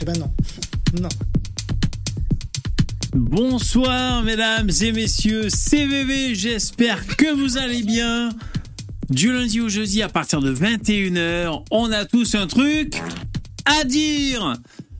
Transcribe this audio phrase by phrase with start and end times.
[0.00, 0.30] Eh ben non.
[1.00, 1.08] non.
[3.14, 8.30] Bonsoir mesdames et messieurs, CVV, j'espère que vous allez bien.
[9.10, 13.00] Du lundi au jeudi à partir de 21h, on a tous un truc
[13.64, 14.54] à dire.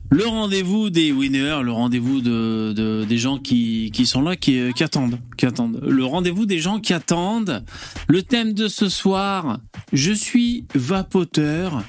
[0.09, 4.35] Le rendez-vous des winners, le rendez-vous de, de- des gens qui, sont là,
[4.83, 5.79] attendent, qui attendent.
[5.87, 7.63] Le rendez-vous des gens qui attendent.
[8.09, 9.59] Le thème de ce soir,
[9.93, 11.81] je suis vapoteur.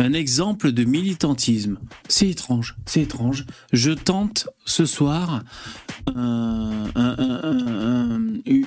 [0.00, 1.78] Un exemple de militantisme.
[2.08, 3.44] C'est étrange, c'est étrange.
[3.72, 5.42] Je tente ce soir
[6.14, 8.20] un- un- un- un-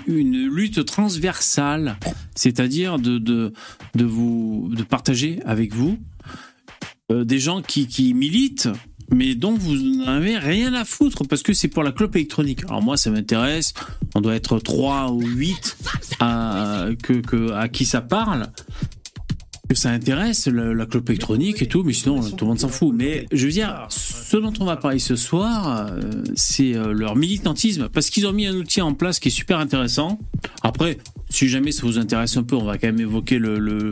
[0.08, 1.98] une lutte transversale,
[2.36, 3.54] c'est-à-dire de, de,
[3.96, 5.98] de vous de partager avec vous
[7.12, 8.68] euh, des gens qui, qui militent,
[9.10, 12.64] mais dont vous n'avez rien à foutre parce que c'est pour la clope électronique.
[12.66, 13.74] Alors moi, ça m'intéresse.
[14.16, 15.78] On doit être 3 ou 8
[16.20, 18.48] à, que, à qui ça parle
[19.74, 22.94] que ça intéresse la, clope électronique et tout, mais sinon tout le monde s'en fout.
[22.94, 27.16] Mais je veux dire, ce dont on va parler ce soir, euh, c'est euh, leur
[27.16, 30.20] militantisme, parce qu'ils ont mis un outil en place qui est super intéressant.
[30.62, 30.98] Après,
[31.30, 33.92] si jamais ça vous intéresse un peu, on va quand même évoquer le-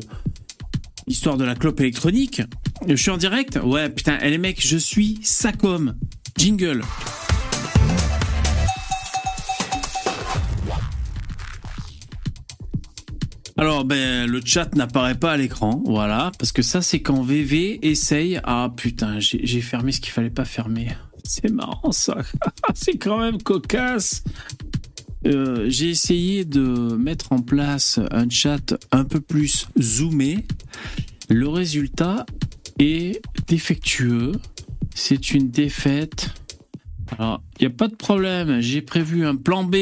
[1.08, 2.42] l'histoire de la clope électronique.
[2.88, 5.96] Je suis en direct Ouais, putain, eh, les mecs, je suis Sacom.
[6.38, 6.82] Jingle.
[13.60, 17.86] Alors, ben, le chat n'apparaît pas à l'écran, voilà, parce que ça, c'est quand VV
[17.86, 18.40] essaye.
[18.46, 20.88] Ah putain, j'ai fermé ce qu'il fallait pas fermer.
[21.26, 22.20] C'est marrant ça.
[22.74, 24.24] c'est quand même cocasse.
[25.28, 30.46] Euh, j'ai essayé de mettre en place un chat un peu plus zoomé.
[31.28, 32.26] Le résultat
[32.80, 34.32] est défectueux.
[34.96, 36.30] C'est une défaite.
[37.18, 38.62] Alors, il n'y a pas de problème.
[38.62, 39.76] J'ai prévu un plan B.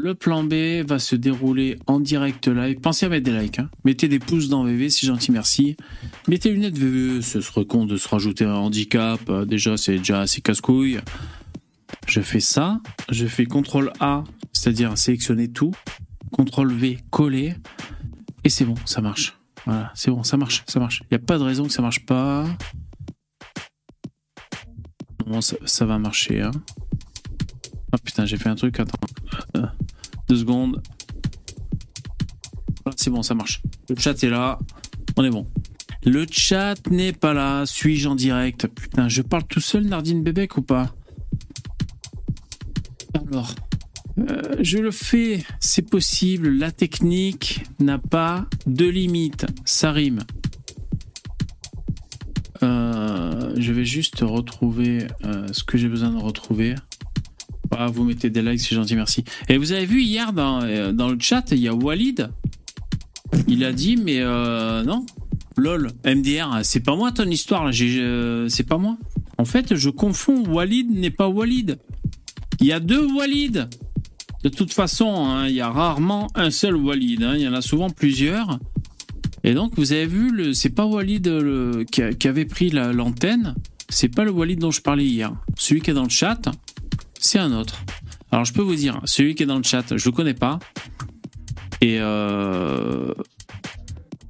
[0.00, 0.54] Le plan B
[0.86, 2.78] va se dérouler en direct live.
[2.80, 3.58] Pensez à mettre des likes.
[3.58, 3.68] hein.
[3.84, 5.76] Mettez des pouces dans VV, c'est gentil, merci.
[6.28, 9.18] Mettez lunettes VV, ce serait con de se rajouter un handicap.
[9.28, 11.00] Euh, Déjà, c'est déjà assez casse-couille.
[12.06, 12.78] Je fais ça.
[13.10, 14.22] Je fais CTRL A,
[14.52, 15.72] c'est-à-dire sélectionner tout.
[16.36, 17.54] CTRL V, coller.
[18.44, 19.36] Et c'est bon, ça marche.
[19.66, 21.02] Voilà, c'est bon, ça marche, ça marche.
[21.10, 22.46] Il n'y a pas de raison que ça marche pas.
[25.26, 26.40] Bon, ça, va marcher.
[26.42, 26.52] Hein.
[27.92, 29.72] Ah putain, j'ai fait un truc, attends.
[30.28, 30.82] Deux secondes.
[32.96, 33.62] C'est bon, ça marche.
[33.88, 34.58] Le chat est là.
[35.16, 35.46] On est bon.
[36.04, 37.66] Le chat n'est pas là.
[37.66, 38.66] Suis-je en direct?
[38.68, 40.94] Putain, je parle tout seul, Nardine Bébek, ou pas?
[43.30, 43.54] Alors,
[44.18, 45.44] euh, je le fais.
[45.60, 46.50] C'est possible.
[46.50, 49.46] La technique n'a pas de limite.
[49.64, 50.20] Ça rime.
[52.62, 56.74] Euh, je vais juste retrouver euh, ce que j'ai besoin de retrouver.
[57.70, 59.24] Ah, vous mettez des likes, c'est gentil, merci.
[59.48, 62.30] Et vous avez vu hier dans, euh, le chat, il y a Walid.
[63.46, 65.04] Il a dit, mais euh, non,
[65.56, 68.96] lol, MDR, c'est pas moi ton histoire, euh, c'est pas moi.
[69.36, 71.78] En fait, je confonds, Walid n'est pas Walid.
[72.60, 73.68] Il y a deux Walid.
[74.44, 77.52] De toute façon, hein, il y a rarement un seul Walid, hein, il y en
[77.54, 78.58] a souvent plusieurs.
[79.44, 81.30] Et donc, vous avez vu, c'est pas Walid
[81.90, 83.54] qui, avait pris la- l'antenne,
[83.88, 85.32] c'est pas le Walid dont je parlais hier.
[85.56, 86.40] Celui qui est dans le chat,
[87.28, 87.84] c'est un autre.
[88.30, 90.58] Alors je peux vous dire, celui qui est dans le chat, je le connais pas.
[91.80, 93.12] Et euh,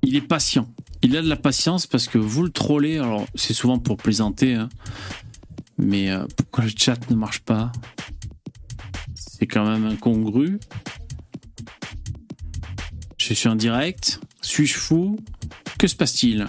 [0.03, 0.69] il est patient.
[1.03, 2.99] Il a de la patience parce que vous le trollez.
[2.99, 4.55] Alors c'est souvent pour plaisanter.
[4.55, 4.69] hein.
[5.79, 7.71] Mais euh, pourquoi le chat ne marche pas?
[9.15, 10.59] C'est quand même incongru.
[13.17, 14.21] Je suis en direct.
[14.43, 15.19] Suis-je fou?
[15.79, 16.49] Que se passe-t-il?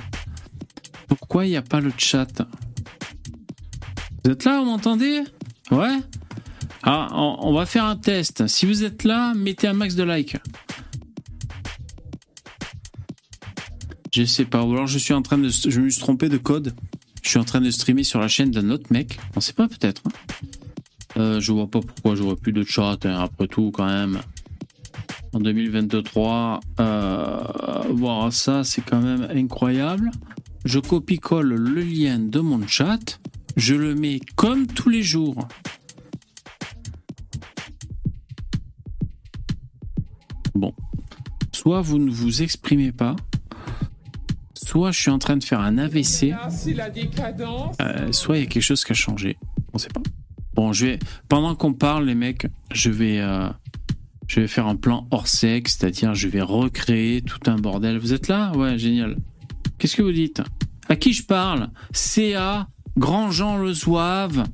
[1.07, 2.41] Pourquoi il n'y a pas le chat?
[4.23, 5.21] Vous êtes là, vous m'entendez?
[5.69, 5.99] Ouais?
[6.83, 8.47] Ah, on, va faire un test.
[8.47, 10.37] Si vous êtes là, mettez un max de likes.
[14.13, 14.63] Je sais pas.
[14.63, 15.49] Ou alors je suis en train de.
[15.49, 16.73] Je me suis trompé de code.
[17.21, 19.19] Je suis en train de streamer sur la chaîne d'un autre mec.
[19.35, 20.01] On sait pas peut-être.
[20.05, 20.11] hein.
[21.17, 23.05] Euh, je vois pas pourquoi j'aurais plus de chat.
[23.05, 24.19] hein, après tout, quand même.
[25.33, 27.37] En 2023, euh,
[27.91, 30.09] voir ça, c'est quand même incroyable.
[30.65, 33.19] Je copie-colle le lien de mon chat.
[33.57, 35.47] Je le mets comme tous les jours.
[41.59, 43.17] Soit vous ne vous exprimez pas,
[44.53, 46.33] soit je suis en train de faire un AVC,
[47.81, 49.35] euh, soit il y a quelque chose qui a changé.
[49.73, 50.01] On sait pas.
[50.53, 53.49] Bon, je vais pendant qu'on parle, les mecs, je vais euh,
[54.29, 57.97] je vais faire un plan hors sexe, c'est-à-dire je vais recréer tout un bordel.
[57.97, 58.53] Vous êtes là?
[58.55, 59.17] Ouais, génial.
[59.79, 60.41] Qu'est-ce que vous dites?
[60.87, 61.71] À qui je parle?
[61.91, 64.45] CA, Grand Jean le Zouave.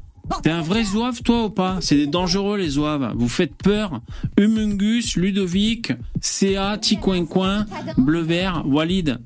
[0.43, 1.77] T'es un vrai zouave, toi, ou pas?
[1.81, 3.13] C'est dangereux, les zouaves.
[3.15, 4.01] Vous faites peur.
[4.37, 7.65] Humungus, Ludovic, CA, Ticoin-Coin,
[7.97, 9.19] Bleu Vert, Walid.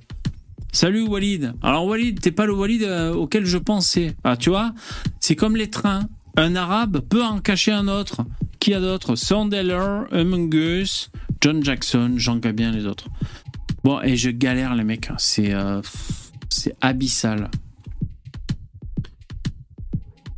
[0.71, 1.53] Salut Walid.
[1.63, 4.15] Alors Walid, t'es pas le Walid euh, auquel je pensais.
[4.23, 4.73] Ah, tu vois,
[5.19, 6.07] c'est comme les trains.
[6.37, 8.21] Un arabe peut en cacher un autre.
[8.59, 11.11] Qui a d'autres Sandeller, Among Us,
[11.41, 13.07] John Jackson, Jean Gabien, les autres.
[13.83, 15.09] Bon, et je galère les mecs.
[15.17, 15.81] C'est euh,
[16.81, 17.49] abyssal.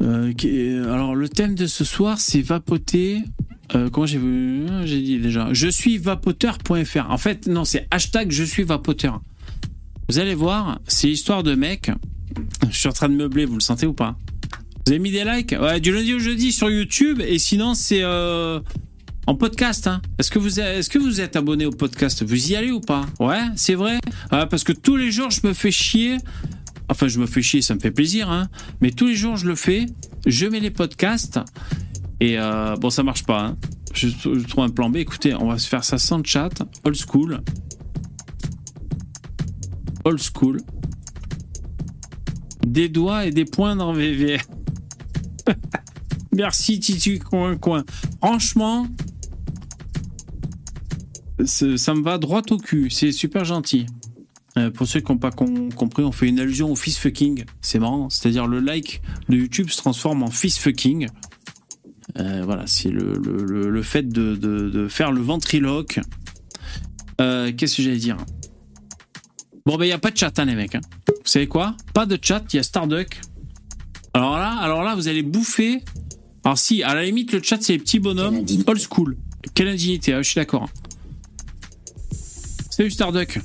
[0.02, 3.20] Euh, alors le thème de ce soir, c'est vapoter.
[3.76, 5.50] Euh, comment j'ai vu J'ai dit déjà.
[5.54, 7.10] Je suis vapoteur.fr.
[7.10, 9.22] En fait, non, c'est hashtag je suis vapoteur.
[10.10, 11.92] Vous allez voir, c'est l'histoire de mecs.
[12.70, 14.18] Je suis en train de meubler, vous le sentez ou pas?
[14.86, 15.56] Vous avez mis des likes?
[15.60, 17.22] Ouais, du lundi au jeudi sur YouTube.
[17.26, 18.60] Et sinon, c'est euh,
[19.28, 19.88] en podcast.
[19.88, 20.02] Hein.
[20.18, 22.24] Est-ce que, êtes, est-ce que vous êtes abonné au podcast?
[22.24, 23.06] Vous y allez ou pas?
[23.20, 24.00] Ouais, c'est vrai?
[24.30, 26.18] parce que tous les jours, je me fais chier
[26.92, 28.50] Enfin, je me fais chier, ça me fait plaisir, hein.
[28.82, 29.86] Mais tous les jours, je le fais.
[30.26, 31.40] Je mets les podcasts.
[32.20, 33.46] Et euh, bon, ça marche pas.
[33.46, 33.58] Hein.
[33.94, 34.10] Je,
[34.46, 34.98] trouve un plan B.
[34.98, 36.50] Écoutez, on va se faire ça sans chat.
[36.84, 37.40] Old school.
[40.04, 40.60] Old school.
[42.68, 44.42] Des doigts et des points dans VV.
[46.34, 47.86] Merci Titi Coin Coin.
[48.22, 48.86] Franchement,
[51.46, 52.90] ça me va droit au cul.
[52.90, 53.86] C'est super gentil.
[54.58, 57.46] Euh, pour ceux qui n'ont pas compris, on fait une allusion au fist fucking.
[57.62, 58.10] C'est marrant.
[58.10, 61.08] C'est-à-dire le like de YouTube se transforme en fist fucking.
[62.18, 66.00] Euh, voilà, c'est le, fait de, faire le ventriloque.
[67.22, 68.18] Euh, qu'est-ce que j'allais dire?
[69.66, 70.76] Bon, ben, il n'y a pas de chat, hein, les mecs.
[70.76, 70.82] Hein.
[71.08, 71.76] Vous savez quoi?
[71.94, 73.22] Pas de chat, il y a Starduck.
[74.14, 75.82] Alors là, alors là, vous allez bouffer.
[76.44, 79.18] Alors, si, à la limite, le chat, c'est les petits bonhommes old school.
[79.54, 80.68] Quelle indignité, hein, je suis d'accord.
[82.72, 83.40] Salut Starduck.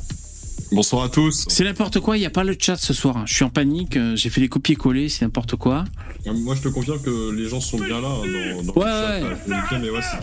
[0.73, 1.45] Bonsoir à tous.
[1.49, 3.27] C'est n'importe quoi, il n'y a pas le chat ce soir.
[3.27, 5.85] Je suis en panique, euh, j'ai fait les copier-coller, c'est n'importe quoi.
[6.27, 9.55] Euh, moi, je te confirme que les gens sont bien là hein, dans, ouais, le
[9.55, 9.79] chat.
[9.79, 10.23] Mais ouais, c'est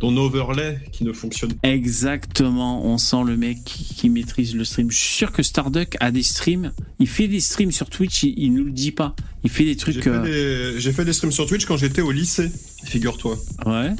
[0.00, 1.68] ton, overlay qui ne fonctionne pas.
[1.68, 4.90] Exactement, on sent le mec qui, maîtrise le stream.
[4.92, 6.72] Je suis sûr que Starduck a des streams.
[7.00, 9.16] Il fait des streams sur Twitch, il, ne nous le dit pas.
[9.42, 9.96] Il fait des trucs.
[9.96, 12.50] J'ai fait, euh, fait, des streams sur Twitch quand j'étais au lycée,
[12.84, 13.36] figure-toi.
[13.66, 13.90] Ouais.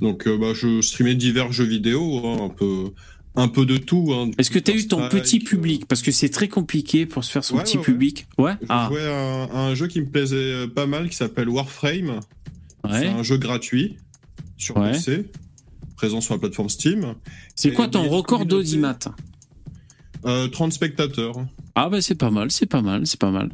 [0.00, 2.92] Donc, bah, je streamais divers jeux vidéo, hein, un peu
[3.34, 4.12] un peu de tout.
[4.12, 7.24] Hein, Est-ce que tu as eu ton petit public Parce que c'est très compliqué pour
[7.24, 8.26] se faire son petit public.
[8.38, 8.52] Ouais.
[8.60, 8.86] J'ai ah.
[8.88, 12.20] joué à un, jeu qui me plaisait euh, pas mal qui s'appelle Warframe.
[12.90, 13.96] C'est un jeu gratuit
[14.56, 15.30] sur PC,
[15.96, 17.14] présent sur la plateforme Steam.
[17.54, 19.12] C'est quoi ton record d'audimat 30
[20.26, 21.36] euh, spectateurs.
[21.74, 23.50] Ah bah c'est pas mal, c'est pas mal, c'est pas mal.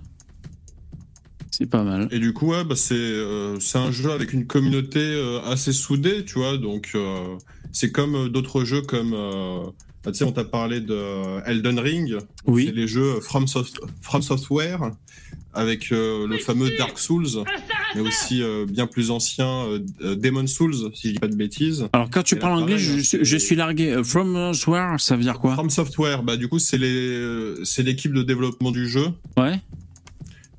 [1.50, 2.08] C'est pas mal.
[2.10, 6.38] Et du coup, ouais, bah c'est euh, un jeu avec une communauté assez soudée, tu
[6.38, 6.96] vois, donc
[7.78, 9.12] c'est comme euh, d'autres jeux comme.
[9.14, 9.66] Euh,
[10.04, 12.16] bah, tu sais, on t'a parlé de Elden Ring.
[12.46, 12.66] Oui.
[12.66, 13.46] C'est les jeux From,
[14.00, 14.90] From Software
[15.54, 17.44] avec euh, le fameux Dark Souls,
[17.94, 19.66] mais aussi bien plus ancien
[20.00, 21.88] Demon Souls, si je dis pas de bêtises.
[21.92, 24.02] Alors quand tu parles anglais, je, suis largué.
[24.04, 25.54] From Software, ça veut dire quoi?
[25.54, 29.06] From Software, bah du coup c'est les c'est l'équipe de développement du jeu.
[29.36, 29.60] Ouais.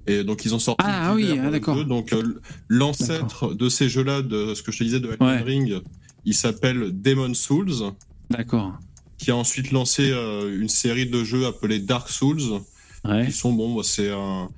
[0.06, 0.84] Et donc ils ont sorti.
[0.86, 1.86] Ah, oui, ah, d'accord.
[1.86, 2.14] Donc
[2.68, 5.82] l'ancêtre de ces jeux-là, de ce que je te disais de Elden Ring,
[6.26, 7.94] il s'appelle Demon Souls.
[8.30, 8.78] D'accord.
[9.18, 12.62] Qui a ensuite lancé euh, une série de jeux appelés Dark Souls.
[13.06, 13.26] Ouais.
[13.26, 14.50] Qui sont, bon, bah, c'est un.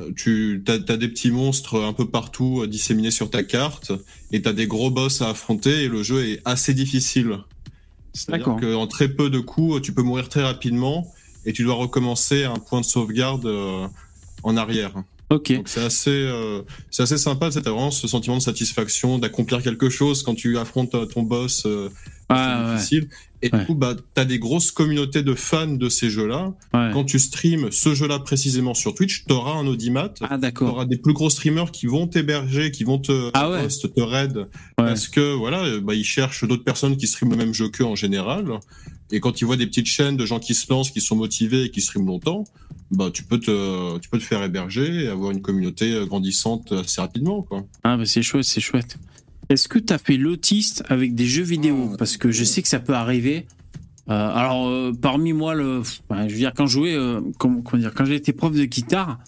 [0.00, 3.92] Euh, tu as, des petits monstres un peu partout euh, disséminés sur ta carte
[4.32, 7.38] et tu as des gros boss à affronter et le jeu est assez difficile.
[8.12, 11.06] C'est-à-dire qu'en très peu de coups, tu peux mourir très rapidement
[11.46, 13.48] et tu dois recommencer un point de sauvegarde
[14.42, 14.94] en arrière.
[15.30, 15.52] Ok.
[15.52, 17.50] Donc c'est assez, euh, c'est assez sympa.
[17.52, 21.62] C'est vraiment ce sentiment de satisfaction, d'accomplir quelque chose quand tu affrontes euh, ton boss.
[21.66, 21.88] Euh,
[22.28, 23.08] ah, difficile.
[23.42, 26.52] Et du coup, bah, t'as des grosses communautés de fans de ces jeux-là.
[26.72, 30.12] Quand tu streams ce jeu-là précisément sur Twitch, t'auras un audimat.
[30.20, 30.70] Ah, d'accord.
[30.70, 33.66] T'auras des plus gros streamers qui vont t'héberger, qui vont te ah, ouais.
[33.66, 34.46] te raid.
[34.76, 37.96] Parce que, voilà, bah, ils cherchent d'autres personnes qui streament le même jeu qu'eux en
[37.96, 38.60] général.
[39.10, 41.64] Et quand ils voient des petites chaînes de gens qui se lancent, qui sont motivés
[41.64, 42.44] et qui streament longtemps,
[42.90, 46.72] bah, tu peux te, tu peux te faire héberger et avoir une communauté euh, grandissante
[46.72, 47.64] assez rapidement, quoi.
[47.84, 48.96] Ah, bah, c'est chouette, c'est chouette.
[49.48, 51.94] Est-ce que tu as fait l'autiste avec des jeux vidéo?
[51.98, 53.46] Parce que je sais que ça peut arriver.
[54.08, 56.96] Euh, alors, euh, parmi moi, le, je veux dire, quand je jouais,
[57.38, 59.18] comment, dire, quand j'étais prof de guitare,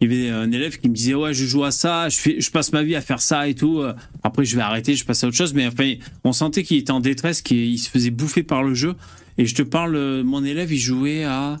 [0.00, 2.40] il y avait un élève qui me disait ouais je joue à ça je fais
[2.40, 3.84] je passe ma vie à faire ça et tout
[4.24, 6.90] après je vais arrêter je passe à autre chose mais enfin on sentait qu'il était
[6.90, 8.96] en détresse qu'il se faisait bouffer par le jeu
[9.38, 11.60] et je te parle mon élève il jouait à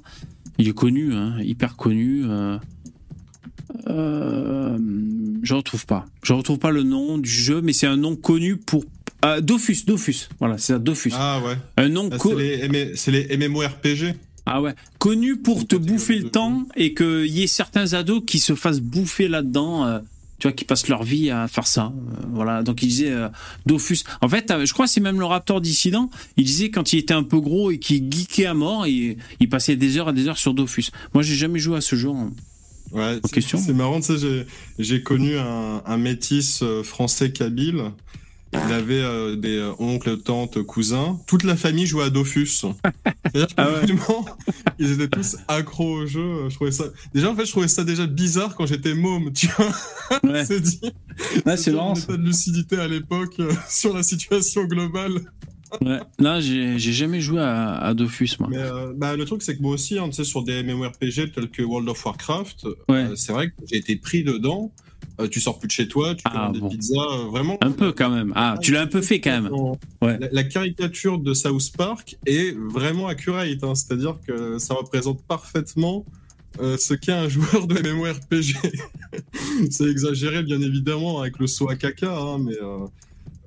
[0.58, 2.24] il est connu, hein, hyper connu.
[2.26, 2.58] Euh,
[3.88, 4.78] euh,
[5.42, 6.06] je retrouve pas.
[6.22, 8.84] Je retrouve pas le nom du jeu, mais c'est un nom connu pour
[9.24, 9.84] euh, Dofus.
[9.86, 10.28] Dofus.
[10.38, 11.12] Voilà, c'est ça, Dofus.
[11.14, 11.56] Ah ouais.
[11.76, 12.08] Un nom.
[12.12, 12.16] Ah,
[12.94, 14.14] c'est les, MMORPG.
[14.44, 14.74] Ah ouais.
[14.98, 18.80] Connu pour te bouffer le temps et qu'il y ait certains ados qui se fassent
[18.80, 20.00] bouffer là-dedans.
[20.42, 21.92] Tu vois, qui passent leur vie à faire ça.
[22.32, 22.64] voilà.
[22.64, 23.14] Donc il disait
[23.64, 24.00] Dofus.
[24.20, 26.10] En fait, je crois que c'est même le Raptor dissident.
[26.36, 29.48] Il disait quand il était un peu gros et qu'il geekait à mort, il, il
[29.48, 30.86] passait des heures et des heures sur Dofus.
[31.14, 32.08] Moi, j'ai jamais joué à ce jeu.
[32.90, 34.46] Ouais, c'est marrant, tu sais,
[34.80, 37.84] j'ai connu un, un métis français kabyle
[38.52, 41.18] il avait euh, des euh, oncles, tantes, cousins.
[41.26, 42.46] Toute la famille jouait à Dofus.
[42.46, 43.68] C'est-à-dire ah
[44.78, 46.48] ils étaient tous accros au jeu.
[46.48, 46.84] Je trouvais ça.
[47.14, 49.72] Déjà, en fait, je trouvais ça déjà bizarre quand j'étais môme, tu vois.
[50.30, 50.44] Ouais.
[50.44, 50.80] c'est dit.
[51.46, 51.94] Ouais, c'est marrant.
[51.94, 55.22] pas de lucidité à l'époque euh, sur la situation globale.
[55.80, 56.00] ouais.
[56.18, 58.48] Là, j'ai jamais joué à, Dofus, moi.
[58.50, 58.62] Mais
[58.96, 62.04] bah, le truc, c'est que moi aussi, hein, sur des MMORPG tels que World of
[62.04, 62.66] Warcraft,
[63.16, 64.72] c'est vrai que j'ai été pris dedans.
[65.22, 67.56] Euh, tu sors plus de chez toi, tu ah, des pizzas, euh, vraiment.
[67.60, 68.32] Un peu quand même.
[68.36, 69.50] Ah, tu l'as un peu fait quand même.
[70.00, 70.18] Ouais.
[70.32, 73.74] La, caricature de South Park est vraiment accurate, hein.
[73.74, 76.04] c'est-à-dire que ça représente parfaitement
[76.60, 78.56] euh, ce qu'est un joueur de MMORPG.
[79.70, 82.56] C'est exagéré bien évidemment avec le saut à caca, hein, mais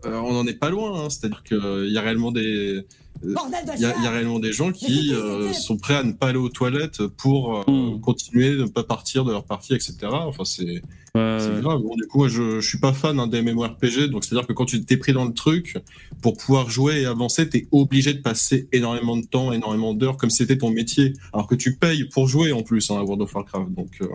[0.04, 1.06] on n'en est pas loin.
[1.06, 1.10] Hein.
[1.10, 2.86] c'est-à-dire qu'il y a réellement des
[3.24, 3.32] il
[3.80, 5.14] y, a réellement des gens qui
[5.54, 8.02] sont prêts à ne pas aller aux toilettes pour hmm.
[8.02, 9.96] continuer, de ne pas partir de leur partie, etc.
[10.12, 10.82] Enfin, c'est
[11.16, 11.82] c'est grave.
[11.82, 14.66] Bon, du coup, je, je suis pas fan hein, des MMORPG, donc c'est-à-dire que quand
[14.66, 15.78] tu t'es pris dans le truc,
[16.22, 20.30] pour pouvoir jouer et avancer, t'es obligé de passer énormément de temps, énormément d'heures, comme
[20.30, 23.22] si c'était ton métier, alors que tu payes pour jouer en plus hein, à World
[23.22, 23.74] of Warcraft.
[23.74, 24.08] Donc, euh,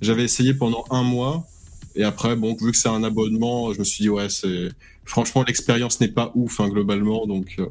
[0.00, 1.46] j'avais essayé pendant un mois,
[1.96, 4.68] et après, bon, vu que c'est un abonnement, je me suis dit ouais, c'est
[5.04, 7.56] franchement l'expérience n'est pas ouf hein, globalement, donc.
[7.58, 7.66] Euh,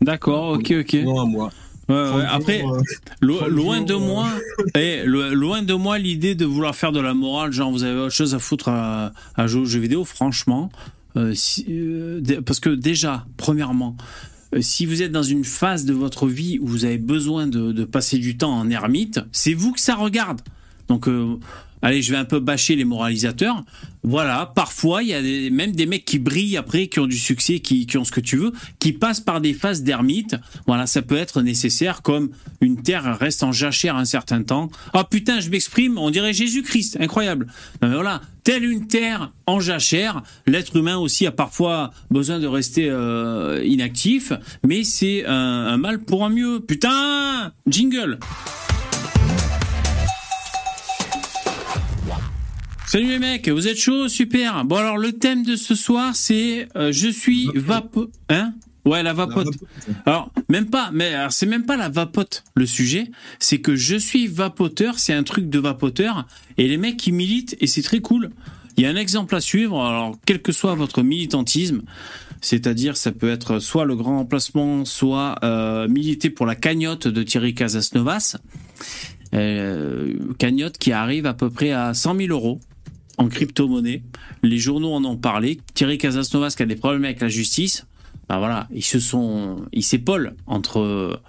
[0.00, 1.04] D'accord, ok, ok.
[1.04, 1.50] Pendant un mois.
[1.90, 4.28] Après, euh, loin de moi,
[4.74, 8.14] et, loin de moi l'idée de vouloir faire de la morale, genre vous avez autre
[8.14, 9.12] chose à foutre à,
[9.46, 10.70] jouer aux jeux vidéo, franchement.
[11.16, 11.34] Euh,
[11.68, 13.96] euh, parce que déjà, premièrement,
[14.60, 18.18] si vous êtes dans une phase de votre vie où vous avez besoin de, passer
[18.18, 20.40] du temps en ermite, c'est vous que ça regarde.
[20.88, 21.08] Donc,
[21.82, 23.64] allez, je vais un peu bâcher les moralisateurs.
[24.02, 27.60] Voilà, parfois, il y a même des mecs qui brillent après, qui ont du succès,
[27.60, 30.36] qui, ont ce que tu veux, qui passent par des phases d'ermite.
[30.66, 34.70] Voilà, ça peut être nécessaire, comme une terre reste en jachère un certain temps.
[34.94, 37.46] Ah putain, je m'exprime, on dirait Jésus-Christ, incroyable.
[37.82, 43.62] voilà, telle une terre en jachère, l'être humain aussi a parfois besoin de rester euh,
[43.64, 44.32] inactif,
[44.66, 46.60] mais c'est un mal pour un mieux.
[46.60, 48.18] Putain, jingle.
[52.90, 54.64] Salut les mecs, vous êtes chaud Super.
[54.64, 58.52] Bon alors le thème de ce soir c'est euh, je suis vapo hein?
[58.84, 59.46] Ouais, la vapote.
[60.06, 64.26] Alors, même pas, mais c'est même pas la vapote le sujet, c'est que je suis
[64.26, 66.26] vapoteur, c'est un truc de vapoteur
[66.58, 68.32] et les mecs qui militent et c'est très cool.
[68.76, 71.82] Il y a un exemple à suivre, alors quel que soit votre militantisme,
[72.40, 77.22] c'est-à-dire ça peut être soit le grand emplacement, soit euh, militer pour la cagnotte de
[77.22, 78.36] Thierry Casasnovas.
[79.32, 82.58] Euh, cagnotte qui arrive à peu près à 100 000 euros
[83.20, 84.02] en crypto-monnaie.
[84.42, 85.60] Les journaux en ont parlé.
[85.74, 87.86] Thierry Casasnovas qui a des problèmes avec la justice.
[88.28, 91.20] Bah voilà, ils se sont, ils s'épaulent entre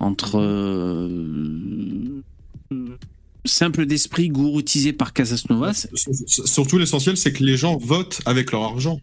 [0.00, 2.22] entre euh,
[3.44, 5.88] simple d'esprit gouroutisé par Casasnovas.
[6.26, 9.00] Surtout l'essentiel, c'est que les gens votent avec leur argent.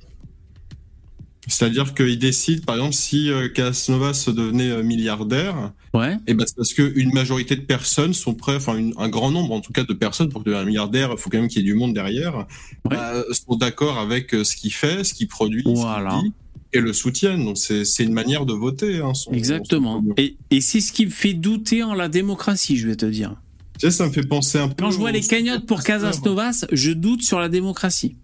[1.48, 6.14] C'est-à-dire qu'ils décident, par exemple, si euh, se devenait euh, milliardaire, ouais.
[6.14, 9.54] et eh ben c'est parce qu'une majorité de personnes sont prêtes, enfin un grand nombre
[9.54, 11.72] en tout cas de personnes pour devenir milliardaire, il faut quand même qu'il y ait
[11.72, 12.46] du monde derrière,
[12.84, 16.34] bah, sont d'accord avec euh, ce qu'il fait, ce qu'il produit, ce qu'il dit
[16.74, 17.46] et le soutiennent.
[17.46, 19.00] Donc c'est une manière de voter.
[19.00, 20.04] Hein, Exactement.
[20.18, 23.36] et, et c'est ce qui me fait douter en la démocratie, je vais te dire.
[23.80, 24.76] Tu sais, ça me fait penser un peu.
[24.84, 28.16] Quand je vois les cagnottes pour Casasnovas, je doute sur la démocratie.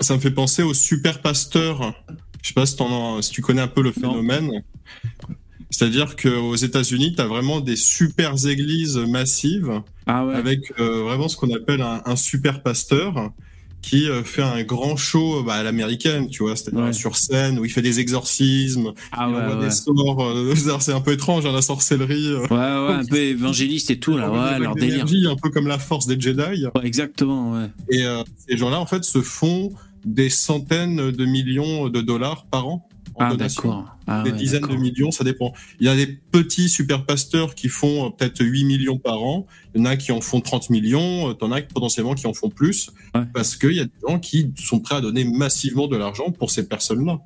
[0.00, 1.94] Ça me fait penser au super pasteur
[2.46, 2.76] je sais pas si,
[3.26, 4.62] si, tu connais un peu le phénomène.
[5.70, 11.36] C'est-à-dire qu'aux États-Unis, tu as vraiment des super églises massives ah avec euh, vraiment ce
[11.36, 13.32] qu'on appelle un, super pasteur
[13.82, 17.64] qui euh, fait un grand show bah, à l'américaine, tu vois, c'est-à-dire sur scène où
[17.64, 20.22] il fait des exorcismes, ah il envoie des sorts.
[20.22, 22.32] Euh, c'est un peu étrange, hein, la sorcellerie.
[22.32, 25.04] ouais, ouais, un peu évangéliste et tout, là, ouais, leur délire.
[25.28, 26.64] Un peu comme la force des Jedi.
[26.84, 27.70] exactement, ouais.
[27.90, 28.04] Et
[28.48, 29.72] ces gens-là, en fait, se font
[30.06, 33.84] des centaines de millions de dollars par an en ah, donation.
[34.06, 35.52] Ah, des dizaines de millions, ça dépend.
[35.80, 39.46] Il y a des petits super pasteurs qui font euh, peut-être 8 millions par an.
[39.74, 41.30] Il y en a qui en font 30 millions.
[41.30, 42.90] Euh, en as potentiellement qui en font plus.
[43.32, 46.50] Parce qu'il y a des gens qui sont prêts à donner massivement de l'argent pour
[46.50, 47.20] ces personnes-là.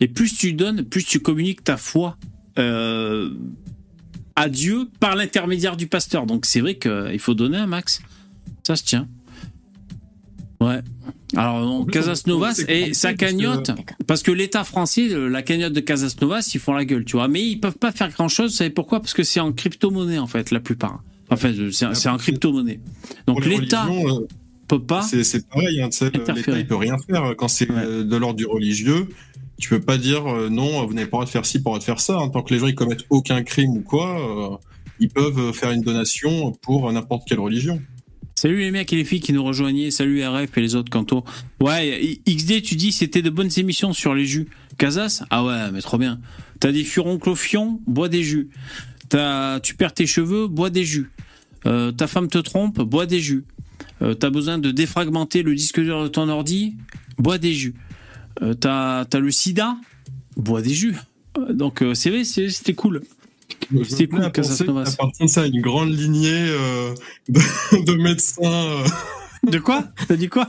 [0.00, 2.16] Et plus tu donnes, plus tu communiques ta foi
[2.58, 3.34] euh,
[4.36, 6.24] à Dieu par l'intermédiaire du pasteur.
[6.24, 8.00] Donc c'est vrai qu'il faut donner un max.
[8.66, 9.06] Ça se tient.
[10.60, 10.80] Ouais.
[11.36, 13.70] Alors, Casasnovas et sa cagnotte,
[14.06, 17.28] parce que l'État français, la cagnotte de Casasnovas, ils font la gueule, tu vois.
[17.28, 18.52] Mais ils peuvent pas faire grand chose.
[18.52, 19.00] Vous savez pourquoi?
[19.00, 21.02] Parce que c'est en crypto-monnaie, en fait, la plupart.
[21.30, 22.80] Enfin, c'est en crypto-monnaie.
[23.26, 23.88] Donc l'État
[24.68, 25.02] peut pas.
[25.02, 29.08] C'est pareil, hein, l'État il peut rien faire quand c'est de l'ordre du religieux.
[29.58, 31.72] Tu peux pas dire non, vous n'avez pas le droit de faire ci, pas le
[31.72, 32.18] droit de faire ça.
[32.18, 32.28] Hein.
[32.28, 34.60] Tant que les gens ils commettent aucun crime ou quoi,
[35.00, 37.80] ils peuvent faire une donation pour n'importe quelle religion.
[38.34, 39.90] Salut les mecs et les filles qui nous rejoignaient.
[39.90, 41.24] Salut RF et les autres cantos.
[41.60, 44.48] Ouais, XD, tu dis c'était de bonnes émissions sur les jus.
[44.76, 45.24] Casas?
[45.30, 46.20] Ah ouais, mais trop bien.
[46.60, 48.50] T'as des furoncles fion, bois des jus.
[49.12, 51.10] As, tu perds tes cheveux, bois des jus.
[51.66, 53.44] Euh, ta femme te trompe, bois des jus.
[54.02, 56.74] Euh, t'as besoin de défragmenter le disque dur de ton ordi,
[57.18, 57.74] bois des jus.
[58.42, 59.76] Euh, t'as as le sida,
[60.36, 60.96] bois des jus.
[61.38, 63.02] Euh, donc c'est vrai, c'était cool.
[63.82, 64.20] C'était cool,
[64.66, 64.96] Novas.
[65.26, 66.46] ça à une grande lignée
[67.28, 67.40] de,
[67.84, 68.84] de, médecins.
[69.42, 69.84] De quoi?
[70.08, 70.48] T'as dit quoi?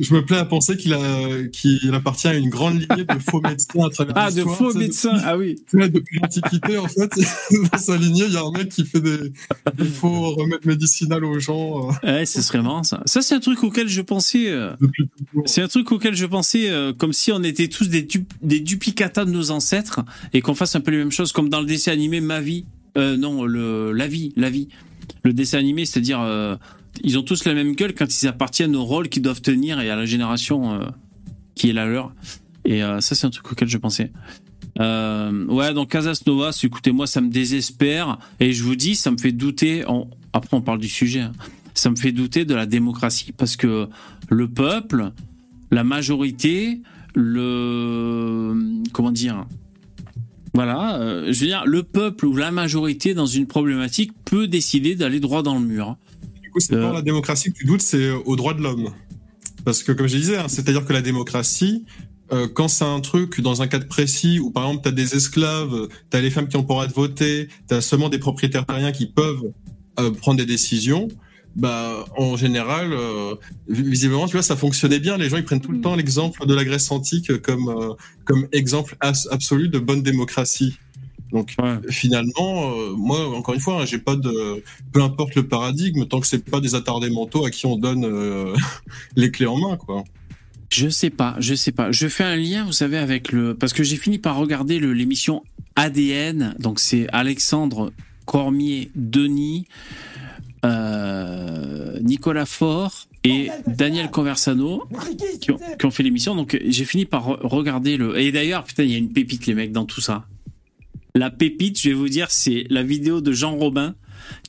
[0.00, 0.92] Je me plais à penser qu'il
[1.94, 5.36] appartient à une grande lignée de faux médecins à travers Ah, de faux médecins, ah
[5.38, 5.56] oui.
[5.72, 7.10] depuis l'Antiquité, en fait,
[7.72, 9.32] dans sa lignée, il y a un mec qui fait des,
[9.84, 11.90] faux remèdes médicinaux aux gens.
[11.90, 11.92] Euh.
[12.18, 13.02] Ouais, ce serait marrant, ça.
[13.06, 14.74] Ça, c'est un truc auquel je pensais, euh,
[15.46, 18.06] c'est un truc auquel je pensais, euh, comme si on était tous des,
[18.42, 20.00] des duplicata de nos ancêtres
[20.34, 22.64] et qu'on fasse un peu les mêmes choses, comme dans le dessin animé Ma vie.
[22.96, 24.68] non, le, La vie, La vie.
[25.22, 26.20] Le dessin animé, c'est-à-dire,
[27.02, 29.90] ils ont tous la même gueule quand ils appartiennent au rôle qu'ils doivent tenir et
[29.90, 30.84] à la génération euh,
[31.54, 32.12] qui est la leur.
[32.64, 34.12] Et euh, ça, c'est un truc auquel je pensais.
[34.80, 38.18] Euh, ouais, donc Casas Novas, écoutez, moi, ça me désespère.
[38.40, 39.84] Et je vous dis, ça me fait douter.
[40.32, 41.20] Après, on parle du sujet.
[41.20, 41.32] Hein.
[41.74, 43.32] Ça me fait douter de la démocratie.
[43.32, 43.88] Parce que
[44.28, 45.12] le peuple,
[45.70, 46.82] la majorité,
[47.14, 48.82] le.
[48.92, 49.46] Comment dire
[50.54, 55.20] voilà, je veux dire, le peuple ou la majorité dans une problématique peut décider d'aller
[55.20, 55.98] droit dans le mur
[56.60, 56.92] c'est pas euh.
[56.92, 58.90] la démocratie que tu doutes, c'est aux droits de l'homme.
[59.64, 61.84] Parce que, comme je disais, hein, c'est-à-dire que la démocratie,
[62.32, 65.14] euh, quand c'est un truc dans un cadre précis où, par exemple, tu as des
[65.14, 68.08] esclaves, tu as les femmes qui ont pas le droit de voter, tu as seulement
[68.08, 69.52] des propriétaires terriens qui peuvent
[69.98, 71.08] euh, prendre des décisions,
[71.54, 72.94] bah, en général,
[73.66, 75.16] visiblement, tu vois, ça fonctionnait bien.
[75.16, 75.82] Les gens, ils prennent tout le mm.
[75.82, 77.94] temps l'exemple de la Grèce antique comme,
[78.24, 80.76] comme exemple absolu de bonne démocratie.
[81.32, 81.54] Donc
[81.90, 86.20] finalement, euh, moi encore une fois, hein, j'ai pas de, peu importe le paradigme, tant
[86.20, 88.54] que c'est pas des attardés mentaux à qui on donne euh,
[89.16, 90.04] les clés en main, quoi.
[90.70, 91.92] Je sais pas, je sais pas.
[91.92, 95.42] Je fais un lien, vous savez, avec le parce que j'ai fini par regarder l'émission
[95.76, 96.54] ADN.
[96.58, 97.92] Donc c'est Alexandre
[98.24, 99.66] Cormier, Denis,
[100.64, 104.84] euh, Nicolas Faure et Daniel Conversano
[105.40, 106.34] qui ont, qui ont fait l'émission.
[106.34, 108.18] Donc j'ai fini par regarder le.
[108.18, 110.24] Et d'ailleurs, putain, il y a une pépite les mecs dans tout ça.
[111.16, 113.94] La pépite, je vais vous dire, c'est la vidéo de Jean Robin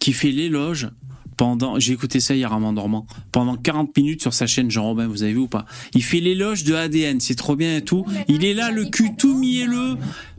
[0.02, 0.90] qui fait l'éloge
[1.38, 5.08] pendant, j'ai écouté ça hier en m'endormant, pendant 40 minutes sur sa chaîne Jean Robin,
[5.08, 5.64] vous avez vu ou pas.
[5.94, 8.06] Il fait l'éloge de ADN, c'est trop bien et tout.
[8.28, 9.96] Il est là, le cul tout mielleux,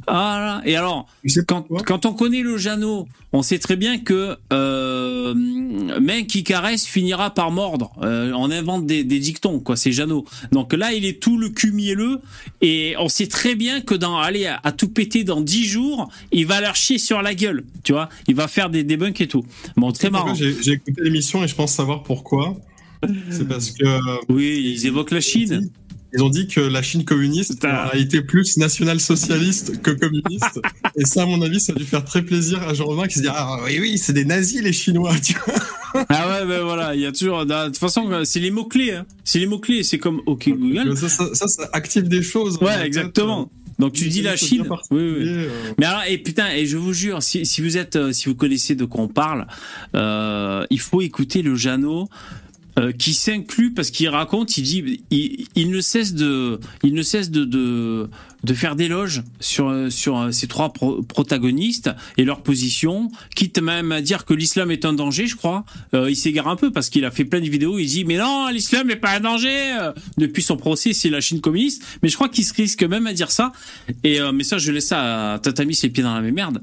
[0.08, 1.06] ah Et alors,
[1.46, 6.86] quand, quand, on connaît le Jeannot, on sait très bien que euh, main qui caresse
[6.86, 7.92] finira par mordre.
[8.02, 9.76] Euh, on invente des, des dictons, quoi.
[9.76, 10.24] C'est Jeannot.
[10.52, 12.20] Donc là, il est tout le cul mielleux
[12.60, 16.46] et on sait très bien que dans aller à, tout péter dans 10 jours, il
[16.46, 17.64] va leur chier sur la gueule.
[17.84, 19.44] Tu vois, il va faire des débunks et tout.
[19.76, 20.34] Bon, très marrant.
[20.34, 22.56] J'ai écouté l'émission et je pense savoir pourquoi.
[23.30, 23.84] C'est parce que.
[24.32, 25.70] Oui, ils évoquent la Chine.
[26.14, 30.60] Ils ont dit que la Chine communiste a été plus national-socialiste que communiste.
[30.96, 33.20] et ça, à mon avis, ça a dû faire très plaisir à Jean-Romain qui se
[33.20, 35.14] dit Ah oui, oui, c'est des nazis les Chinois.
[35.22, 35.54] Tu vois
[35.94, 37.46] ah ouais, ben voilà, il y a toujours.
[37.46, 38.92] De toute façon, c'est les mots-clés.
[38.92, 39.06] Hein.
[39.24, 39.82] C'est les mots-clés.
[39.82, 40.96] C'est comme OK Google.
[40.96, 42.58] Ça, ça, active des choses.
[42.58, 43.50] Ouais, exactement.
[43.78, 44.66] Donc tu dis la Chine.
[44.90, 45.24] Oui, oui.
[45.28, 45.50] Euh.
[45.78, 48.34] Mais alors, et putain, et je vous jure, si, si vous êtes, euh, si vous
[48.34, 49.46] connaissez de quoi on parle,
[49.94, 52.08] euh, il faut écouter le Jeannot.
[52.78, 57.30] Euh, qui s'inclut parce qu'il raconte, il dit, il, ne cesse de, il ne cesse
[57.30, 63.90] de, de, faire des loges sur, sur ces trois protagonistes et leur position, quitte même
[63.90, 65.64] à dire que l'islam est un danger, je crois.
[65.92, 68.16] Euh, il s'égare un peu parce qu'il a fait plein de vidéos, il dit, mais
[68.16, 69.76] non, l'islam n'est pas un danger.
[69.80, 71.82] Euh, depuis son procès, c'est la Chine communiste.
[72.02, 73.52] Mais je crois qu'il se risque même à dire ça.
[74.04, 76.60] Et, mais ça, je laisse ça à Tatami, les pieds dans la merde.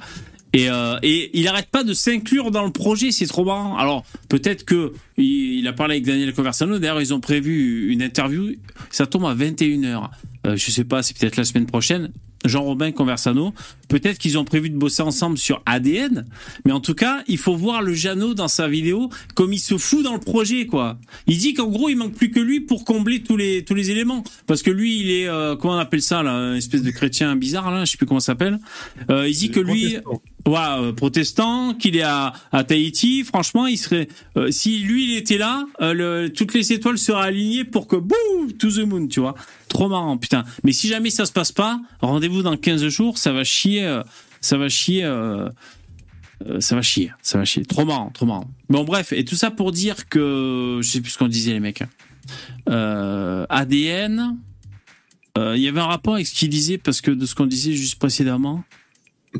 [0.55, 3.77] Et, euh, et il arrête pas de s'inclure dans le projet, c'est trop marrant.
[3.77, 6.79] Alors peut-être que il, a parlé avec Daniel Conversano.
[6.79, 8.55] D'ailleurs, ils ont prévu une interview.
[8.89, 10.09] Ça tombe à 21h.
[10.47, 12.09] Euh, je sais pas, c'est peut-être la semaine prochaine.
[12.45, 13.53] Jean-Robin Conversano.
[13.89, 16.25] Peut-être qu'ils ont prévu de bosser ensemble sur ADN,
[16.63, 19.77] mais en tout cas, il faut voir le Jeannot dans sa vidéo comme il se
[19.77, 20.97] fout dans le projet, quoi.
[21.27, 23.91] Il dit qu'en gros, il manque plus que lui pour combler tous les tous les
[23.91, 26.91] éléments, parce que lui, il est euh, comment on appelle ça là, une espèce de
[26.91, 28.59] chrétien bizarre là, je sais plus comment ça s'appelle.
[29.09, 29.97] Euh, il dit que lui,
[30.47, 33.23] euh, protestant, qu'il est à, à Tahiti.
[33.23, 37.63] Franchement, il serait, euh, si lui il était là, le, toutes les étoiles seraient alignées
[37.63, 39.35] pour que boum, to the moon, tu vois.
[39.69, 40.43] Trop marrant, putain.
[40.63, 44.03] Mais si jamais ça se passe pas, rendez-vous dans 15 jours, ça va chier, euh,
[44.41, 45.03] ça va chier.
[45.03, 45.49] Euh,
[46.45, 47.63] Euh, ça va chier, ça va chier.
[47.63, 48.49] Trop marrant, trop marrant.
[48.67, 50.79] Bon, bref, et tout ça pour dire que.
[50.81, 51.81] Je sais plus ce qu'on disait, les mecs.
[52.69, 54.37] Euh, ADN.
[55.37, 57.73] Il y avait un rapport avec ce qu'il disait, parce que de ce qu'on disait
[57.73, 58.63] juste précédemment.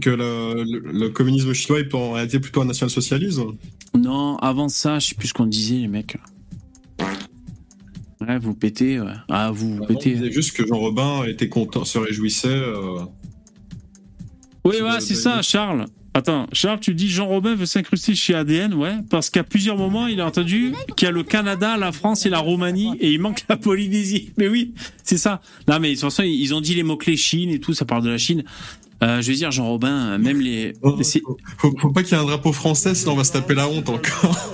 [0.01, 3.53] Que le, communisme chinois est en réalité plutôt un national-socialisme
[3.97, 6.17] Non, avant ça, je sais plus ce qu'on disait, les mecs.
[8.21, 8.99] Ouais, vous pétez.
[9.29, 10.17] Ah, vous, vous pétez.
[10.19, 12.61] On juste que Jean Robin était content, se réjouissait.
[14.65, 15.85] Oui, ouais, c'est ça, Charles.
[16.15, 20.07] Attends, Charles, tu dis Jean Robin veut s'incruster chez ADN, ouais, parce qu'à plusieurs moments,
[20.07, 23.19] il a entendu qu'il y a le Canada, la France et la Roumanie, et il
[23.19, 24.31] manque la Polynésie.
[24.37, 25.41] Mais oui, c'est ça.
[25.67, 28.03] Non, mais de toute façon, ils ont dit les mots-clés Chine et tout, ça parle
[28.03, 28.45] de la Chine.
[29.05, 30.73] Euh, je veux dire, Jean Robin, même les.
[30.81, 30.97] Oh,
[31.57, 33.69] faut, faut, pas qu'il y ait un drapeau français, sinon on va se taper la
[33.69, 34.51] honte encore.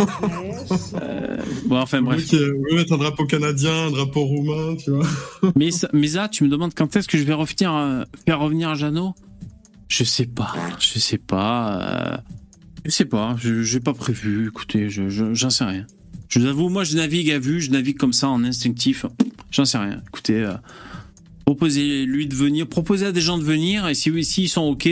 [1.01, 2.29] euh, bon, enfin bref.
[2.73, 5.07] Mettre un drapeau canadien, un drapeau roumain, tu vois.
[5.55, 8.75] mais, mais ça, tu me demandes quand est-ce que je vais revenir, euh, faire revenir
[8.75, 9.13] Jeannot?
[9.87, 11.81] Je sais pas, je sais pas.
[11.81, 12.17] Euh,
[12.85, 14.47] je sais pas, je n'ai pas prévu.
[14.47, 15.85] Écoutez, j'en je, sais rien.
[16.29, 19.05] Je vous avoue, moi, je navigue à vue, je navigue comme ça en instinctif.
[19.51, 20.01] J'en sais rien.
[20.07, 20.53] Écoutez, euh,
[21.51, 24.89] proposez-lui de venir, proposez à des gens de venir, et si, si ils sont OK,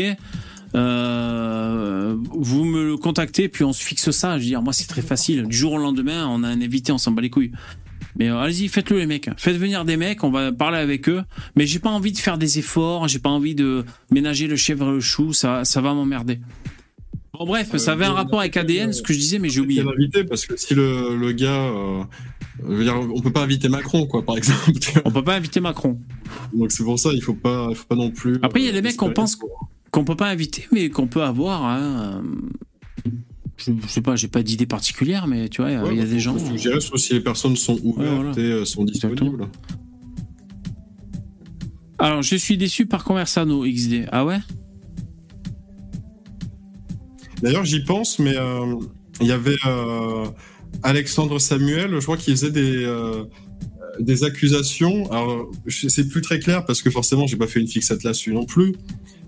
[0.75, 4.37] euh, vous me contactez, puis on se fixe ça.
[4.37, 5.47] Je veux dire, moi, c'est très facile.
[5.47, 7.53] Du jour au lendemain, on a un invité, on s'en bat les couilles.
[8.17, 9.29] Mais euh, allez-y, faites-le les mecs.
[9.37, 11.23] Faites venir des mecs, on va parler avec eux.
[11.55, 14.89] Mais j'ai pas envie de faire des efforts, j'ai pas envie de ménager le chèvre
[14.89, 16.39] et le chou, ça va m'emmerder.
[17.33, 19.81] Bon bref, ça avait un rapport avec ADN, ce que je disais, mais j'ai oublié.
[19.81, 22.03] Invité parce que si le, le gars, euh,
[22.63, 24.71] veux dire, on peut pas inviter Macron, quoi, par exemple.
[25.05, 25.99] on peut pas inviter Macron.
[26.53, 28.39] Donc c'est pour ça, il faut pas, faut pas non plus.
[28.41, 29.37] Après, il y a des mecs qu'on pense
[29.91, 31.65] qu'on peut pas inviter, mais qu'on peut avoir.
[31.65, 32.23] Hein,
[33.57, 36.37] je, sais pas, j'ai pas d'idée particulière, mais tu vois, il y a des gens.
[36.37, 39.47] Faut suggérer si les personnes sont ouvertes et euh, sont disponibles.
[41.99, 44.07] Alors, je suis déçu par Conversano XD.
[44.11, 44.39] Ah ouais?
[47.41, 48.75] D'ailleurs, j'y pense, mais euh,
[49.21, 50.25] il y avait euh,
[50.83, 52.87] Alexandre Samuel, je crois qu'il faisait des,
[53.99, 55.11] des accusations.
[55.11, 58.45] Alors, c'est plus très clair parce que forcément, j'ai pas fait une fixette là-dessus non
[58.45, 58.73] plus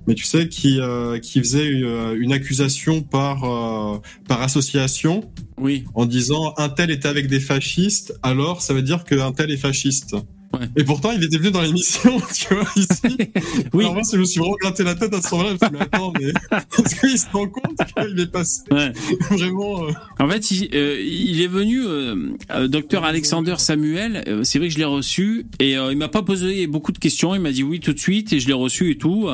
[0.08, 5.32] mais tu sais, qui, euh, qui faisait une, une accusation par, euh, par association.
[5.58, 5.86] Oui.
[5.94, 9.58] En disant un tel était avec des fascistes, alors ça veut dire qu'un tel est
[9.58, 10.16] fasciste.
[10.54, 10.68] Ouais.
[10.76, 13.02] Et pourtant, il était venu dans l'émission, tu vois, ici.
[13.74, 13.84] oui.
[13.84, 15.50] Alors moi, je me suis vraiment gratté la tête à ce moment-là.
[15.50, 16.28] Je me suis dit, mais attends, mais
[16.84, 18.92] est-ce qu'il se rend compte qu'il est passé ouais.
[19.32, 19.86] vraiment.
[19.86, 19.92] Euh...
[20.20, 24.42] En fait, il, euh, il est venu, euh, docteur Alexander Samuel.
[24.44, 27.34] c'est vrai que je l'ai reçu et il m'a pas posé beaucoup de questions.
[27.36, 29.30] Il m'a dit oui tout de suite et je l'ai reçu et tout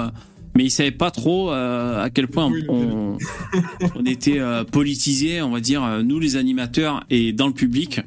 [0.58, 3.17] mais il savait pas trop euh, à quel point on,
[3.95, 8.01] on était euh, politisé, on va dire, nous les animateurs et dans le public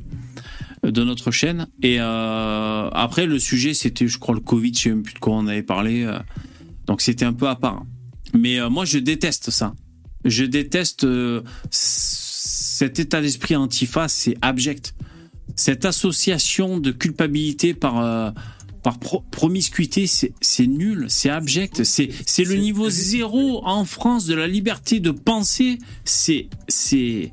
[0.90, 1.68] de notre chaîne.
[1.82, 5.34] Et après, le sujet, c'était, je crois, le Covid, je sais même plus de quoi
[5.34, 6.06] on avait parlé.
[6.86, 7.84] donc c'était un peu à part.
[8.34, 9.74] Mais moi, je déteste ça.
[10.24, 11.06] Je déteste
[11.70, 14.94] cet état d'esprit antifa, c'est abject.
[15.56, 18.32] Cette association de culpabilité par
[18.82, 25.00] par promiscuité, c'est nul, c'est abject, c'est le niveau zéro en France de la liberté
[25.00, 27.30] de penser, c'est c'est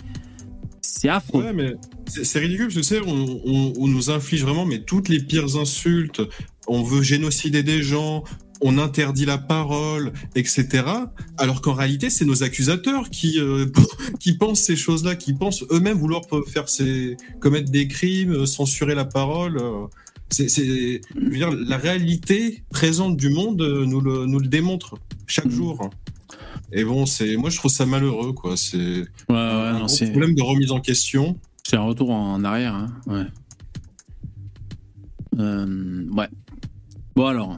[1.10, 1.44] affreux.
[1.44, 1.74] Ouais, mais
[2.08, 6.22] c'est ridicule, je sais, on, on, nous inflige vraiment mais toutes les pires insultes,
[6.68, 8.24] on veut génocider des gens,
[8.62, 10.84] on interdit la parole, etc.
[11.38, 13.66] Alors qu'en réalité, c'est nos accusateurs qui euh,
[14.20, 19.06] qui pensent ces choses-là, qui pensent eux-mêmes vouloir faire ces commettre des crimes, censurer la
[19.06, 19.58] parole.
[19.58, 19.86] Euh.
[20.30, 25.52] C'est, dire, la réalité présente du monde euh, nous le, nous le démontre chaque mm.
[25.52, 25.90] jour.
[26.74, 28.58] Et bon, c'est, moi je trouve ça malheureux, quoi.
[28.58, 30.10] C'est ouais, ouais, un non, c'est...
[30.10, 31.40] problème de remise en question.
[31.70, 32.88] C'est un retour en arrière, hein.
[33.08, 33.26] ouais.
[35.38, 36.30] Euh, ouais.
[37.14, 37.58] Bon alors.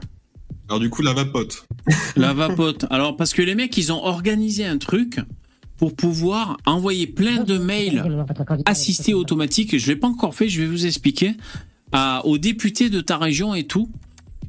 [0.68, 1.68] Alors du coup, la vapote.
[2.16, 2.86] la vapote.
[2.90, 5.20] Alors parce que les mecs, ils ont organisé un truc
[5.76, 8.04] pour pouvoir envoyer plein de mails
[8.66, 9.78] assistés automatiques.
[9.78, 11.36] Je l'ai pas encore fait, je vais vous expliquer
[12.24, 13.92] aux députés de ta région et tout,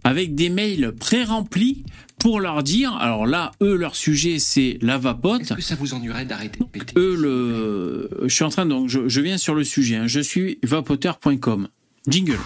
[0.03, 1.83] avec des mails pré-remplis
[2.21, 5.41] pour leur dire, alors là, eux, leur sujet, c'est la vapote.
[5.41, 8.09] Est-ce que ça vous ennuierait d'arrêter de péter Eux, le...
[8.27, 10.07] je suis en train, donc je, je viens sur le sujet, hein.
[10.07, 11.67] je suis vapoteur.com.
[12.07, 12.37] Jingle.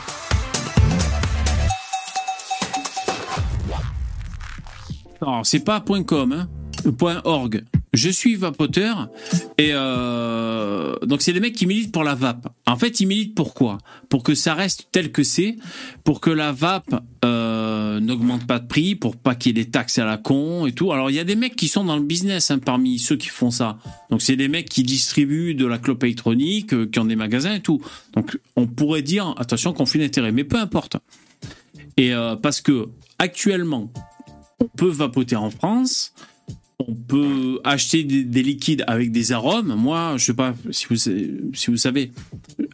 [5.22, 6.48] Alors, c'est pas .com, hein,
[7.26, 7.64] .org
[7.96, 9.10] je suis vapoteur
[9.58, 12.48] et euh, donc c'est les mecs qui militent pour la vape.
[12.68, 13.78] En fait, ils militent pourquoi
[14.10, 15.56] Pour que ça reste tel que c'est,
[16.04, 17.55] pour que la vape euh,
[18.00, 20.72] n'augmente pas de prix, pour pas qu'il y ait des taxes à la con et
[20.72, 20.92] tout.
[20.92, 23.30] Alors il y a des mecs qui sont dans le business hein, parmi ceux qui
[23.30, 23.78] font ça.
[24.10, 27.56] Donc c'est des mecs qui distribuent de la clope électronique, euh, qui ont des magasins
[27.56, 27.82] et tout.
[28.14, 30.98] Donc on pourrait dire attention conflit d'intérêt, mais peu importe.
[31.98, 33.90] Et parce que actuellement
[34.60, 36.14] on peut vapoter en France
[36.80, 39.74] on peut acheter des, liquides avec des arômes.
[39.76, 42.12] Moi, je sais pas si vous, si vous savez,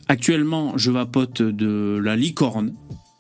[0.08, 2.74] actuellement, je vapote de la licorne.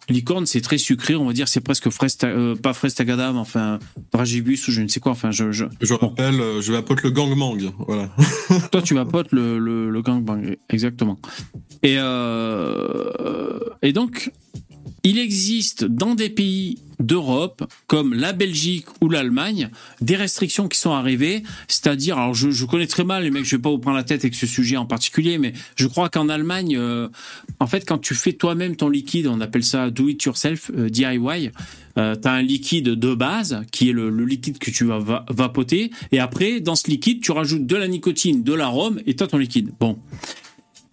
[0.09, 3.39] Licorne, c'est très sucré, on va dire, c'est presque fraise, euh, pas fraise tagada, mais
[3.39, 3.79] enfin,
[4.11, 5.11] dragibus ou je ne sais quoi.
[5.11, 5.65] Enfin, je, je...
[5.79, 8.09] je rappelle, euh, je vapote le gangbang, voilà.
[8.71, 11.19] Toi, tu vapotes le, le, le gangbang, exactement.
[11.83, 14.31] Et, euh, et donc,
[15.03, 20.91] il existe dans des pays d'Europe, comme la Belgique ou l'Allemagne, des restrictions qui sont
[20.91, 21.43] arrivées.
[21.67, 24.21] C'est-à-dire, alors je, connais très mal les mecs, je vais pas vous prendre la tête
[24.21, 27.09] avec ce sujet en particulier, mais je crois qu'en Allemagne, euh,
[27.59, 30.89] en fait, quand tu fais toi-même ton liquide, on appelle ça do it yourself, euh,
[30.89, 31.51] DIY.
[31.97, 35.91] Euh, tu as un liquide de base qui est le, liquide que tu vas vapoter,
[36.11, 39.27] et après, dans ce liquide, tu rajoutes de la nicotine, de l'arôme, et tu as
[39.27, 39.71] ton liquide.
[39.79, 39.97] Bon.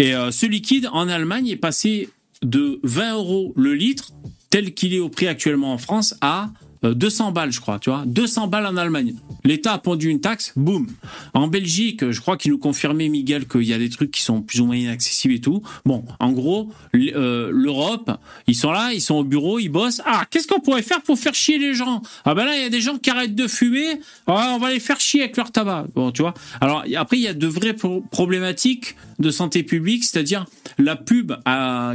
[0.00, 2.08] Et ce liquide, en Allemagne, est passé
[2.42, 4.12] de 20 euros le litre
[4.50, 6.50] tel qu'il est au prix actuellement en France, à
[6.82, 8.04] 200 euh, balles, je crois, tu vois.
[8.06, 9.14] 200 balles en Allemagne.
[9.44, 10.86] L'État a pondu une taxe, boum.
[11.34, 14.42] En Belgique, je crois qu'il nous confirmait, Miguel, qu'il y a des trucs qui sont
[14.42, 15.62] plus ou moins inaccessibles et tout.
[15.84, 18.10] Bon, en gros, euh, l'Europe,
[18.46, 20.02] ils sont là, ils sont au bureau, ils bossent.
[20.04, 22.02] Ah, qu'est-ce qu'on pourrait faire pour faire chier les gens?
[22.24, 24.00] Ah ben là, il y a des gens qui arrêtent de fumer.
[24.26, 25.86] Ah, on va les faire chier avec leur tabac.
[25.94, 26.34] Bon, tu vois.
[26.60, 27.76] Alors, après, il y a de vraies
[28.10, 30.46] problématiques de santé publique, c'est-à-dire
[30.78, 31.32] la pub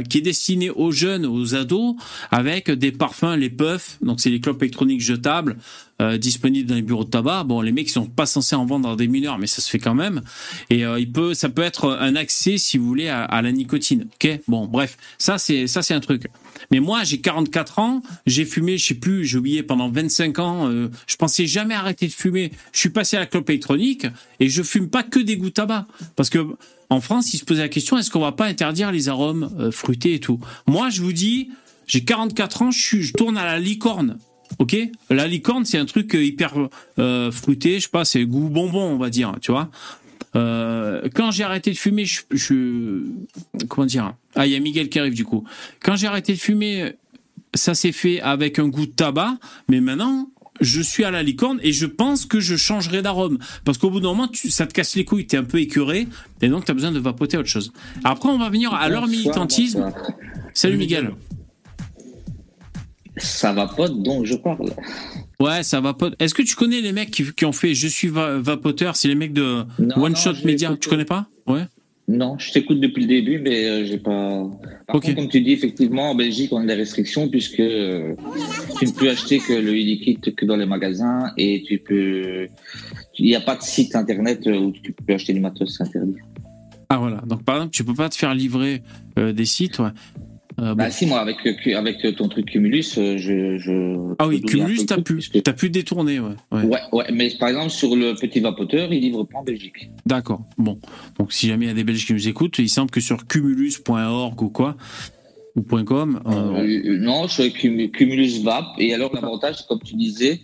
[0.08, 1.96] qui est destinée aux jeunes, aux ados,
[2.30, 5.56] avec des parfums, les puffs, donc c'est les clopes électroniques jetables,
[6.00, 7.44] euh, dans les bureaux de tabac.
[7.44, 9.78] Bon, les mecs sont pas censés en vendre à des mineurs, mais ça se fait
[9.78, 10.22] quand même.
[10.70, 14.06] Et euh, il peut, ça peut être un accès, si vous voulez, à, la nicotine.
[14.14, 16.26] Ok, bon, bref, ça c'est ça c'est un truc.
[16.70, 20.68] Mais moi, j'ai 44 ans, j'ai fumé, je sais plus, j'ai oublié pendant 25 ans.
[20.68, 22.50] Euh, je pensais jamais arrêter de fumer.
[22.72, 24.06] Je suis passé à la clope électronique
[24.40, 26.44] et je fume pas que des goûts tabac, parce que
[26.90, 29.70] en France, il se posait la question est-ce qu'on va pas interdire les arômes euh,
[29.70, 30.40] fruités et tout?
[30.66, 31.50] Moi, je vous dis,
[31.86, 34.18] j'ai 44 ans, je, je tourne à la licorne.
[34.58, 34.76] Ok
[35.10, 36.54] La licorne, c'est un truc euh, hyper
[36.98, 39.70] euh, fruité, je sais pas, c'est goût bonbon, on va dire, tu vois.
[40.32, 43.02] quand j'ai arrêté de fumer, je, je,
[43.68, 44.14] comment dire?
[44.34, 45.44] Ah, il y a Miguel qui arrive du coup.
[45.80, 46.94] Quand j'ai arrêté de fumer,
[47.54, 49.38] ça s'est fait avec un goût de tabac,
[49.68, 50.28] mais maintenant,
[50.60, 53.38] je suis à la licorne et je pense que je changerai d'arôme.
[53.64, 56.06] Parce qu'au bout d'un moment, ça te casse les couilles, tu es un peu écœuré,
[56.42, 57.72] et donc tu as besoin de vapoter autre chose.
[58.04, 59.92] Après, on va venir à leur militantisme.
[60.52, 61.12] Salut Miguel.
[63.16, 64.70] Ça vapote dont je parle.
[65.40, 66.14] Ouais, ça vapote.
[66.18, 68.96] Est-ce que tu connais les mecs qui, ont fait Je suis vapoteur?
[68.96, 69.64] C'est les mecs de
[69.96, 70.76] One Shot Media.
[70.80, 71.26] Tu connais pas?
[71.46, 71.62] Ouais.
[72.06, 74.46] Non, je t'écoute depuis le début, mais euh, j'ai pas.
[74.86, 78.14] Par contre, comme tu dis, effectivement, en Belgique, on a des restrictions puisque euh,
[78.78, 82.46] tu ne peux acheter que le e que dans les magasins et tu peux.
[83.18, 86.16] Il n'y a pas de site internet où tu peux acheter du matos, c'est interdit.
[86.90, 87.22] Ah voilà.
[87.26, 88.82] Donc par exemple, tu peux pas te faire livrer
[89.18, 89.78] euh, des sites.
[89.78, 89.90] Ouais.
[90.60, 91.38] Euh, bah si moi avec
[91.74, 95.18] avec ton truc Cumulus euh, je, je ah oui Cumulus t'as pu
[95.56, 99.38] pu détourner ouais, ouais, ouais mais par exemple sur le petit vapoteur il livre pas
[99.38, 99.90] en Belgique.
[100.06, 100.78] D'accord bon.
[101.18, 103.26] Donc si jamais il y a des Belges qui nous écoutent il semble que sur
[103.26, 104.76] cumulus.org ou quoi
[105.56, 106.98] ou .com euh...
[107.00, 108.66] non sur Cumulus Vap.
[108.78, 110.40] Et alors l'avantage comme tu disais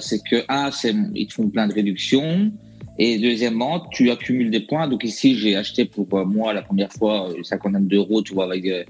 [0.00, 2.52] c'est que un c'est ils te font plein de réductions
[3.02, 4.86] et deuxièmement, tu accumules des points.
[4.86, 8.44] Donc ici, j'ai acheté pour euh, moi la première fois 52 euh, euros, tu vois,
[8.44, 8.66] avec.
[8.66, 8.84] Euh,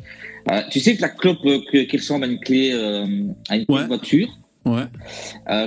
[0.68, 2.72] tu sais que la clope qui ressemble à une clé
[3.48, 4.28] à une voiture.
[4.64, 4.82] Ouais.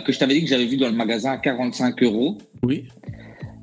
[0.06, 2.38] que je t'avais dit que j'avais vu dans le magasin à 45 euros.
[2.64, 2.84] Oui.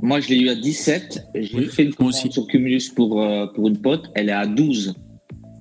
[0.00, 1.26] Moi, je l'ai eu à 17.
[1.34, 3.22] J'ai fait une commande sur Cumulus pour,
[3.54, 4.10] pour une pote.
[4.14, 4.94] Elle est à 12.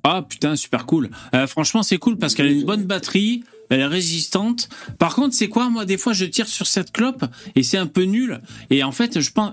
[0.02, 1.10] Ah putain, super cool.
[1.46, 4.68] franchement, c'est cool parce qu'elle a une bonne batterie elle est résistante.
[4.98, 7.86] Par contre, c'est quoi Moi, des fois, je tire sur cette clope et c'est un
[7.86, 8.40] peu nul.
[8.68, 9.52] Et en fait, je pense,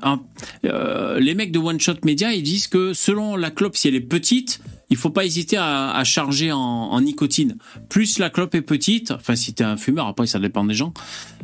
[0.65, 3.95] euh, les mecs de One Shot Media, ils disent que selon la clope, si elle
[3.95, 7.57] est petite, il faut pas hésiter à, charger en, nicotine.
[7.89, 10.93] Plus la clope est petite, enfin si t'es un fumeur, après ça dépend des gens,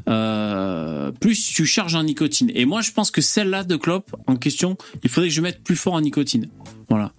[0.07, 2.51] euh, plus tu charges en nicotine.
[2.55, 5.62] Et moi je pense que celle-là de clope en question, il faudrait que je mette
[5.62, 6.47] plus fort en nicotine.
[6.89, 7.12] Voilà.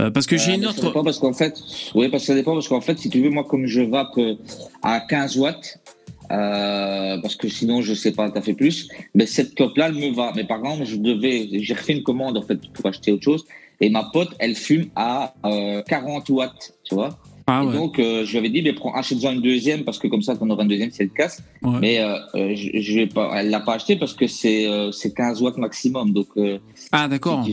[0.00, 0.80] Euh, parce que j'ai une autre.
[0.80, 1.60] Ça parce qu'en fait,
[1.94, 4.18] oui, parce que ça dépend parce qu'en fait, si tu veux, moi, comme je vape
[4.82, 5.78] à 15 watts,
[6.30, 10.14] euh, parce que sinon, je sais pas, t'as fait plus, mais cette clope-là, elle me
[10.14, 10.32] va.
[10.34, 13.44] Mais par exemple, je devais, j'ai refait une commande, en fait, pour acheter autre chose,
[13.80, 15.34] et ma pote, elle fume à
[15.86, 17.18] 40 euh, watts, tu vois.
[17.46, 20.22] Ah donc, euh, je lui avais dit, mais prends, achète-en une deuxième parce que comme
[20.22, 21.42] ça, tu en auras une deuxième si elle casse.
[21.62, 25.14] Mais euh, euh, je, je vais pas, elle l'a pas acheté parce que c'est c'est
[25.14, 26.12] 15 watts maximum.
[26.12, 26.28] Donc,
[26.92, 27.46] ah, d'accord.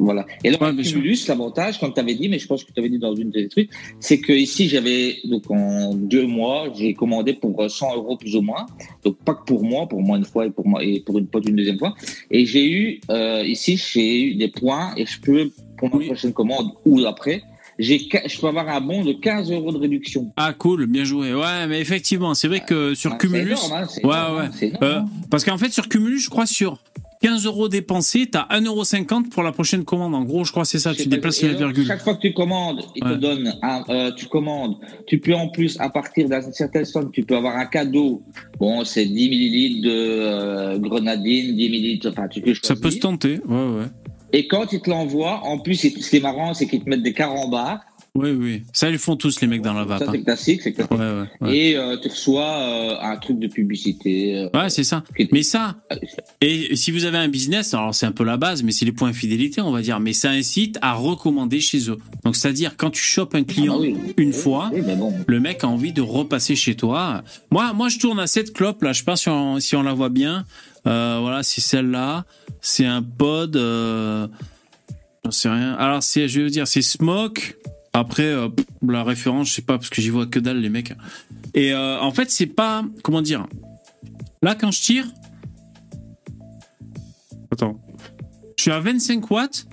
[0.00, 0.26] voilà.
[0.42, 2.88] Et là, ouais, Cumulus, l'avantage, comme tu avais dit, mais je pense que tu avais
[2.88, 7.32] dit dans une des trucs, c'est que ici, j'avais, donc en deux mois, j'ai commandé
[7.34, 8.66] pour 100 euros plus ou moins.
[9.04, 11.28] Donc, pas que pour moi, pour moi une fois et pour moi et pour une
[11.28, 11.94] pote une deuxième fois.
[12.32, 13.00] Et j'ai eu,
[13.44, 17.42] ici, j'ai eu des points et je peux, pour ma prochaine commande ou après,
[17.78, 20.32] je peux avoir un bon de 15 euros de réduction.
[20.36, 21.34] Ah cool, bien joué.
[21.34, 23.56] Ouais, mais effectivement, c'est vrai que sur Cumulus,
[24.02, 26.78] ouais, ouais, euh, parce qu'en fait sur Cumulus, je crois sur
[27.22, 30.14] 15 euros dépensés, tu as 1,50€ pour la prochaine commande.
[30.14, 31.86] En gros, je crois que c'est ça, tu déplaces la virgule.
[31.86, 35.48] Chaque fois que tu commandes, il te donne un, euh, tu commandes, tu peux en
[35.48, 38.22] plus, à partir d'une certaine somme, tu peux avoir un cadeau.
[38.58, 42.66] Bon, c'est 10 millilitres de euh, grenadine, 10 millilitres, enfin, tu peux choisir.
[42.66, 43.86] Ça peut se tenter, ouais, ouais.
[44.32, 47.02] Et quand ils te l'envoient, en plus, ce qui est marrant, c'est qu'ils te mettent
[47.02, 47.80] des carambars.
[48.14, 48.62] Oui, oui.
[48.74, 50.00] Ça, ils font tous, les mecs dans la vape.
[50.00, 50.22] Ça, c'est hein.
[50.22, 50.92] classique, c'est classique.
[50.92, 54.36] Ouais, ouais, Et euh, tu reçois euh, un truc de publicité.
[54.36, 55.02] Euh, ouais, c'est ça.
[55.32, 55.76] Mais ça,
[56.42, 58.92] et si vous avez un business, alors c'est un peu la base, mais c'est les
[58.92, 61.96] points fidélité, on va dire, mais ça incite à recommander chez eux.
[62.22, 64.70] Donc, c'est-à-dire, quand tu chopes un client ah une fois,
[65.26, 67.22] le mec a envie de repasser chez toi.
[67.50, 69.82] Moi, moi je tourne à cette clope, là, je sais pas si on, si on
[69.82, 70.44] la voit bien.
[70.84, 72.26] voilà, c'est celle-là.
[72.60, 73.56] C'est un pod.
[73.56, 75.72] J'en sais rien.
[75.74, 77.56] Alors, je veux dire, c'est Smoke.
[77.94, 78.48] Après, euh,
[78.86, 80.94] la référence, je sais pas, parce que j'y vois que dalle, les mecs.
[81.52, 82.84] Et euh, en fait, c'est pas.
[83.02, 83.46] Comment dire
[84.40, 85.06] Là, quand je tire.
[87.50, 87.78] Attends.
[88.56, 89.66] Je suis à 25 watts.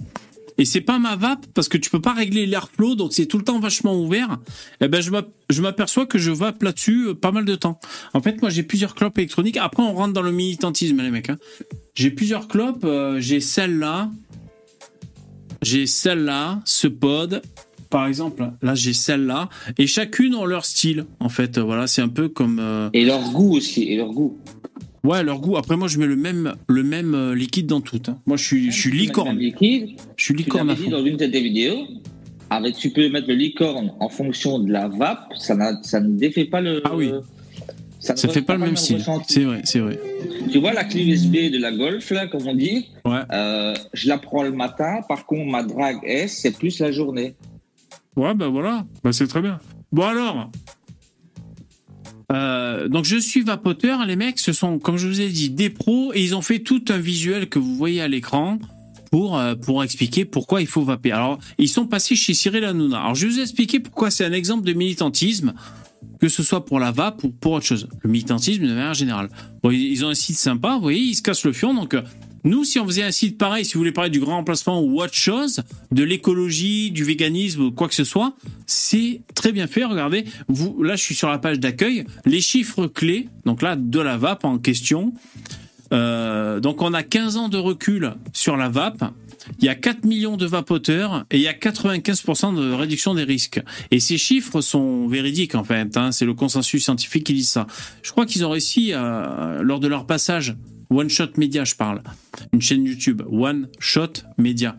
[0.57, 3.37] Et c'est pas ma vape parce que tu peux pas régler l'airflow, donc c'est tout
[3.37, 4.39] le temps vachement ouvert.
[4.81, 7.79] Et eh ben je m'aperçois que je vape là-dessus euh, pas mal de temps.
[8.13, 9.55] En fait, moi j'ai plusieurs clopes électroniques.
[9.55, 11.29] Après, on rentre dans le militantisme, les mecs.
[11.29, 11.37] Hein.
[11.95, 12.85] J'ai plusieurs clopes.
[13.19, 14.11] j'ai celle-là.
[15.61, 17.41] J'ai celle-là, ce pod,
[17.89, 21.57] par exemple, là j'ai celle-là, et chacune ont leur style, en fait.
[21.57, 22.59] Voilà, c'est un peu comme.
[22.59, 24.37] Euh, et leur goût aussi, et leur goût.
[25.03, 25.57] Ouais, leur goût.
[25.57, 28.09] Après, moi, je mets le même, le même euh, liquide dans toutes.
[28.09, 28.19] Hein.
[28.25, 29.37] Moi, je suis, je suis licorne.
[29.37, 30.89] Liquide, je suis licorne à fond.
[30.89, 31.87] dans une de tes vidéos,
[32.49, 36.45] avec, tu peux mettre le licorne en fonction de la vape, ça, ça ne défait
[36.45, 36.81] pas le.
[36.85, 37.11] Ah oui.
[37.99, 39.03] Ça ne fait pas, le même style.
[39.27, 39.99] C'est vrai, c'est vrai.
[40.49, 42.87] Tu vois la clé USB de la Golf, là, comme on dit?
[43.03, 43.19] Ouais.
[43.31, 45.01] Euh, je la prends le matin.
[45.07, 47.35] Par contre, ma Drag S, c'est plus la journée.
[48.15, 49.59] Ouais, ben voilà, bah, c'est très bien.
[49.91, 50.51] Bon alors,
[52.31, 55.69] euh, donc je suis vapoteur, les mecs, ce sont, comme je vous ai dit, des
[55.69, 58.59] pros et ils ont fait tout un visuel que vous voyez à l'écran
[59.11, 61.11] pour, euh, pour expliquer pourquoi il faut vaper.
[61.11, 62.99] Alors, ils sont passés chez Cyril Hanouna.
[62.99, 65.53] Alors, je vais vous expliquer pourquoi c'est un exemple de militantisme,
[66.19, 67.87] que ce soit pour la vape ou pour autre chose.
[68.03, 69.29] Le militantisme de manière générale.
[69.63, 72.01] Bon, ils ont un site sympa, vous voyez, ils se cassent le fion, donc euh,
[72.43, 75.01] nous, si on faisait un site pareil, si vous voulez parler du grand remplacement ou
[75.01, 78.33] autre chose, de l'écologie, du véganisme, quoi que ce soit,
[78.65, 79.83] c'est très bien fait.
[79.83, 82.05] Regardez, vous, là, je suis sur la page d'accueil.
[82.25, 85.13] Les chiffres clés, donc là, de la vape en question.
[85.91, 89.03] Euh, donc, on a 15 ans de recul sur la vape.
[89.59, 93.23] Il y a 4 millions de vapoteurs et il y a 95% de réduction des
[93.23, 93.61] risques.
[93.89, 95.97] Et ces chiffres sont véridiques en fait.
[95.97, 96.11] Hein.
[96.11, 97.65] c'est le consensus scientifique qui dit ça.
[98.03, 100.55] Je crois qu'ils ont réussi, euh, lors de leur passage
[100.89, 102.01] One Shot Media, je parle.
[102.51, 104.75] Une chaîne YouTube, One Shot Media.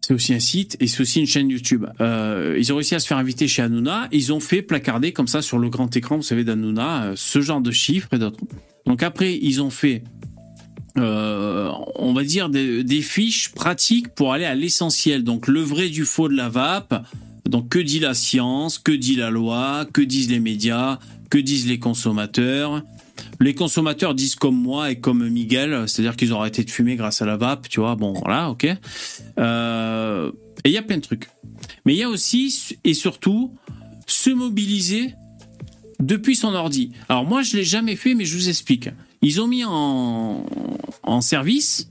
[0.00, 1.86] C'est aussi un site et c'est aussi une chaîne YouTube.
[2.00, 4.08] Euh, ils ont réussi à se faire inviter chez Hanouna.
[4.10, 7.40] Ils ont fait placarder comme ça sur le grand écran, vous savez, d'Hanouna, euh, ce
[7.40, 8.40] genre de chiffres et d'autres.
[8.86, 10.02] Donc après, ils ont fait,
[10.96, 15.24] euh, on va dire, des, des, fiches pratiques pour aller à l'essentiel.
[15.24, 17.06] Donc le vrai du faux de la vape.
[17.46, 20.98] Donc que dit la science, que dit la loi, que disent les médias,
[21.30, 22.82] que disent les consommateurs?
[23.40, 27.22] Les consommateurs disent comme moi et comme Miguel, c'est-à-dire qu'ils ont arrêté de fumer grâce
[27.22, 27.94] à la vape, tu vois.
[27.94, 28.66] Bon, voilà, ok.
[29.38, 30.32] Euh,
[30.64, 31.28] et il y a plein de trucs.
[31.84, 33.54] Mais il y a aussi et surtout
[34.06, 35.14] se mobiliser
[36.00, 36.92] depuis son ordi.
[37.08, 38.90] Alors moi, je l'ai jamais fait, mais je vous explique.
[39.22, 40.44] Ils ont mis en,
[41.02, 41.90] en service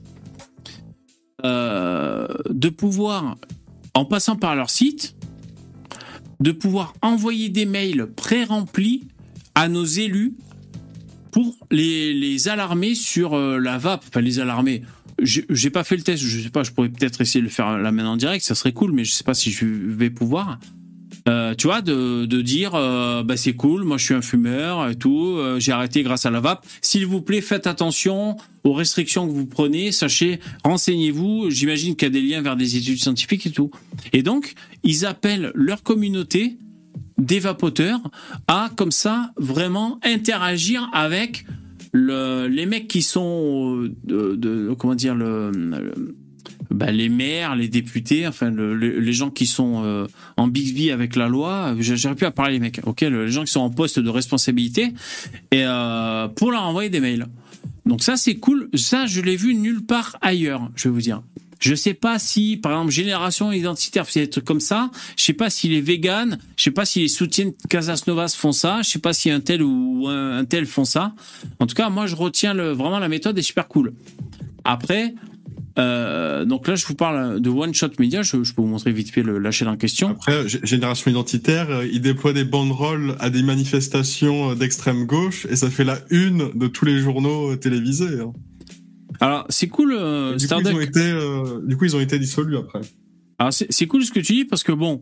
[1.44, 3.36] euh, de pouvoir,
[3.94, 5.14] en passant par leur site,
[6.40, 9.06] de pouvoir envoyer des mails pré-remplis
[9.54, 10.34] à nos élus
[11.30, 14.82] pour les, alarmer sur euh, la vape, enfin les alarmer.
[15.20, 17.76] J'ai pas fait le test, je sais pas, je pourrais peut-être essayer de le faire
[17.76, 20.60] la main en direct, ça serait cool, mais je sais pas si je vais pouvoir.
[21.28, 24.94] Euh, tu vois, de, dire, euh, bah c'est cool, moi je suis un fumeur et
[24.94, 26.64] tout, j'ai arrêté grâce à la vape.
[26.82, 31.50] S'il vous plaît, faites attention aux restrictions que vous prenez, sachez, renseignez-vous.
[31.50, 33.72] J'imagine qu'il y a des liens vers des études scientifiques et tout.
[34.12, 36.58] Et donc, ils appellent leur communauté
[37.18, 38.00] des vapoteurs
[38.46, 41.44] à comme ça vraiment interagir avec
[41.92, 45.16] le, les mecs qui sont euh, comment dire
[46.70, 51.28] bah, les maires, les députés, enfin les gens qui sont euh, en Bixby avec la
[51.28, 51.74] loi.
[51.80, 54.92] J'aurais pu à parler les mecs, ok, les gens qui sont en poste de responsabilité
[55.50, 57.26] et euh, pour leur envoyer des mails.
[57.86, 58.68] Donc ça c'est cool.
[58.74, 61.22] Ça je l'ai vu nulle part ailleurs, je vais vous dire.
[61.58, 64.90] Je sais pas si, par exemple, Génération Identitaire fait des trucs comme ça.
[65.16, 68.34] Je sais pas si les véganes, je sais pas si les soutiens de Casas Novas
[68.36, 68.80] font ça.
[68.82, 71.14] Je sais pas si un tel ou un, tel font ça.
[71.58, 73.92] En tout cas, moi, je retiens le, vraiment la méthode est super cool.
[74.64, 75.14] Après,
[75.78, 78.22] Euh, donc là, je vous parle de One Shot Media.
[78.22, 80.10] Je, peux vous montrer vite fait le, la chaîne en question.
[80.10, 85.70] Après, Génération Identitaire, euh, il déploie des banderoles à des manifestations d'extrême gauche et ça
[85.70, 88.20] fait la une de tous les journaux télévisés.
[88.20, 88.32] Hein.
[89.20, 89.90] Alors, c'est cool.
[90.36, 91.12] du, coup, ils ont été,
[91.66, 92.80] du coup, ils ont été dissolus après.
[93.38, 95.00] Alors, c'est cool ce que tu dis parce que bon,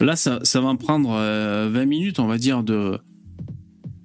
[0.00, 2.98] là, ça, ça va me prendre 20 minutes, on va dire, de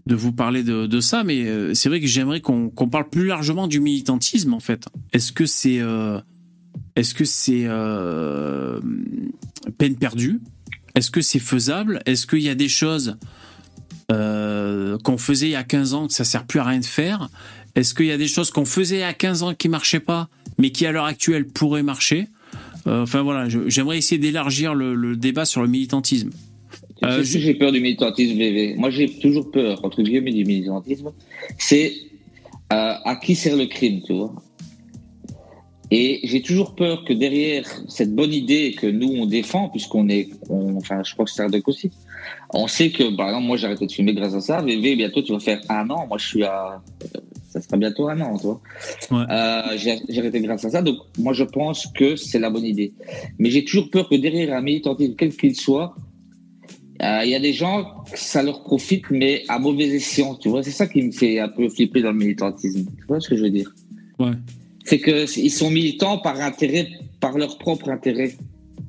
[0.09, 3.67] de vous parler de, ça, mais euh, c'est vrai que j'aimerais qu'on parle plus largement
[3.67, 4.87] du militantisme en fait.
[5.13, 6.19] Est-ce que c'est euh,
[6.95, 8.81] est-ce que c'est euh,
[9.77, 10.41] peine perdue?
[10.95, 12.01] Est-ce que c'est faisable?
[12.07, 13.17] Est-ce qu'il y a des choses
[14.09, 17.29] qu'on faisait il y a 15 ans que ça sert plus à rien de faire?
[17.75, 20.71] Est-ce qu'il y a des choses qu'on faisait a 15 ans qui marchaient pas, mais
[20.71, 22.27] qui à l'heure actuelle pourraient marcher?
[22.85, 26.31] Enfin voilà, j'aimerais essayer d'élargir le débat sur le militantisme.
[27.03, 28.75] Euh, j'ai peur du militantisme, VV.
[28.75, 31.11] Moi, j'ai toujours peur, entre guillemets, du militantisme.
[31.57, 31.93] C'est
[32.73, 34.33] euh, à qui sert le crime, tu vois?
[35.91, 40.29] Et j'ai toujours peur que derrière cette bonne idée que nous, on défend, puisqu'on est,
[40.49, 41.89] enfin, je crois que c'est un aussi,
[42.53, 44.61] on sait que, par exemple, moi, j'ai arrêté de fumer grâce à ça.
[44.61, 46.05] VV, bientôt, tu vas faire un an.
[46.07, 46.83] Moi, je suis à.
[47.49, 48.61] Ça sera bientôt un an, tu vois.
[49.11, 49.25] Ouais.
[49.29, 50.81] Euh, j'ai arrêté grâce à ça.
[50.83, 52.93] Donc, moi, je pense que c'est la bonne idée.
[53.39, 55.95] Mais j'ai toujours peur que derrière un militantisme, quel qu'il soit,
[57.01, 60.61] euh, il y a des gens, ça leur profite, mais à mauvais escient, tu vois.
[60.61, 62.85] C'est ça qui me fait un peu flipper dans le militantisme.
[62.85, 63.73] Tu vois ce que je veux dire?
[64.19, 64.33] Ouais.
[64.85, 66.87] C'est qu'ils sont militants par intérêt,
[67.19, 68.35] par leur propre intérêt.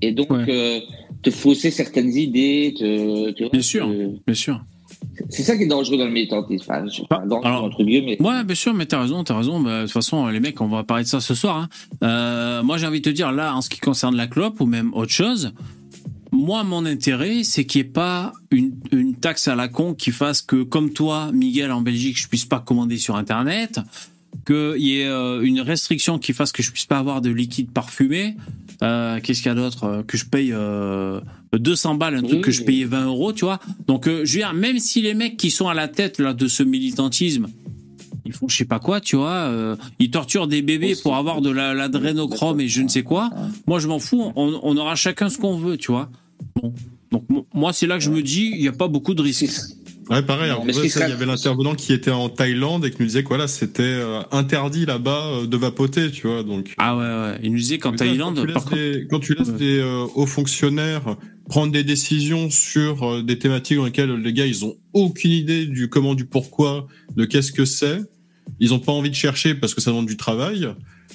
[0.03, 0.81] Et donc, euh,
[1.23, 2.75] te fausser certaines idées.
[2.77, 3.89] Te, vois, bien sûr,
[4.27, 4.63] bien sûr.
[5.29, 6.65] C'est ça qui est dangereux dans le militantisme.
[6.69, 8.21] Enfin, ah, alors, entre guillemets.
[8.21, 9.61] Ouais, bien sûr, mais t'as raison, t'as raison.
[9.61, 11.57] Bah, de toute façon, les mecs, on va parler de ça ce soir.
[11.57, 11.69] Hein.
[12.03, 14.67] Euh, moi, j'ai envie de te dire, là, en ce qui concerne la clope ou
[14.67, 15.53] même autre chose,
[16.33, 20.11] moi, mon intérêt, c'est qu'il n'y ait pas une, une, taxe à la con qui
[20.11, 23.81] fasse que, comme toi, Miguel, en Belgique, je puisse pas commander sur Internet,
[24.47, 27.71] qu'il y ait euh, une restriction qui fasse que je puisse pas avoir de liquide
[27.71, 28.37] parfumé.
[28.83, 31.21] Euh, Qu'est-ce qu'il y a d'autre euh, Que je paye euh,
[31.53, 33.61] 200 balles, un truc que je payais 20 euros, tu vois.
[33.87, 36.49] Donc, je veux dire, même si les mecs qui sont à la tête là de
[36.49, 37.49] ce militantisme,
[38.31, 41.41] ils font je sais pas quoi, tu vois, euh, ils torturent des bébés pour avoir
[41.41, 43.31] de l'adrénochrome et je ne sais quoi.
[43.67, 44.33] Moi, je m'en fous.
[44.37, 46.11] On, on, aura chacun ce qu'on veut, tu vois.
[46.55, 46.73] Bon.
[47.11, 49.75] Donc moi, c'est là que je me dis, il n'y a pas beaucoup de risques.
[50.11, 50.53] Ouais, pareil.
[50.67, 53.83] il y avait l'intervenant qui était en Thaïlande et qui nous disait que voilà, c'était
[53.83, 56.43] euh, interdit là-bas euh, de vapoter, tu vois.
[56.43, 56.75] Donc.
[56.79, 57.39] Ah ouais, ouais.
[57.45, 59.83] Il nous disait qu'en Thaïlande, quand tu laisses, des, quand tu laisses des
[60.15, 61.17] hauts fonctionnaires
[61.49, 65.89] prendre des décisions sur des thématiques dans lesquelles les gars, ils ont aucune idée du
[65.89, 66.87] comment, du pourquoi,
[67.17, 68.01] de qu'est-ce que c'est,
[68.61, 70.69] ils ont pas envie de chercher parce que ça demande du travail.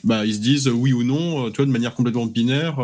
[0.04, 2.80] Bah, ils se disent oui ou non, tu vois, de manière complètement binaire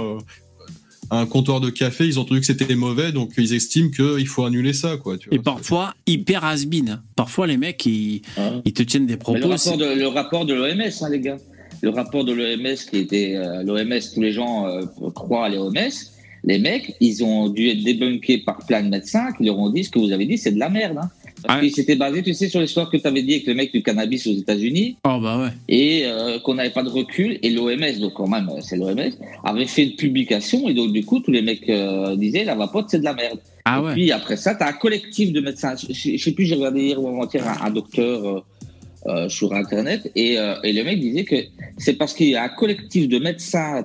[1.12, 4.46] un comptoir de café, ils ont entendu que c'était mauvais, donc ils estiment qu'il faut
[4.46, 5.18] annuler ça, quoi.
[5.30, 6.66] et parfois, hyper has
[7.18, 8.54] Parfois, les mecs, ils, ah.
[8.64, 9.40] ils te tiennent des propos.
[9.40, 11.38] le rapport de, l'OMS, hein, les gars.
[11.82, 15.76] Le rapport de l'OMS, qui était euh, l'OMS, tous les gens euh, croient à l'OMS.
[16.44, 19.84] Les mecs, ils ont dû être débunkés par plein de médecins qui leur ont dit
[19.84, 20.98] ce que vous avez dit, c'est de la merde.
[20.98, 21.10] Hein.
[21.46, 23.72] Parce qu'il s'était basé, tu sais, sur l'histoire que tu avais dit avec le mec
[23.72, 24.98] du cannabis aux États-Unis.
[25.06, 25.50] Oh, bah ouais.
[25.68, 27.40] Et euh, qu'on n'avait pas de recul.
[27.42, 29.12] Et l'OMS, donc quand même, c'est l'OMS,
[29.44, 30.68] avait fait une publication.
[30.70, 33.40] Et donc, du coup, tous les mecs euh, disaient la vapote, c'est de la merde.
[33.66, 33.94] Ah et ouais.
[33.94, 35.76] puis après ça, tu as un collectif de médecins.
[35.76, 38.26] Je, sais plus, j'ai regardé hier ou avant-hier un, un, docteur.
[38.26, 38.42] Euh,
[39.08, 41.36] euh, sur Internet et, euh, et, le mec disait que
[41.78, 43.84] c'est parce qu'il y a un collectif de médecins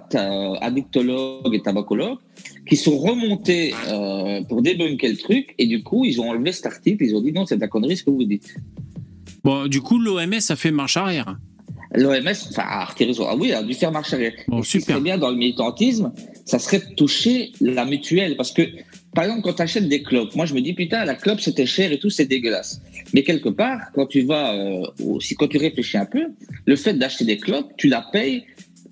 [0.61, 2.19] addictologues et tabacologues
[2.69, 6.67] qui sont remontés euh, pour débunker le truc et du coup ils ont enlevé cet
[6.67, 8.57] article, ils ont dit non c'est de la connerie ce que vous dites.
[9.43, 11.39] Bon du coup l'OMS a fait marche arrière.
[11.95, 14.33] L'OMS, enfin, a Ah oui, a dû faire marche arrière.
[14.49, 14.87] Bon, super.
[14.87, 16.13] Ce serait bien dans le militantisme,
[16.45, 18.37] ça serait de toucher la mutuelle.
[18.37, 18.63] Parce que,
[19.17, 21.65] par exemple, quand tu achètes des clopes, moi je me dis, putain, la clope c'était
[21.65, 22.83] cher et tout, c'est dégueulasse.
[23.15, 26.27] Mais quelque part, quand tu vas, euh, aussi, quand tu réfléchis un peu,
[26.67, 28.45] le fait d'acheter des clopes, tu la payes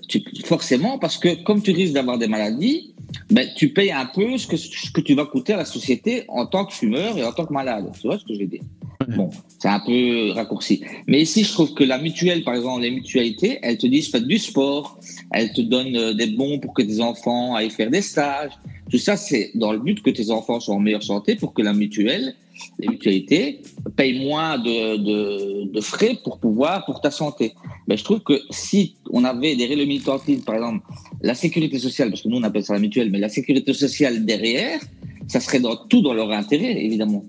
[0.09, 2.94] tu, forcément parce que comme tu risques d'avoir des maladies,
[3.31, 6.25] ben, tu payes un peu ce que, ce que tu vas coûter à la société
[6.29, 7.91] en tant que fumeur et en tant que malade.
[8.01, 8.63] Tu vois ce que je veux dire?
[9.09, 10.83] Bon, c'est un peu raccourci.
[11.07, 14.27] Mais ici, je trouve que la mutuelle, par exemple, les mutualités, elles te disent faites
[14.27, 14.99] du sport,
[15.33, 18.53] elles te donnent euh, des bons pour que tes enfants aillent faire des stages.
[18.91, 21.63] Tout ça, c'est dans le but que tes enfants soient en meilleure santé pour que
[21.63, 22.35] la mutuelle,
[22.79, 23.63] les mutualités,
[23.97, 27.55] payent moins de, de, frais pour pouvoir, pour ta santé.
[27.89, 30.85] Mais je trouve que si on avait des règles militantisme, par exemple,
[31.23, 34.25] la sécurité sociale, parce que nous on appelle ça la mutuelle, mais la sécurité sociale
[34.25, 34.81] derrière,
[35.29, 37.25] ça serait dans, tout dans leur intérêt, évidemment.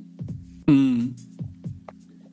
[0.67, 1.07] Hmm.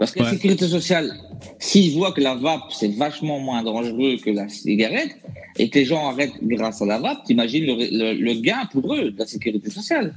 [0.02, 1.12] Parce que la sécurité sociale,
[1.60, 5.16] s'ils voient que la vape, c'est vachement moins dangereux que la cigarette,
[5.60, 9.12] et que les gens arrêtent grâce à la vape, t'imagines le, le, gain pour eux
[9.12, 10.12] de la sécurité sociale.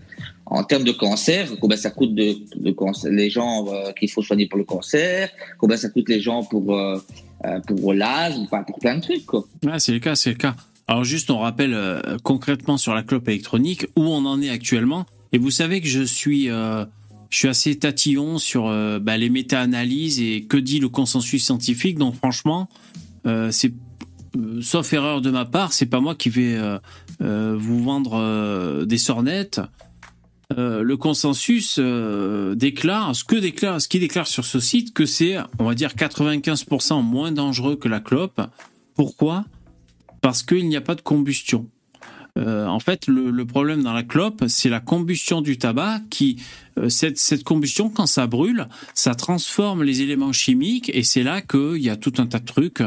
[0.48, 4.48] En termes de cancer, combien ça coûte de, de les gens euh, qu'il faut soigner
[4.48, 5.30] pour le cancer,
[5.60, 6.98] combien ça coûte les gens pour, euh,
[7.46, 9.28] euh pour l'asthme, pour plein de trucs.
[9.28, 9.46] Quoi.
[9.78, 10.56] c'est le cas, c'est le cas.
[10.88, 15.06] Alors juste, on rappelle euh, concrètement sur la clope électronique où on en est actuellement.
[15.32, 16.50] Et vous savez que je suis,
[17.30, 18.66] je suis assez tatillon sur
[19.02, 21.98] bah, les méta-analyses et que dit le consensus scientifique.
[21.98, 22.70] Donc franchement,
[23.52, 23.74] c'est
[24.36, 26.78] euh, sauf erreur de ma part, c'est pas moi qui vais euh,
[27.22, 29.62] euh, vous vendre des sornettes.
[30.56, 35.66] le consensus déclare, ce que déclare, ce qui déclare sur ce site, que c'est, on
[35.66, 38.42] va dire, 95% moins dangereux que la clope.
[38.96, 39.46] Pourquoi?
[40.22, 41.68] Parce qu'il n'y a pas de combustion.
[42.38, 46.42] en fait, le, problème dans la clope, c'est la combustion du tabac qui,
[46.90, 51.78] cette, cette, combustion, quand ça brûle, ça transforme les éléments chimiques et c'est là qu'il
[51.78, 52.82] y a tout un tas de trucs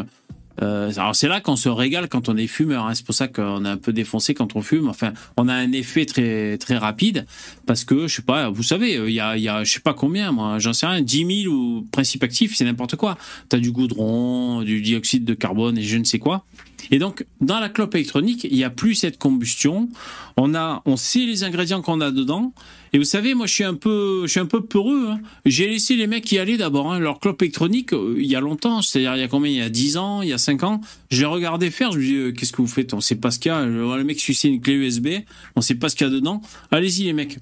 [0.63, 2.87] euh, alors c'est là qu'on se régale quand on est fumeur.
[2.87, 2.95] Hein.
[2.95, 4.89] C'est pour ça qu'on est un peu défoncé quand on fume.
[4.89, 7.27] Enfin, on a un effet très très rapide
[7.67, 8.49] parce que je sais pas.
[8.51, 11.01] Vous savez, il y a, il y je sais pas combien moi, j'en sais rien,
[11.01, 13.17] 10 000 ou principes actifs, c'est n'importe quoi.
[13.49, 16.45] T'as du goudron, du dioxyde de carbone et je ne sais quoi.
[16.91, 19.89] Et donc, dans la clope électronique, il n'y a plus cette combustion.
[20.37, 22.53] On a, on sait les ingrédients qu'on a dedans.
[22.93, 25.09] Et vous savez, moi, je suis un peu, je un peu peureux.
[25.11, 25.21] Hein.
[25.45, 26.93] J'ai laissé les mecs y aller d'abord.
[26.93, 26.99] Hein.
[26.99, 28.83] Leur clope électronique, euh, il y a longtemps.
[28.83, 30.81] C'est-à-dire, il y a combien Il y a 10 ans, il y a 5 ans.
[31.11, 31.93] Je l'ai regardé faire.
[31.93, 32.95] Je me dis, euh, qu'est-ce que vous faites?
[32.95, 33.65] On sait pas ce qu'il y a.
[33.65, 35.09] Le mec sucer une clé USB.
[35.57, 36.41] On sait pas ce qu'il y a dedans.
[36.71, 37.39] Allez-y, les mecs.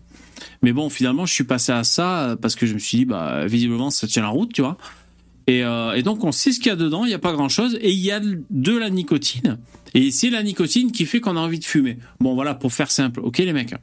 [0.62, 3.05] Mais bon, finalement, je suis passé à ça euh, parce que je me suis dit,
[3.05, 4.76] bah, visiblement, ça tient la route, tu vois.
[5.49, 7.78] Euh, et, donc on sait ce qu'il y a dedans, il n'y a pas grand-chose,
[7.80, 9.59] et il y a de la nicotine.
[9.94, 11.99] Et c'est la nicotine qui fait qu'on a envie de fumer.
[12.20, 13.74] Bon voilà, pour faire simple, ok les mecs.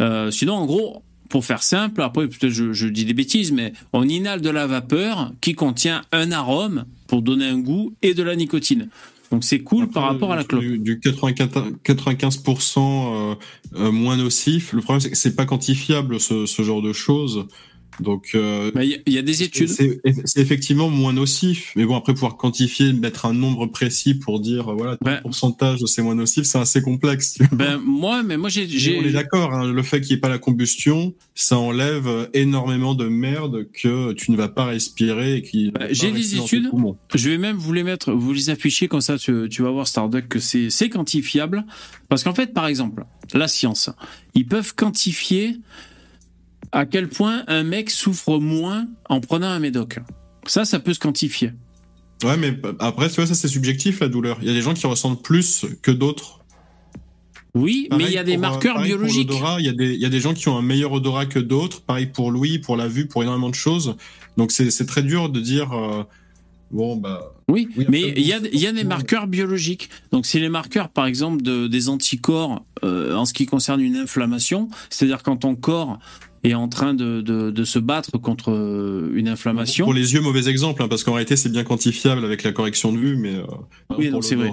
[0.00, 3.72] Euh, sinon en gros, pour faire simple, après peut-être je, je, dis des bêtises, mais
[3.92, 8.22] on inhale de la vapeur qui contient un arôme pour donner un goût et de
[8.22, 8.88] la nicotine.
[9.30, 10.64] Donc c'est cool par rapport à la clope.
[10.64, 13.36] Du, 95%,
[13.76, 14.72] euh, moins nocif.
[14.72, 17.46] Le problème c'est que c'est pas quantifiable ce, ce genre de choses.
[18.00, 19.68] Donc, euh, il y, a des études.
[19.68, 24.74] C'est effectivement moins nocif, mais bon après pouvoir quantifier, mettre un nombre précis pour dire
[24.74, 27.38] voilà ben, pourcentage c'est moins nocif, c'est assez complexe.
[27.52, 28.98] Ben moi, mais moi j'ai.
[28.98, 32.94] On est d'accord, hein, le fait qu'il n'y ait pas la combustion, ça enlève énormément
[32.94, 35.70] de merde que tu ne vas pas respirer et qui.
[35.70, 36.70] Ben, j'ai des études.
[37.14, 39.86] Je vais même vous les mettre, vous les afficher comme ça, tu, tu vas voir
[39.86, 41.64] Starduck que c'est quantifiable,
[42.08, 43.90] parce qu'en fait, par exemple, la science,
[44.34, 45.58] ils peuvent quantifier
[46.72, 49.98] à quel point un mec souffre moins en prenant un médoc.
[50.46, 51.52] Ça, ça peut se quantifier.
[52.24, 54.38] Ouais, mais après, tu vois, ça c'est subjectif la douleur.
[54.42, 56.40] Il y a des gens qui ressentent plus que d'autres.
[57.54, 59.30] Oui, mais il y a des marqueurs biologiques.
[59.58, 61.38] Il y, a des, il y a des gens qui ont un meilleur odorat que
[61.38, 61.80] d'autres.
[61.82, 63.96] Pareil pour l'ouïe, pour la vue, pour énormément de choses.
[64.36, 65.72] Donc c'est très dur de dire.
[65.72, 66.04] Euh,
[66.70, 67.34] bon, bah.
[67.48, 69.88] Oui, mais il y a, y a des marqueurs biologiques.
[70.12, 73.96] Donc, c'est les marqueurs, par exemple, de, des anticorps euh, en ce qui concerne une
[73.96, 74.68] inflammation.
[74.90, 75.98] C'est-à-dire quand ton corps
[76.50, 79.84] est en train de, de, se battre contre euh, une inflammation.
[79.84, 82.92] Pour les yeux, mauvais exemple, hein, parce qu'en réalité, c'est bien quantifiable avec la correction
[82.92, 83.44] de vue, mais euh,
[83.96, 84.50] oui, c'est vrai.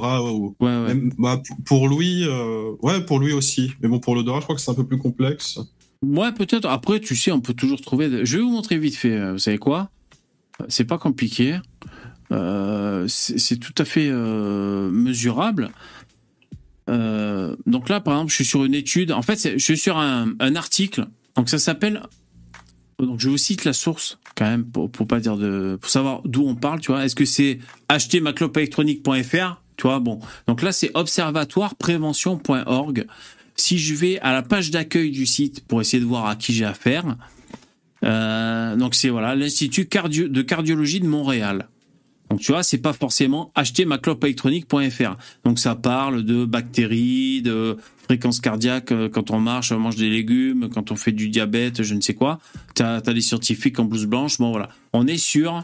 [1.18, 3.74] Bah, pour Louis, euh, ouais, pour lui aussi.
[3.82, 5.60] Mais bon, pour l'odorat, je crois que c'est un peu plus complexe.
[6.02, 6.68] Ouais, peut-être.
[6.68, 8.26] Après, tu sais, on peut toujours trouver.
[8.26, 9.32] Je vais vous montrer vite fait.
[9.32, 9.90] Vous savez quoi?
[10.68, 11.60] C'est pas compliqué.
[12.30, 15.72] c'est tout à fait mesurable.
[16.88, 19.12] donc là, par exemple, je suis sur une étude.
[19.12, 22.02] En fait, je suis sur un, un article donc ça s'appelle.
[23.00, 26.48] Donc je vous cite la source quand même pour, pas dire de pour savoir d'où
[26.48, 26.80] on parle.
[26.80, 27.60] Tu vois, est-ce que c'est
[27.90, 30.20] achetermaclopeélectronique.fr Tu vois, bon.
[30.48, 33.08] Donc là c'est observatoireprévention.org.
[33.58, 36.54] Si je vais à la page d'accueil du site pour essayer de voir à qui
[36.54, 37.16] j'ai affaire,
[38.04, 41.70] euh, donc c'est voilà l'institut de cardiologie de Montréal.
[42.30, 45.16] Donc tu vois, c'est pas forcément acheter maclopeélectronique.fr.
[45.44, 50.10] Donc ça parle de bactéries, de fréquence cardiaque euh, quand on marche, on mange des
[50.10, 52.40] légumes, quand on fait du diabète, je ne sais quoi.
[52.76, 54.38] Tu as, des scientifiques en blouse blanche.
[54.38, 55.64] Bon voilà, on est sur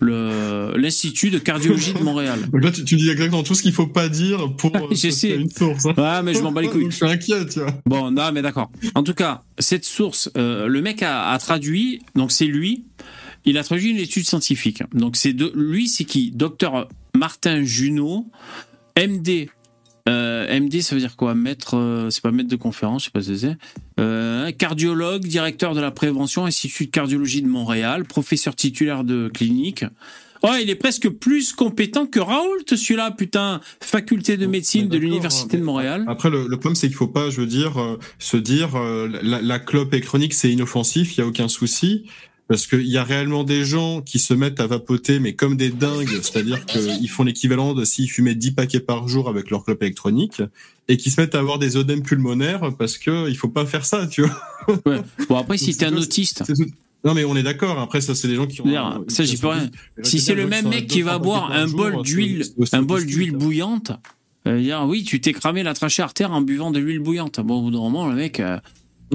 [0.00, 2.38] l'Institut de cardiologie de Montréal.
[2.52, 5.86] Donc là, tu, dis exactement tout ce qu'il faut pas dire pour euh, une source.
[5.86, 5.94] Hein.
[5.96, 6.86] Ouais, mais je m'en bats les couilles.
[6.90, 7.74] je suis inquiet, tu vois.
[7.86, 8.70] Bon, non, mais d'accord.
[8.94, 12.84] En tout cas, cette source, euh, le mec a, a traduit, donc c'est lui
[13.44, 14.82] il a traduit une étude scientifique.
[14.92, 16.30] Donc c'est de lui, c'est qui?
[16.30, 18.26] Docteur Martin Junot,
[18.98, 19.48] MD.
[20.06, 21.34] Euh, MD, ça veut dire quoi?
[21.34, 23.56] Maître, euh, c'est pas maître de conférence, je sais pas ce que c'est.
[23.98, 29.84] Euh, cardiologue, directeur de la prévention, Institut de cardiologie de Montréal, professeur titulaire de clinique.
[30.42, 33.62] Oh, il est presque plus compétent que Raoult, celui-là, putain.
[33.80, 36.04] Faculté de médecine de l'Université de Montréal.
[36.06, 38.78] Après, le, problème, c'est qu'il faut pas, je veux dire, se dire,
[39.22, 42.04] la, la clope est chronique, c'est inoffensif, il y a aucun souci.
[42.48, 45.70] Parce qu'il y a réellement des gens qui se mettent à vapoter, mais comme des
[45.70, 49.82] dingues, c'est-à-dire qu'ils font l'équivalent de s'ils fumaient 10 paquets par jour avec leur clope
[49.82, 50.42] électronique,
[50.88, 53.86] et qui se mettent à avoir des œdèmes pulmonaires parce que il faut pas faire
[53.86, 54.78] ça, tu vois.
[54.86, 55.00] Ouais.
[55.28, 56.42] Bon après, si t'es un autiste.
[57.04, 57.78] Non mais on est d'accord.
[57.78, 59.04] Après ça, c'est des gens qui ont.
[59.08, 59.70] Ça j'y peux rien.
[60.02, 63.92] Si c'est le même mec qui va boire un bol d'huile, un bol d'huile bouillante,
[64.46, 67.40] euh, dire oui, tu t'es cramé la trachée artère en buvant de l'huile bouillante.
[67.40, 68.40] Bon, au bout d'un moment, le mec.
[68.40, 68.58] Euh,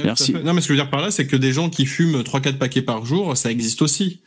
[0.03, 0.33] Merci.
[0.33, 2.21] Non, mais ce que je veux dire par là, c'est que des gens qui fument
[2.21, 4.21] 3-4 paquets par jour, ça existe aussi.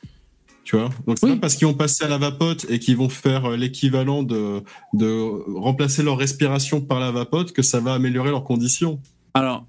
[0.64, 0.90] Tu vois?
[1.06, 3.56] Donc, c'est pas parce qu'ils vont passer à la vapote et qu'ils vont faire euh,
[3.56, 4.62] l'équivalent de,
[4.92, 9.00] de remplacer leur respiration par la vapote que ça va améliorer leurs conditions.
[9.34, 9.66] Alors,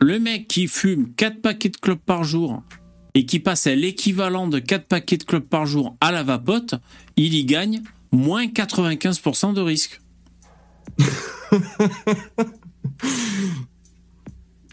[0.00, 2.62] le mec qui fume 4 paquets de clopes par jour
[3.14, 6.74] et qui passe à l'équivalent de 4 paquets de clopes par jour à la vapote,
[7.16, 10.00] il y gagne moins 95% de risque.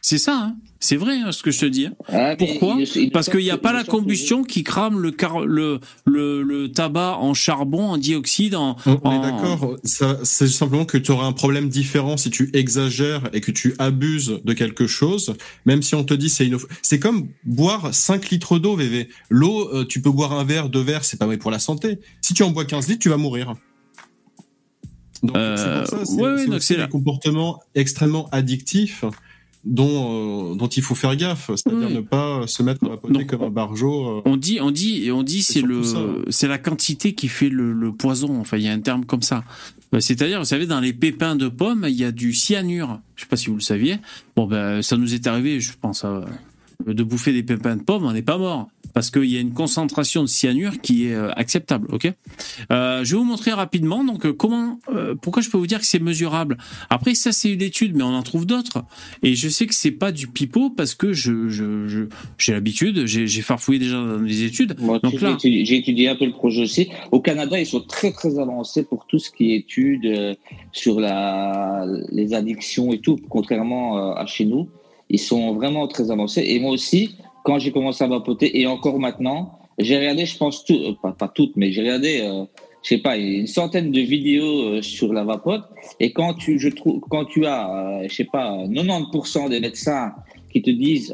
[0.02, 1.88] C'est ça, hein c'est vrai hein, ce que je te dis.
[1.88, 1.94] Hein.
[2.08, 2.78] Ah, Pourquoi
[3.12, 5.14] Parce qu'il n'y a pas la combustion qui crame le,
[6.06, 8.56] le, le, tabac en charbon, en dioxyde.
[8.56, 9.76] En, on, est d'accord.
[9.84, 14.40] C'est simplement que tu auras un problème différent si tu exagères et que tu abuses
[14.44, 15.36] de quelque chose.
[15.66, 16.58] Même si on te dit c'est une...
[16.82, 19.10] c'est comme boire 5 litres d'eau, VV.
[19.30, 22.00] L'eau, euh, tu peux boire un verre, deux verres, c'est pas vrai pour la santé.
[22.22, 23.56] Si tu en bois 15 litres, tu vas mourir.
[25.24, 29.04] Donc c'est pour ça, c'est des comportements extrêmement addictifs
[29.66, 33.44] dont, euh, dont il faut faire gaffe, c'est-à-dire ne pas se mettre à vapoter comme
[33.44, 34.20] un barjot.
[34.20, 34.22] Euh.
[34.26, 35.82] On dit, on dit, on dit, c'est le,
[36.30, 38.40] c'est la quantité qui fait le, le, poison.
[38.40, 39.44] Enfin, il y a un terme comme ça.
[39.94, 43.00] Euh, c'est-à-dire, vous savez, dans les pépins de pommes, il y a du cyanure.
[43.16, 43.98] Je sais pas si vous le saviez.
[44.36, 46.06] Bon, ben, ça nous est arrivé, je pense,
[46.86, 49.54] de bouffer des pépins de pommes, on n'est pas mort parce qu'il y a une
[49.54, 51.88] concentration de cyanure qui est euh, acceptable.
[51.92, 52.12] Ok?
[52.72, 54.04] Euh, je vais vous montrer rapidement.
[54.04, 54.80] Donc euh, comment,
[55.22, 56.58] pourquoi je peux vous dire que c'est mesurable?
[56.90, 58.84] Après ça c'est une étude, mais on en trouve d'autres.
[59.24, 62.08] Et je sais que c'est pas du pipeau parce que je
[62.38, 64.74] j'ai l'habitude, j'ai farfouillé déjà dans les études.
[64.74, 66.90] Donc là, j'ai étudié un peu le projet aussi.
[67.12, 70.38] Au Canada, ils sont très très avancés pour tout ce qui est études
[70.72, 74.70] sur la les addictions et tout, contrairement à chez nous.
[75.10, 76.44] Ils sont vraiment très avancés.
[76.46, 80.64] Et moi aussi, quand j'ai commencé à vapoter et encore maintenant, j'ai regardé, je pense,
[80.72, 82.44] euh, pas, pas toutes, mais j'ai regardé, euh,
[82.84, 85.64] je sais pas, une centaine de vidéos euh, sur la vapote.
[86.00, 90.14] Et quand tu, je trouve, quand tu as, je sais pas, 90% des médecins
[90.52, 91.14] qui te disent,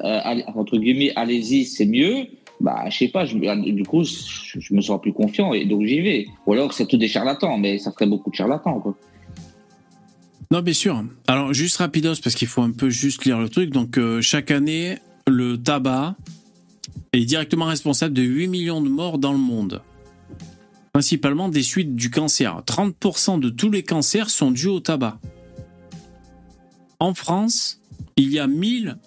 [0.55, 2.27] entre guillemets, allez-y, c'est mieux,
[2.61, 6.25] bah, je sais pas, du coup, je, me sens plus confiant et donc j'y vais.
[6.47, 8.95] Ou alors c'est tout des charlatans, mais ça ferait beaucoup de charlatans, quoi.
[10.51, 11.03] Non, bien sûr.
[11.27, 13.71] Alors, juste rapidos, parce qu'il faut un peu juste lire le truc.
[13.71, 16.15] Donc, chaque année, le tabac
[17.13, 19.81] est directement responsable de 8 millions de morts dans le monde,
[20.93, 22.61] principalement des suites du cancer.
[22.65, 25.19] 30% de tous les cancers sont dus au tabac.
[26.99, 27.81] En France,
[28.15, 28.97] il y a 1000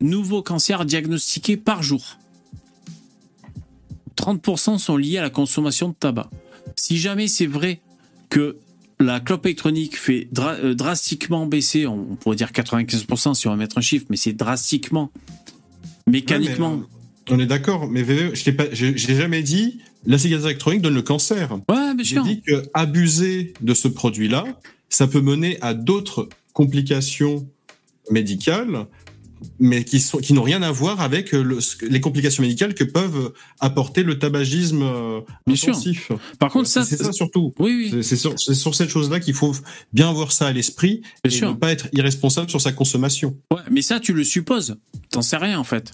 [0.00, 2.18] nouveaux cancers diagnostiqués par jour.
[4.16, 6.28] 30% sont liés à la consommation de tabac.
[6.76, 7.80] Si jamais c'est vrai
[8.28, 8.56] que
[9.00, 13.78] la clope électronique fait euh, drastiquement baisser, on, pourrait dire 95% si on va mettre
[13.78, 15.10] un chiffre, mais c'est drastiquement,
[16.06, 16.82] mécaniquement.
[17.30, 21.52] On est d'accord, mais je n'ai jamais dit la cigarette électronique donne le cancer.
[21.68, 22.24] Ouais, bien sûr.
[22.24, 24.44] J'ai dit que abuser de ce produit-là,
[24.88, 27.46] ça peut mener à d'autres complications
[28.10, 28.86] médicales
[29.58, 33.32] mais qui sont qui n'ont rien à voir avec euh, les complications médicales que peuvent
[33.58, 36.06] apporter le tabagisme euh, bien intensif.
[36.06, 36.20] Sûr.
[36.38, 37.54] Par contre, ça c'est ça surtout.
[37.58, 38.02] Oui, oui.
[38.02, 39.54] C'est sur, sur, cette chose-là qu'il faut
[39.92, 41.50] bien avoir ça à l'esprit et sûr.
[41.50, 43.36] ne pas être irresponsable sur sa consommation.
[43.52, 44.76] Ouais, mais ça tu le supposes.
[45.10, 45.92] T'en sais rien en fait.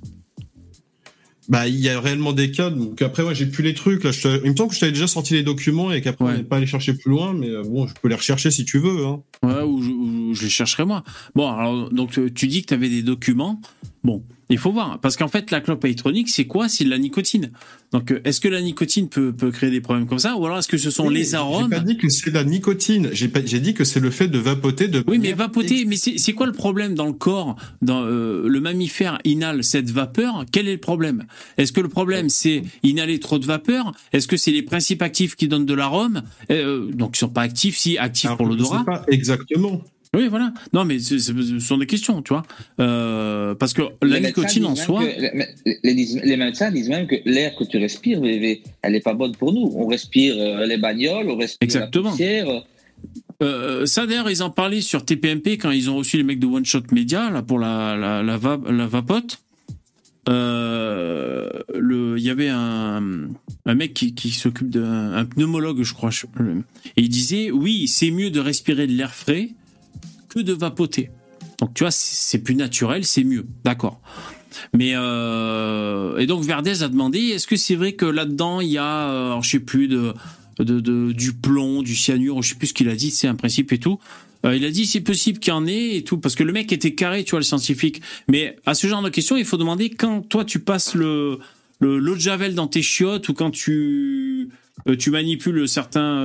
[1.48, 2.70] Bah, il y a réellement des cas.
[2.70, 4.02] Donc après, moi, j'ai plus les trucs.
[4.04, 6.32] Là, je il me semble que je t'avais déjà sorti les documents et qu'après, on
[6.32, 7.32] n'est pas allé chercher plus loin.
[7.32, 9.06] Mais euh, bon, je peux les rechercher si tu veux.
[9.06, 9.22] Hein.
[9.42, 11.04] Ouais, ou je, je, les chercherai moi.
[11.34, 13.60] Bon, alors, donc tu dis que tu avais des documents.
[14.02, 16.68] Bon, il faut voir, parce qu'en fait, la clope électronique, c'est quoi?
[16.68, 17.50] C'est de la nicotine.
[17.92, 20.36] Donc, euh, est-ce que la nicotine peut, peut, créer des problèmes comme ça?
[20.36, 23.10] Ou alors, est-ce que ce sont les arômes J'ai pas dit que c'est la nicotine.
[23.12, 24.86] J'ai dit que c'est le fait de vapoter.
[24.86, 28.60] De oui, mais vapoter, mais c'est quoi le problème dans le corps Dans euh, le
[28.60, 30.44] mammifère inhale cette vapeur?
[30.52, 31.24] Quel est le problème?
[31.58, 33.92] Est-ce que le problème, c'est inhaler trop de vapeur?
[34.12, 36.22] Est-ce que c'est les principes actifs qui donnent de l'arôme?
[36.50, 38.84] Euh, Donc, ils sont pas actifs, si actifs pour l'odorat.
[38.84, 39.82] Pas exactement.
[40.14, 40.52] Oui, voilà.
[40.72, 41.18] Non, mais ce
[41.58, 42.42] sont des questions, tu vois.
[42.80, 45.02] Euh, parce que la nicotine en soi.
[45.04, 49.72] les, médecins disent même que l'air que tu respires, elle n'est pas bonne pour nous.
[49.74, 52.04] On respire euh, les bagnoles, on respire Exactement.
[52.04, 52.62] la poussière.
[53.42, 56.46] Euh, ça d'ailleurs ils en parlaient sur TPMP quand ils ont reçu les mecs de
[56.46, 59.40] One Shot Media là pour la la, la, vapote.
[60.26, 60.32] il
[62.16, 63.28] y avait un,
[63.66, 68.30] un mec qui, qui s'occupe d'un pneumologue je crois et il disait oui c'est mieux
[68.30, 69.50] de respirer de l'air frais
[70.44, 71.10] de vapoter.
[71.60, 73.46] Donc tu vois, c'est plus naturel, c'est mieux.
[73.64, 74.00] D'accord.
[74.72, 78.78] Mais euh, et donc Verdez a demandé est-ce que c'est vrai que là-dedans il y
[78.78, 80.14] a, euh, je sais plus de,
[80.58, 83.72] de, du plomb, du cyanure, je sais plus ce qu'il a dit, c'est un principe
[83.72, 83.98] et tout.
[84.44, 86.52] Euh, il a dit c'est possible qu'il y en ait et tout parce que le
[86.52, 88.02] mec était carré, tu vois le scientifique.
[88.28, 91.38] Mais à ce genre de questions, il faut demander quand toi tu passes le
[91.80, 94.48] l'eau de javel dans tes chiottes ou quand tu
[94.98, 96.22] tu manipules certains,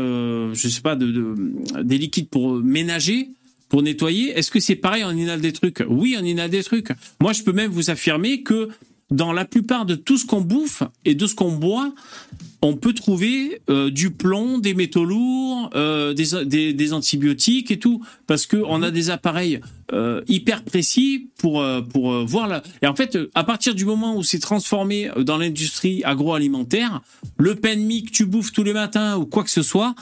[0.53, 3.31] je sais pas, de, de, des liquides pour ménager
[3.71, 4.37] pour nettoyer.
[4.37, 5.81] Est-ce que c'est pareil, on inhale des trucs?
[5.87, 6.89] Oui, on inhale des trucs.
[7.21, 8.67] Moi, je peux même vous affirmer que
[9.11, 11.93] dans la plupart de tout ce qu'on bouffe et de ce qu'on boit,
[12.61, 18.03] on peut trouver euh, du plomb, des métaux lourds, euh, des, des, antibiotiques et tout,
[18.27, 19.61] parce que on a des appareils
[19.93, 22.63] euh, hyper précis pour pour voir la.
[22.81, 27.01] Et en fait, à partir du moment où c'est transformé dans l'industrie agroalimentaire,
[27.37, 29.95] le pain de mie que tu bouffes tous les matins ou quoi que ce soit,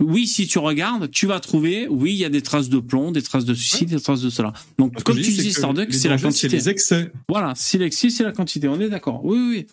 [0.00, 3.12] oui, si tu regardes, tu vas trouver, oui, il y a des traces de plomb,
[3.12, 4.52] des traces de ceci, des traces de cela.
[4.78, 6.48] Donc, comme tu disais, Starduck, c'est la quantité.
[6.48, 7.12] C'est les excès.
[7.28, 8.68] Voilà, si l'excès, c'est la quantité.
[8.68, 9.24] On est d'accord.
[9.24, 9.66] Oui, oui.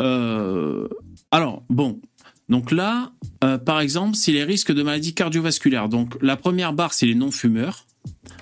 [0.00, 0.88] Euh,
[1.30, 2.00] alors, bon.
[2.48, 3.12] Donc là,
[3.42, 5.88] euh, par exemple, c'est les risques de maladies cardiovasculaires.
[5.88, 7.86] Donc, la première barre, c'est les non-fumeurs.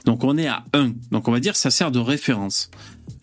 [0.05, 0.93] Donc, on est à 1.
[1.11, 2.71] Donc, on va dire ça sert de référence.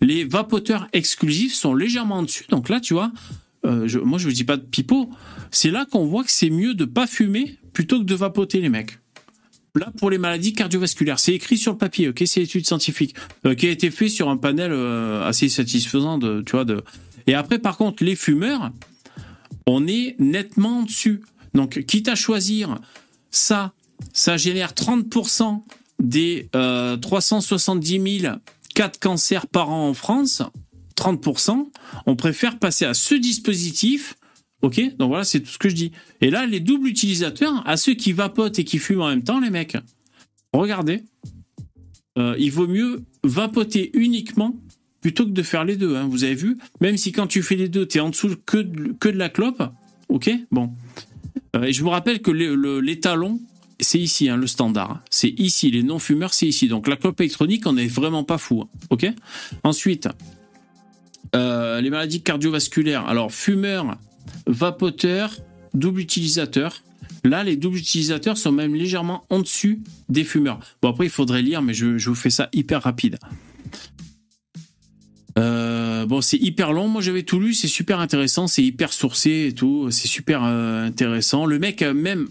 [0.00, 2.44] Les vapoteurs exclusifs sont légèrement en dessus.
[2.48, 3.12] Donc là, tu vois,
[3.64, 5.08] euh, moi, je ne dis pas de pipeau.
[5.52, 8.68] C'est là qu'on voit que c'est mieux de pas fumer plutôt que de vapoter les
[8.68, 8.98] mecs.
[9.74, 13.14] Là, pour les maladies cardiovasculaires, c'est écrit sur le papier, ok, c'est l'étude scientifique,
[13.46, 16.66] euh, qui a été fait sur un panel euh, assez satisfaisant, de, tu vois.
[16.66, 16.84] De...
[17.26, 18.70] Et après, par contre, les fumeurs,
[19.66, 21.22] on est nettement dessus.
[21.54, 22.80] Donc, quitte à choisir
[23.30, 23.72] ça,
[24.12, 25.62] ça génère 30%
[25.98, 28.34] des 370 000
[28.74, 30.42] cas de cancer par an en France,
[30.96, 31.70] 30%,
[32.06, 34.16] on préfère passer à ce dispositif
[34.62, 35.92] Ok Donc voilà, c'est tout ce que je dis.
[36.20, 39.40] Et là, les doubles utilisateurs, à ceux qui vapotent et qui fument en même temps,
[39.40, 39.76] les mecs,
[40.52, 41.02] regardez,
[42.18, 44.56] euh, il vaut mieux vapoter uniquement
[45.00, 45.96] plutôt que de faire les deux.
[45.96, 46.06] Hein.
[46.08, 48.58] Vous avez vu Même si quand tu fais les deux, tu es en dessous que
[48.58, 49.62] de, que de la clope.
[50.08, 50.70] Ok Bon.
[51.56, 53.40] Euh, et je vous rappelle que l'étalon,
[53.80, 55.02] c'est ici, hein, le standard.
[55.10, 55.72] C'est ici.
[55.72, 56.68] Les non-fumeurs, c'est ici.
[56.68, 58.64] Donc la clope électronique, on n'est vraiment pas fou.
[58.90, 59.06] Ok
[59.64, 60.08] Ensuite,
[61.34, 63.06] euh, les maladies cardiovasculaires.
[63.06, 63.98] Alors, fumeurs,
[64.46, 65.36] vapoteur,
[65.74, 66.82] double utilisateur.
[67.24, 70.58] Là, les doubles utilisateurs sont même légèrement en dessus des fumeurs.
[70.82, 73.18] Bon, après, il faudrait lire, mais je, vous fais ça hyper rapide.
[75.38, 76.88] Euh, bon, c'est hyper long.
[76.88, 77.54] Moi, j'avais tout lu.
[77.54, 78.48] C'est super intéressant.
[78.48, 79.90] C'est hyper sourcé et tout.
[79.90, 81.46] C'est super euh, intéressant.
[81.46, 82.28] Le mec, même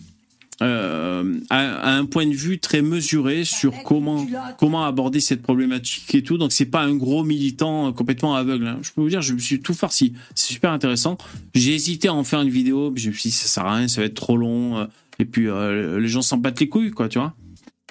[0.62, 4.28] euh, a, un point de vue très mesuré sur comment
[4.60, 6.38] comment aborder cette problématique et tout.
[6.38, 8.68] Donc c'est pas un gros militant complètement aveugle.
[8.68, 8.80] Hein.
[8.84, 10.14] Je peux vous dire, je me suis tout farci.
[10.36, 11.18] C'est super intéressant.
[11.56, 13.76] J'ai hésité à en faire une vidéo, mais je me suis dit ça sert à
[13.76, 14.78] rien, ça va être trop long.
[14.78, 14.86] Euh,
[15.18, 17.34] et puis euh, les gens s'en battent les couilles, quoi, tu vois.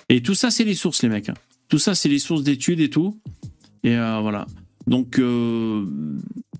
[0.08, 1.28] Et tout ça, c'est les sources, les mecs.
[1.28, 1.34] Hein.
[1.68, 3.18] Tout ça, c'est les sources d'études et tout.
[3.82, 4.46] Et voilà.
[4.86, 5.20] Donc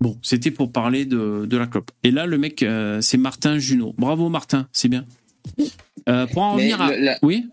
[0.01, 1.91] bon, c'était pour parler de, de, la clope.
[2.05, 2.65] Et là, le mec,
[3.01, 3.95] c'est Martin Junot.
[3.99, 5.05] Bravo Martin, c'est bien.
[6.09, 6.97] Euh, pour en revenir à...
[6.97, 7.49] La, oui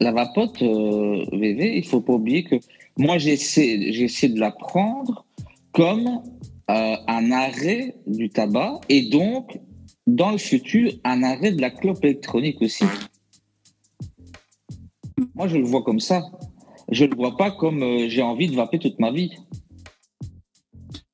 [0.00, 2.56] La vapote, euh, VV, il faut pas oublier que
[2.96, 5.24] moi, j'essaie, j'essaie de la prendre
[5.72, 6.22] comme
[6.70, 9.58] euh, un arrêt du tabac et donc,
[10.06, 12.84] dans le futur, un arrêt de la clope électronique aussi.
[15.34, 16.22] Moi, je le vois comme ça.
[16.90, 19.30] Je ne le vois pas comme j'ai envie de vaper toute ma vie.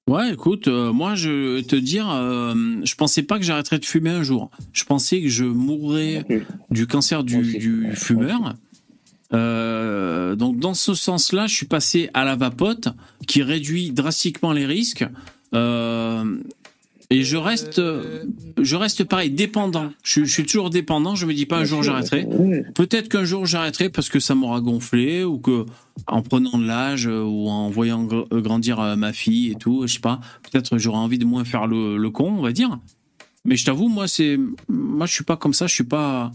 [0.09, 2.55] Ouais, écoute, euh, moi je vais te dire, euh,
[2.85, 4.53] je pensais pas que j'arrêterais de fumer un jour.
[4.73, 6.25] Je pensais que je mourrais
[6.71, 8.55] du cancer du, fumeur.
[9.33, 12.89] Euh, donc dans ce sens-là, je suis passé à la vapote,
[13.27, 15.05] qui réduit drastiquement les risques.
[17.11, 17.81] Et je reste,
[18.61, 19.93] je reste pareil, dépendant.
[20.03, 21.15] Je, suis toujours dépendant.
[21.15, 22.27] Je me dis pas un jour j'arrêterai.
[22.75, 25.67] Peut-être qu'un jour j'arrêterai parce que ça m'aura gonflé ou que
[26.07, 30.01] en prenant de l'âge ou en voyant grandir euh, ma fille et tout, je sais
[30.01, 30.21] pas.
[30.43, 32.79] Peut-être j'aurai envie de moins faire le, con, on va dire.
[33.45, 34.39] Mais je t'avoue, moi c'est,
[34.69, 35.67] moi je suis pas comme ça.
[35.67, 36.33] Je suis pas,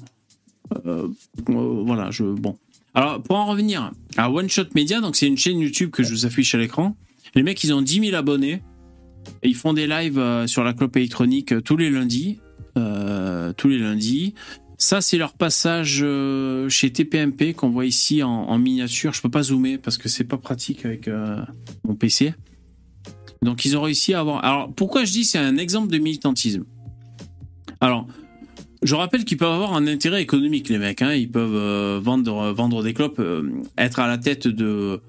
[0.85, 1.07] euh,
[1.49, 2.57] euh, voilà, je bon.
[2.93, 6.11] Alors pour en revenir à One Shot Media, donc c'est une chaîne YouTube que je
[6.11, 6.95] vous affiche à l'écran.
[7.35, 8.61] Les mecs, ils ont 10 000 abonnés
[9.43, 12.39] ils font des lives euh, sur la clope électronique euh, tous les lundis.
[12.77, 14.33] Euh, tous les lundis.
[14.77, 16.03] Ça, c'est leur passage
[16.69, 19.13] chez TPMP qu'on voit ici en, miniature.
[19.13, 21.07] Je peux pas zoomer parce que c'est pas pratique avec
[21.83, 22.33] mon PC.
[23.43, 24.43] Donc, ils ont réussi à avoir.
[24.43, 26.63] Alors, pourquoi je dis c'est un exemple de militantisme?
[27.79, 28.07] Alors,
[28.81, 31.03] je rappelle qu'ils peuvent avoir un intérêt économique, les mecs.
[31.03, 31.13] Hein.
[31.13, 33.21] Ils peuvent vendre, vendre des clopes,
[33.77, 34.99] être à la tête de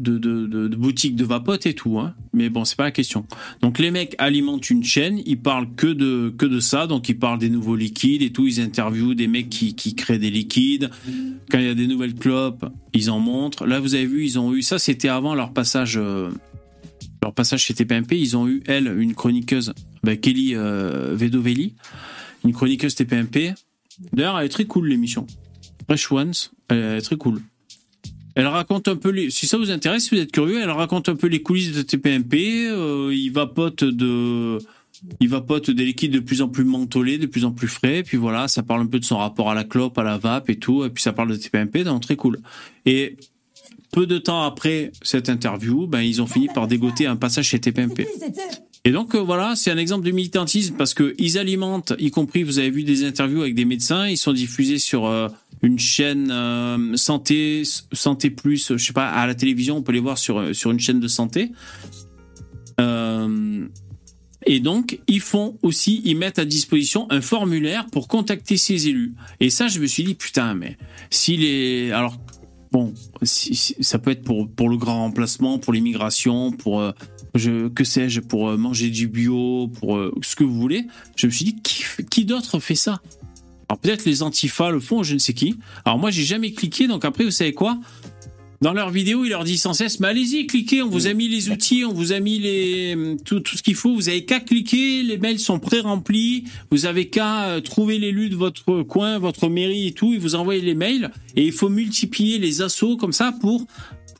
[0.00, 2.14] de, boutiques de vapote et tout, hein.
[2.32, 3.26] Mais bon, c'est pas la question.
[3.60, 7.18] Donc les mecs alimentent une chaîne, ils parlent que de, que de ça, donc ils
[7.18, 10.90] parlent des nouveaux liquides et tout, ils interviewent des mecs qui, qui créent des liquides.
[11.50, 13.66] Quand il y a des nouvelles clopes, ils en montrent.
[13.66, 16.30] Là, vous avez vu, ils ont eu, ça c'était avant leur passage, euh,
[17.22, 19.72] leur passage chez TPMP, ils ont eu, elle, une chroniqueuse,
[20.04, 21.74] bah, Kelly euh, Vedovelli,
[22.44, 23.54] une chroniqueuse TPMP.
[24.12, 25.26] D'ailleurs, elle est très cool, l'émission.
[25.86, 26.32] Fresh Ones,
[26.68, 27.42] elle est très cool.
[28.34, 29.30] Elle raconte un peu les.
[29.30, 31.82] Si ça vous intéresse, si vous êtes curieux, elle raconte un peu les coulisses de
[31.82, 32.68] TPMP.
[32.68, 34.58] Euh, il vapote de.
[35.20, 38.02] Il des liquides de plus en plus mentholés, de plus en plus frais.
[38.02, 40.50] Puis voilà, ça parle un peu de son rapport à la clope, à la vape
[40.50, 40.84] et tout.
[40.84, 42.38] Et puis ça parle de TPMP, donc très cool.
[42.84, 43.16] Et
[43.92, 47.58] peu de temps après cette interview, ben, ils ont fini par dégoter un passage chez
[47.58, 48.06] TPMP.
[48.84, 52.44] Et donc euh, voilà, c'est un exemple de militantisme parce que ils alimentent, y compris,
[52.44, 55.28] vous avez vu des interviews avec des médecins, ils sont diffusés sur euh,
[55.62, 57.62] une chaîne euh, santé,
[57.92, 60.80] santé plus, je sais pas, à la télévision, on peut les voir sur sur une
[60.80, 61.52] chaîne de santé.
[64.46, 69.12] et donc, ils font aussi, ils mettent à disposition un formulaire pour contacter ces élus.
[69.38, 70.78] Et ça, je me suis dit, putain, mais
[71.10, 72.16] si les, alors
[72.72, 76.82] bon, ça peut être pour, pour le grand remplacement, pour l'immigration, pour
[77.34, 80.86] je, que sais-je, pour euh, manger du bio, pour euh, ce que vous voulez.
[81.16, 83.00] Je me suis dit, qui, qui d'autre fait ça?
[83.68, 85.56] Alors peut-être les antifas le font, je ne sais qui.
[85.84, 87.78] Alors moi, j'ai jamais cliqué, donc après, vous savez quoi?
[88.62, 91.28] Dans leur vidéo, il leur dit sans cesse, mais allez-y, cliquez, on vous a mis
[91.28, 94.38] les outils, on vous a mis les tout, tout ce qu'il faut, vous avez qu'à
[94.38, 99.48] cliquer, les mails sont pré-remplis, vous avez qu'à euh, trouver l'élu de votre coin, votre
[99.48, 103.14] mairie et tout, et vous envoyez les mails, et il faut multiplier les assauts comme
[103.14, 103.66] ça pour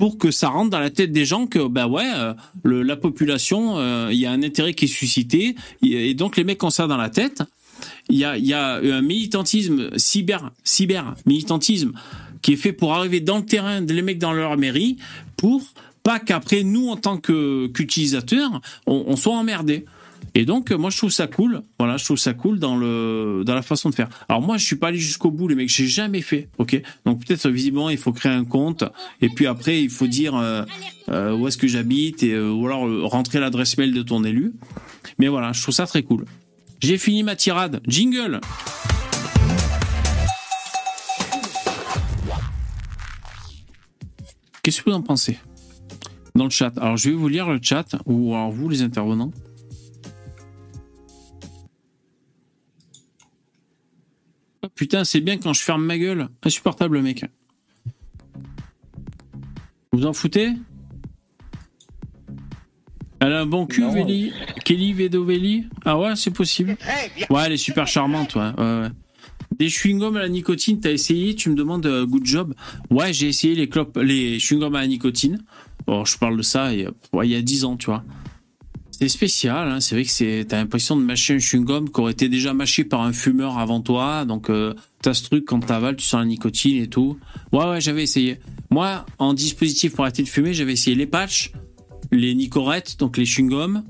[0.01, 2.34] pour que ça rentre dans la tête des gens que bah ouais euh,
[2.64, 6.64] la population euh, il y a un intérêt qui est suscité et donc les mecs
[6.64, 7.44] ont ça dans la tête
[8.09, 11.92] il y a il y a un militantisme cyber cyber militantisme
[12.42, 14.96] qui est fait pour arriver dans le terrain, les mecs dans leur mairie,
[15.36, 15.62] pour
[16.03, 19.84] pas qu'après nous, en tant qu'utilisateurs, on, soit emmerdés.
[20.35, 21.62] Et donc, moi, je trouve ça cool.
[21.79, 24.09] Voilà, je trouve ça cool dans le dans la façon de faire.
[24.29, 25.68] Alors moi, je suis pas allé jusqu'au bout, les mecs.
[25.68, 26.49] J'ai jamais fait.
[26.59, 26.81] Ok?
[27.05, 28.85] Donc peut-être visiblement, il faut créer un compte
[29.21, 30.64] et puis après, il faut dire euh,
[31.11, 34.53] euh, où est-ce que j'habite et euh, ou alors rentrer l'adresse mail de ton élu.
[35.18, 36.25] Mais voilà, je trouve ça très cool.
[36.81, 37.81] J'ai fini ma tirade.
[37.87, 38.41] Jingle.
[44.62, 45.39] Qu'est-ce que vous en pensez?
[46.35, 46.73] Dans le chat.
[46.79, 49.33] Alors, je vais vous lire le chat, ou alors vous, les intervenants.
[54.74, 56.28] Putain, c'est bien quand je ferme ma gueule.
[56.42, 57.24] Insupportable, mec.
[59.92, 60.52] Vous en foutez?
[63.20, 64.32] Elle a un bon cul, Veli.
[64.64, 66.76] Kelly Vedovelli Ah ouais, c'est possible.
[67.28, 68.50] Ouais, elle est super charmante, ouais.
[68.56, 68.88] ouais, ouais.
[69.58, 71.34] Des chewing-gums à la nicotine, t'as essayé?
[71.34, 72.54] Tu me demandes euh, good job.
[72.88, 75.42] Ouais, j'ai essayé les clopes, les chewing-gums à la nicotine.
[75.86, 76.90] Bon, je parle de ça il y a,
[77.24, 78.04] il y a 10 ans, tu vois.
[79.01, 79.80] C'est spécial, hein.
[79.80, 82.84] c'est vrai que c'est, t'as l'impression de mâcher un chewing-gum qui aurait été déjà mâché
[82.84, 86.26] par un fumeur avant toi, donc euh, t'as ce truc quand t'avales, tu sens la
[86.26, 87.18] nicotine et tout.
[87.51, 88.40] Ouais, ouais, j'avais essayé.
[88.68, 91.53] Moi, en dispositif pour arrêter de fumer, j'avais essayé les patchs,
[92.12, 93.84] les nicorettes, donc les chewing-gums.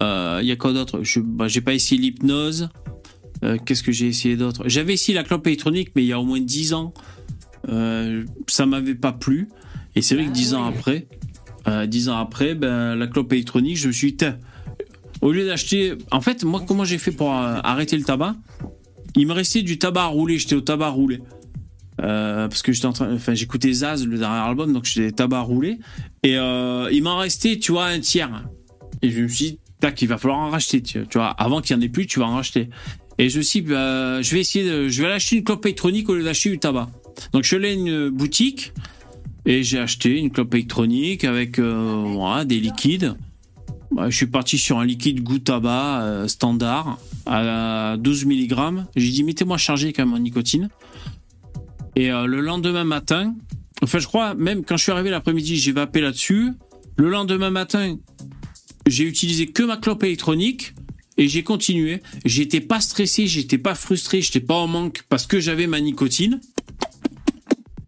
[0.00, 1.04] Il euh, y a quoi d'autre?
[1.04, 2.68] Je, bah, J'ai pas essayé l'hypnose.
[3.44, 4.64] Euh, qu'est-ce que j'ai essayé d'autre?
[4.66, 6.92] J'avais essayé la clope électronique, mais il y a au moins 10 ans.
[8.48, 9.50] Ça m'avait pas plu.
[9.94, 11.06] Et c'est vrai que 10 ans après,
[11.68, 14.24] euh, 10 ans après, ben, la clope électronique, je me suis dit,
[15.20, 15.94] au lieu d'acheter.
[16.10, 18.34] En fait, moi, comment j'ai fait pour euh, arrêter le tabac?
[19.16, 20.38] Il me restait du tabac à rouler.
[20.38, 21.20] J'étais au tabac à rouler.
[21.98, 25.42] parce que j'étais en train, enfin, j'écoutais Zaz, le dernier album, donc j'étais tabac à
[25.42, 25.78] rouler.
[26.22, 28.44] Et il m'en restait, tu vois, un tiers.
[29.02, 31.28] Et je me suis dit, tac, il va falloir en racheter, tu vois.
[31.28, 32.70] Avant qu'il n'y en ait plus, tu vas en racheter.
[33.18, 36.08] Et je me suis bah, je vais essayer de, je vais acheter une clope électronique
[36.08, 36.88] au lieu d'acheter du tabac.
[37.32, 38.72] Donc je suis allé à une boutique
[39.44, 43.16] et j'ai acheté une clope électronique avec euh, des liquides.
[43.90, 48.54] Bah, je suis parti sur un liquide goût tabac euh, standard à 12 mg.
[48.96, 50.68] J'ai dit mettez-moi chargé quand même en nicotine.
[51.94, 53.34] Et euh, le lendemain matin,
[53.82, 56.52] enfin je crois même quand je suis arrivé l'après-midi, j'ai vapé là-dessus.
[56.96, 57.96] Le lendemain matin,
[58.86, 60.74] j'ai utilisé que ma clope électronique.
[61.18, 62.00] Et j'ai continué.
[62.24, 66.40] J'étais pas stressé, j'étais pas frustré, j'étais pas en manque parce que j'avais ma nicotine.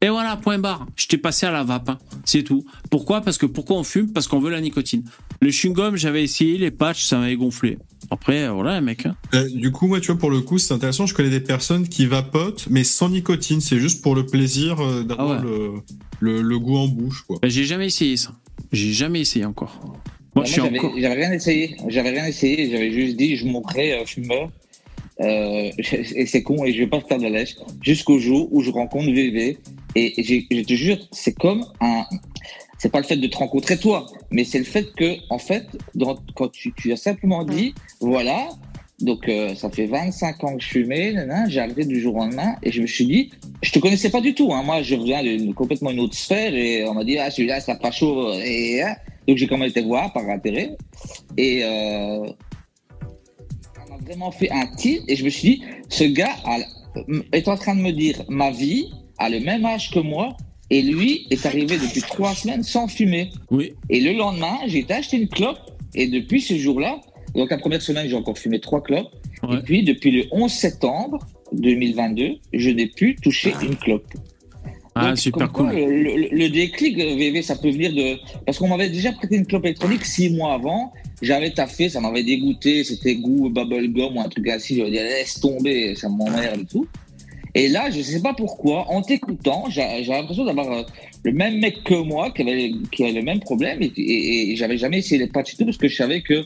[0.05, 0.87] Et voilà, point barre.
[0.99, 1.89] J'étais passé à la vape.
[1.89, 1.99] Hein.
[2.27, 2.63] C'est tout.
[2.91, 3.23] Pourquoi?
[3.23, 4.13] Parce que pourquoi on fume?
[4.13, 5.03] Parce qu'on veut la nicotine.
[5.41, 7.79] Le chewing-gum, j'avais essayé, les patchs, ça m'avait gonflé.
[8.11, 9.07] Après, voilà, mec.
[9.07, 9.17] Hein.
[9.33, 11.07] Euh, du coup, moi, tu vois, pour le coup, c'est intéressant.
[11.07, 13.63] Je connais des personnes qui vapotent, mais sans nicotine.
[13.63, 15.81] C'est juste pour le plaisir euh, d'avoir ah
[16.21, 17.39] le, goût en bouche, quoi.
[17.41, 18.33] Bah, j'ai jamais essayé ça.
[18.73, 19.81] J'ai jamais essayé encore.
[20.35, 21.79] Moi, j'avais rien essayé.
[21.89, 22.71] J'avais rien essayé.
[22.71, 24.51] J'avais juste dit, je montrais euh, fumeur.
[25.21, 28.63] Euh, et c'est con, et je vais pas faire de la lèche, jusqu'au jour où
[28.63, 29.59] je rencontre VV.
[29.95, 32.05] Et je te jure, c'est comme un.
[32.79, 35.65] C'est pas le fait de te rencontrer toi, mais c'est le fait que, en fait,
[36.35, 38.49] quand tu, tu, as simplement dit, voilà,
[39.01, 41.15] donc euh, ça fait 25 ans que je fumais,
[41.49, 43.31] j'ai arrêté du jour au lendemain, et je me suis dit,
[43.63, 46.55] je te connaissais pas du tout, hein, moi je viens de complètement une autre sphère,
[46.55, 48.83] et on m'a dit, ah celui-là, ça pas chaud, et.
[48.83, 50.77] Hein, Donc j'ai quand même été voir par intérêt.
[51.37, 52.27] Et euh,
[53.89, 55.03] on a vraiment fait un tilt.
[55.09, 56.35] Et je me suis dit, ce gars
[57.33, 60.37] est en train de me dire, ma vie a le même âge que moi.
[60.71, 63.31] Et lui est arrivé depuis trois semaines sans fumer.
[63.51, 63.75] Oui.
[63.91, 65.59] Et le lendemain, j'ai été acheter une clope.
[65.95, 67.01] Et depuis ce jour-là,
[67.35, 69.11] donc la première semaine, j'ai encore fumé trois clopes.
[69.53, 71.19] Et puis, depuis le 11 septembre
[71.53, 74.07] 2022, je n'ai plus touché une clope.
[74.97, 75.73] Ah, super cool.
[75.73, 78.17] le, déclic, VV, ça peut venir de.
[78.47, 80.93] Parce qu'on m'avait déjà prêté une clope électronique six mois avant.
[81.21, 82.85] J'avais taffé, ça m'avait dégoûté.
[82.85, 84.77] C'était goût bubblegum ou un truc ainsi.
[84.77, 86.87] Je me disais, laisse tomber, ça m'emmerde et tout.
[87.57, 90.83] Et là, je ne sais pas pourquoi, en t'écoutant, j'ai l'impression d'avoir euh,
[91.23, 94.77] le même mec que moi qui avait, qui avait le même problème et, et, j'avais
[94.77, 96.45] jamais essayé les patchs et tout parce que je savais que,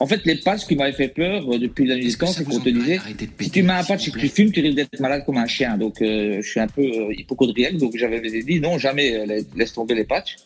[0.00, 2.70] en fait, les patchs qui m'avaient fait peur euh, depuis la nuit c'est qu'on te
[2.70, 2.98] disait,
[3.38, 5.46] si tu mets un patch et que tu fumes, tu risques d'être malade comme un
[5.46, 5.76] chien.
[5.76, 10.04] Donc, euh, je suis un peu hypochondriaque, donc j'avais dit non, jamais, laisse tomber les
[10.04, 10.36] patchs.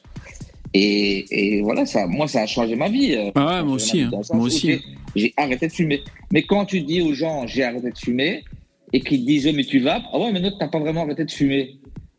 [0.75, 3.17] Et, et, voilà, ça, moi, ça a changé ma vie.
[3.37, 4.03] Ah ouais, moi aussi.
[4.03, 4.11] Hein.
[4.33, 4.81] Moi aussi.
[5.15, 6.03] J'ai arrêté de fumer.
[6.33, 8.45] Mais quand tu dis aux gens, j'ai arrêté de fumer,
[8.93, 10.03] et qu'ils disent oh, mais tu vas.
[10.13, 11.77] Ah ouais mais non t'as pas vraiment arrêté de fumer.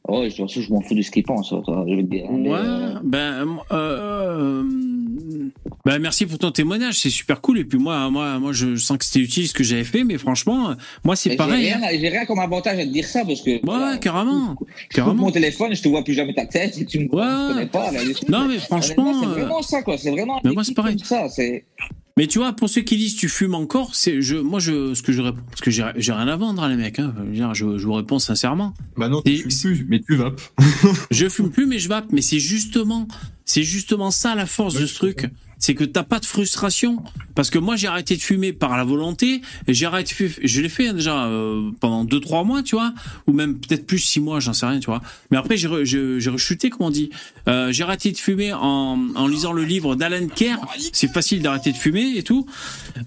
[0.08, 2.30] Oh je, je m'en fous de ce qu'ils pensent je veux dire.
[2.32, 2.58] Ouais
[3.04, 4.64] ben euh,
[5.86, 7.60] ben merci pour ton témoignage c'est super cool.
[7.60, 10.18] Et puis moi moi moi je sens que c'était utile ce que j'avais fait mais
[10.18, 12.12] franchement moi c'est pareil j'ai rien, hein.
[12.12, 14.56] rien, comme avantage à te dire ça parce que ouais carrément
[14.90, 15.16] je carrément.
[15.16, 17.92] mon téléphone je te vois plus jamais ta tête et tu me connais pas
[18.28, 20.98] non mais franchement c'est vraiment ça quoi c'est vraiment mais moi c'est pareil.
[21.04, 21.64] ça c'est
[22.18, 25.02] mais tu vois, pour ceux qui disent tu fumes encore, c'est je, moi je, ce
[25.02, 27.00] que je réponds, parce que j'ai, rien à vendre, hein, les mecs.
[27.00, 27.14] Hein,
[27.54, 28.74] je, je, vous réponds sincèrement.
[28.98, 30.42] Bah non, tu fumes plus, mais tu vapes.
[31.12, 32.08] je fume plus, mais je vape.
[32.12, 33.08] Mais c'est justement,
[33.46, 35.30] c'est justement ça la force de ce truc
[35.62, 37.02] c'est que t'as pas de frustration.
[37.36, 39.42] Parce que moi, j'ai arrêté de fumer par la volonté.
[39.68, 42.94] J'ai arrêté, je l'ai fait hein, déjà euh, pendant 2-3 mois, tu vois,
[43.28, 45.02] ou même peut-être plus 6 mois, j'en sais rien, tu vois.
[45.30, 45.68] Mais après, j'ai
[46.30, 47.12] rechuté, comme on dit.
[47.48, 50.58] Euh, j'ai arrêté de fumer en, en lisant le livre d'Alan Kerr.
[50.92, 52.46] C'est facile d'arrêter de fumer et tout.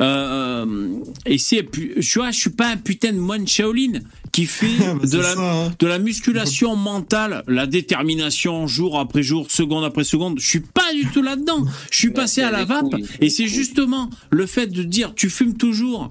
[0.00, 0.88] Euh,
[1.26, 4.00] et c'est, tu vois, je suis pas un putain de moine Shaolin
[4.34, 5.72] qui fait bah, de, la, hein.
[5.78, 10.40] de la musculation mentale, la détermination jour après jour, seconde après seconde.
[10.40, 11.64] Je suis pas du tout là-dedans.
[11.90, 15.56] Je suis passé à la vape et c'est justement le fait de dire tu fumes
[15.56, 16.10] toujours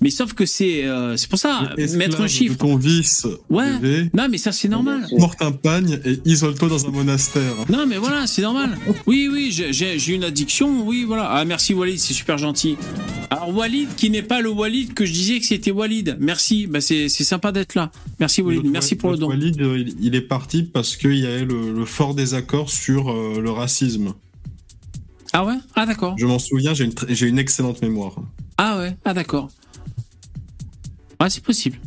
[0.00, 2.56] mais sauf que c'est euh, c'est pour ça mettre un chiffre.
[2.56, 3.26] ton vice.
[3.50, 4.08] Ouais.
[4.14, 5.06] Non mais ça c'est normal.
[5.18, 7.54] Porte un pagne et isole-toi dans un monastère.
[7.68, 8.76] Non mais voilà c'est normal.
[9.06, 11.28] Oui oui j'ai une addiction oui voilà.
[11.30, 12.76] Ah merci Walid c'est super gentil.
[13.30, 16.16] Alors Walid qui n'est pas le Walid que je disais que c'était Walid.
[16.20, 17.90] Merci bah c'est sympa d'être là.
[18.20, 19.28] Merci Walid merci pour le don.
[19.28, 19.60] Walid
[20.00, 24.12] il est parti parce qu'il y avait le, fort désaccord sur euh, le racisme.
[25.32, 25.54] Ah ouais?
[25.74, 26.16] Ah d'accord.
[26.18, 26.94] Je m'en souviens j'ai une,
[27.28, 28.16] une excellente mémoire.
[28.58, 29.50] Ah ouais Ah d'accord.
[31.18, 31.78] Ah, c'est possible.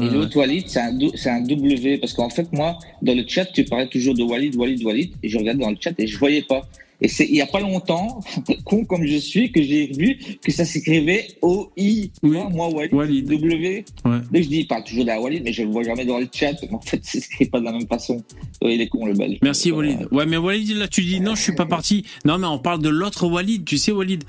[0.00, 3.64] Et l'autre Walid, c'est un, un, W, parce qu'en fait, moi, dans le chat, tu
[3.64, 6.42] parlais toujours de Walid, Walid, Walid, et je regarde dans le chat et je voyais
[6.42, 6.68] pas.
[7.00, 8.20] Et c'est il y a pas longtemps,
[8.64, 12.10] con comme je suis, que j'ai vu que ça s'écrivait O-I.
[12.22, 13.84] Moi, Walid, W.
[14.04, 14.10] Ouais.
[14.10, 16.18] Donc je dis, il parle toujours de la Walid, mais je le vois jamais dans
[16.18, 16.54] le chat.
[16.72, 18.22] En fait, c'est s'écrit pas de la même façon.
[18.62, 19.38] il est con, le belge.
[19.42, 20.08] Merci, Walid.
[20.10, 22.04] Ouais, mais Walid, là, tu dis, non, je suis pas parti.
[22.24, 23.64] Non, mais on parle de l'autre Walid.
[23.64, 24.24] Tu sais, Walid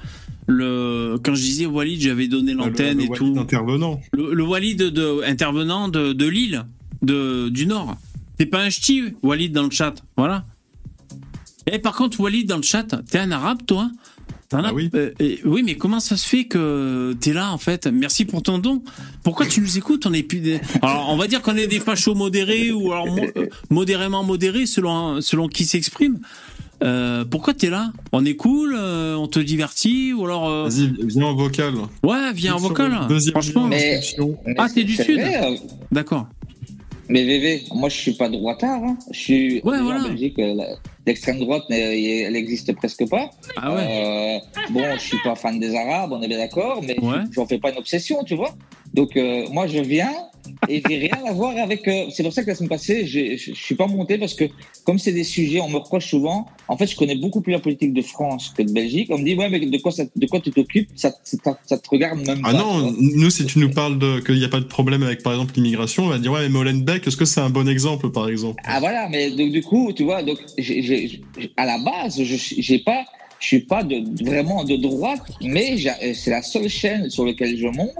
[0.49, 3.35] le quand je disais Walid, j'avais donné l'antenne et tout.
[3.37, 4.01] Intervenant.
[4.11, 6.65] Le, Walid de, intervenant de, de Lille,
[7.01, 7.95] de, du Nord.
[8.37, 10.45] T'es pas un ch'ti, Walid dans le chat, voilà.
[11.71, 13.89] Et par contre, Walid dans le chat, t'es un arabe, toi
[14.51, 14.89] ah oui.
[14.95, 15.11] Euh,
[15.45, 17.85] oui, mais comment ça se fait que t'es là en fait?
[17.85, 18.81] Merci pour ton don.
[19.21, 20.07] Pourquoi tu nous écoutes?
[20.07, 20.59] On est plus des...
[20.81, 25.21] Alors, on va dire qu'on est des fachos modérés ou alors euh, modérément modérés selon
[25.21, 26.19] selon qui s'exprime.
[26.81, 27.91] Euh, pourquoi t'es là?
[28.11, 30.49] On est cool, euh, on te divertit ou alors.
[30.49, 31.73] Euh, Vas-y, viens en vocal.
[32.03, 32.91] Ouais, viens en vocal.
[33.31, 33.67] Franchement.
[33.67, 34.01] Mais,
[34.57, 35.21] ah, t'es du sud.
[35.91, 36.27] D'accord.
[37.09, 38.83] Mais VV, moi je suis pas droitard.
[38.83, 38.97] Hein.
[39.11, 40.39] Je suis ouais, en Belgique.
[41.09, 43.31] L'extrême droite, elle existe presque pas.
[43.57, 44.41] Ah ouais.
[44.69, 46.95] bon, je suis pas fan des Arabes, on est bien d'accord, mais
[47.31, 48.53] j'en fais pas une obsession, tu vois.
[48.93, 49.17] Donc
[49.49, 50.13] moi je viens
[50.67, 51.87] et j'ai rien à voir avec.
[51.87, 54.45] Euh, c'est pour ça que la semaine passée, je suis pas monté parce que
[54.83, 56.47] comme c'est des sujets, on me reproche souvent.
[56.67, 59.07] En fait, je connais beaucoup plus la politique de France que de Belgique.
[59.11, 60.89] On me dit ouais, mais de quoi ça, de quoi tu t'occupes?
[60.95, 62.57] Ça, ça, te regarde même ah pas.
[62.57, 65.23] Ah non, nous si tu nous parles de qu'il n'y a pas de problème avec
[65.23, 68.11] par exemple l'immigration, on va dire ouais, mais Molenbeek, est-ce que c'est un bon exemple
[68.11, 68.61] par exemple?
[68.65, 71.21] Ah voilà, mais donc du coup, tu vois, donc j'ai
[71.55, 73.05] à la base, je j'ai pas
[73.39, 75.77] je suis pas de, vraiment de droite, mais
[76.13, 77.93] c'est la seule chaîne sur laquelle je monte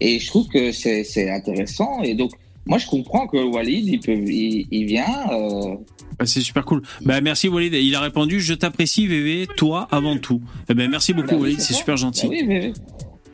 [0.00, 2.02] et je trouve que c'est intéressant.
[2.02, 2.32] Et donc,
[2.66, 5.30] moi, je comprends que Walid, il, peut, il, vient.
[5.32, 5.76] Euh...
[6.18, 6.82] Bah, c'est super cool.
[7.00, 7.72] Bah, merci Walid.
[7.72, 10.42] Il a répondu Je t'apprécie, VV, toi avant tout.
[10.68, 11.60] Ben, merci beaucoup, bah Walid.
[11.60, 12.26] C'est super gentil.
[12.26, 12.72] Bah oui, VV.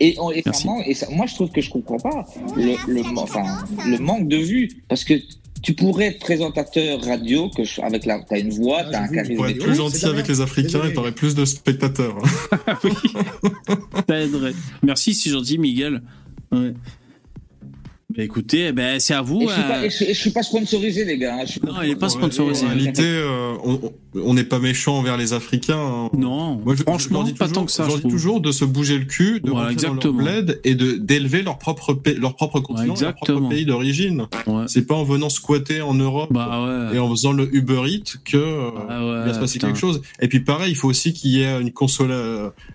[0.00, 0.42] Et, on, et,
[0.86, 3.44] et ça, moi, je trouve que je comprends pas le, le, enfin,
[3.86, 4.68] le manque de vue.
[4.88, 5.14] Parce que
[5.64, 9.08] tu pourrais être présentateur radio que je, avec la, t'as une voix, ah, t'as un
[9.08, 9.30] charisme.
[9.30, 12.16] Tu pourrais être plus gentil avec les Africains et t'aurais plus de spectateurs.
[12.84, 12.90] oui.
[14.08, 14.52] Ça aiderait.
[14.82, 16.02] Merci, c'est gentil, Miguel.
[16.54, 16.74] Ouais.
[18.16, 19.48] Bah, écoutez, eh ben, c'est à vous.
[19.48, 21.36] je, suis euh, suis pas sponsorisé, les gars.
[21.40, 21.44] Hein.
[21.66, 22.64] non, il n'est pas sponsorisé.
[22.64, 23.54] En réalité, euh,
[24.14, 25.76] on n'est pas méchant envers les Africains.
[25.76, 26.10] Hein.
[26.16, 27.88] Non, Moi, je, franchement, dis pas tant que ça.
[27.88, 30.00] Je dis toujours de se bouger le cul, de voilà, exactement.
[30.00, 34.26] dans leur bled et d'élever leur propre leur propre continent, leur propre pays d'origine.
[34.46, 34.64] Ouais.
[34.68, 38.36] C'est pas en venant squatter en Europe bah, et en faisant le Uber Eats que
[38.36, 40.02] euh, ah il va se passer quelque chose.
[40.20, 42.14] Et puis pareil, il faut aussi qu'il y ait une console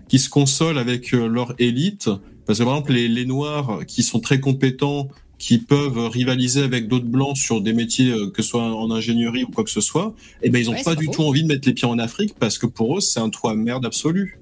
[0.09, 2.09] qui se console avec leur élite.
[2.50, 6.88] Parce que par exemple, les, les Noirs qui sont très compétents qui peuvent rivaliser avec
[6.88, 9.82] d'autres blancs sur des métiers euh, que ce soit en ingénierie ou quoi que ce
[9.82, 12.34] soit, eh ben ils ont pas du tout envie de mettre les pieds en Afrique
[12.39, 14.39] parce que pour eux c'est un toit merde absolu.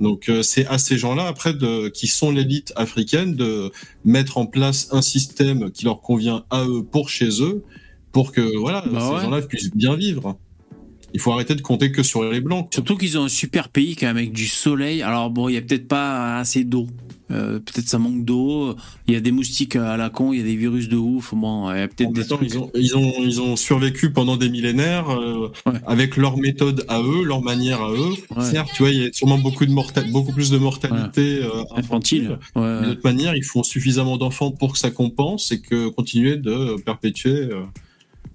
[0.00, 3.70] Donc euh, c'est à ces gens-là après de qui sont l'élite africaine de
[4.06, 7.62] mettre en place un système qui leur convient à eux pour chez eux
[8.10, 10.38] pour que voilà bah ces gens-là puissent bien vivre.
[11.14, 12.68] Il faut arrêter de compter que sur les blancs.
[12.72, 15.00] Surtout qu'ils ont un super pays quand même avec du soleil.
[15.00, 16.88] Alors bon, il y a peut-être pas assez d'eau.
[17.30, 18.74] Euh, peut-être ça manque d'eau.
[19.06, 21.32] Il y a des moustiques à la con, il y a des virus de ouf.
[21.34, 24.50] Bon, il y a peut-être des ils ont, ils ont ils ont survécu pendant des
[24.50, 25.52] millénaires euh,
[25.86, 28.42] avec leur méthode à eux, leur manière à eux.
[28.42, 32.38] Certes, tu vois, il y a sûrement beaucoup de beaucoup plus de mortalité euh, infantile.
[32.56, 36.76] De toute manière, ils font suffisamment d'enfants pour que ça compense et que continuer de
[36.82, 37.48] perpétuer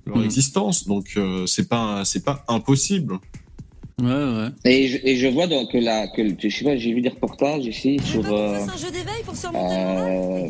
[0.10, 0.26] leur mm.
[0.26, 0.88] existence.
[0.88, 3.20] Donc c'est pas c'est pas impossible.
[4.01, 4.49] Ouais, ouais.
[4.66, 7.10] Et, je, et je vois donc que la, que, je sais pas, j'ai vu des
[7.10, 8.60] reportages ici sur euh,
[9.53, 10.47] euh,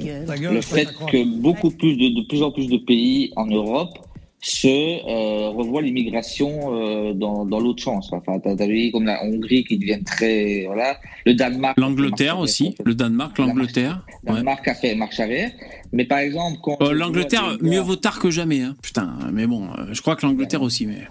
[0.51, 3.97] le fait que beaucoup plus de, de plus en plus de pays en Europe
[4.41, 8.11] se euh, revoient l'immigration euh, dans, dans l'autre sens.
[8.13, 11.77] Enfin, t'as vu comme la Hongrie qui devient très voilà, le Danemark.
[11.77, 14.05] L'Angleterre aussi, le Danemark, l'Angleterre.
[14.23, 15.51] Le Danemark a fait marche arrière.
[15.91, 18.61] Mais par exemple, euh, l'Angleterre, mieux vaut tard que jamais.
[18.61, 18.75] Hein.
[18.81, 21.07] Putain, mais bon, je crois que l'Angleterre aussi, mais.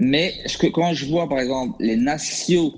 [0.00, 2.72] Mais ce que, quand je vois, par exemple, les nations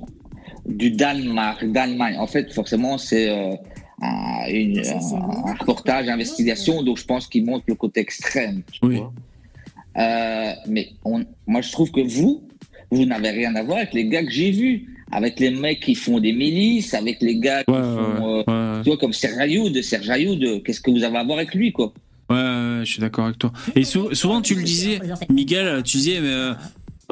[0.67, 3.55] du Danemark, d'Allemagne, en fait, forcément, c'est euh,
[4.01, 8.63] un, une, un, reportage, investigation, donc je pense qu'il montre le côté extrême.
[8.83, 9.01] oui.
[9.97, 12.49] Euh, mais on, moi, je trouve que vous,
[12.91, 15.95] vous n'avez rien à voir avec les gars que j'ai vus, avec les mecs qui
[15.95, 20.09] font des milices, avec les gars qui font, euh, tu vois, comme Serge Ayoud, Serge
[20.11, 21.93] Ayoud, qu'est-ce que vous avez à voir avec lui, quoi?
[22.31, 23.53] Ouais, je suis d'accord avec toi.
[23.75, 26.55] Et souvent, tu le disais, Miguel, tu disais, mais,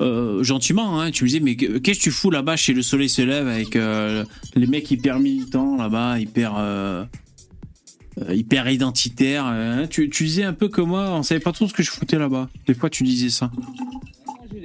[0.01, 3.09] euh, gentiment, hein, tu me disais, mais qu'est-ce que tu fous là-bas chez Le Soleil
[3.09, 4.25] se lève avec euh,
[4.55, 7.05] les mecs hyper militants là-bas, hyper, euh,
[8.31, 9.87] hyper identitaires hein?
[9.89, 12.49] tu, disais un peu que moi, on savait pas trop ce que je foutais là-bas.
[12.67, 13.51] Des fois, tu disais ça.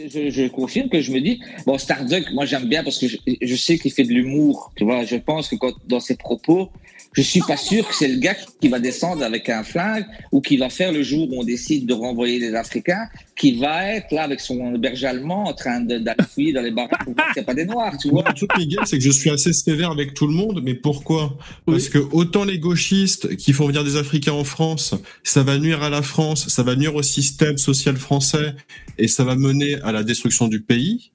[0.10, 3.56] Je, confirme que je me dis, bon, Starduck, moi j'aime bien parce que je, je
[3.56, 5.06] sais qu'il fait de l'humour, tu vois.
[5.06, 6.70] Je pense que quand, dans ses propos,
[7.14, 10.42] je suis pas sûr que c'est le gars qui va descendre avec un flingue ou
[10.42, 14.12] qui va faire le jour où on décide de renvoyer les Africains, qui va être
[14.12, 17.46] là avec son berger allemand en train d'appuyer dans les barres pour voir qu'il n'y
[17.46, 18.24] a pas des noirs, tu vois.
[18.28, 21.38] Le truc, Miguel, c'est que je suis assez sévère avec tout le monde, mais pourquoi?
[21.66, 25.84] Parce que autant les gauchistes qui font venir des Africains en France, ça va nuire
[25.84, 28.56] à la France, ça va nuire au système social français
[28.98, 31.13] et ça va mener à la destruction du pays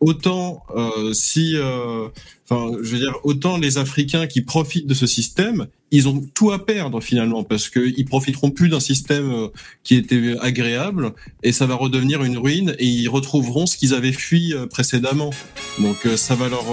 [0.00, 2.08] autant euh, si, euh,
[2.48, 6.52] enfin, je veux dire, autant les Africains qui profitent de ce système, ils ont tout
[6.52, 9.48] à perdre finalement parce qu'ils profiteront plus d'un système euh,
[9.82, 14.12] qui était agréable et ça va redevenir une ruine et ils retrouveront ce qu'ils avaient
[14.12, 15.30] fui précédemment.
[15.78, 16.64] Donc ça va leur,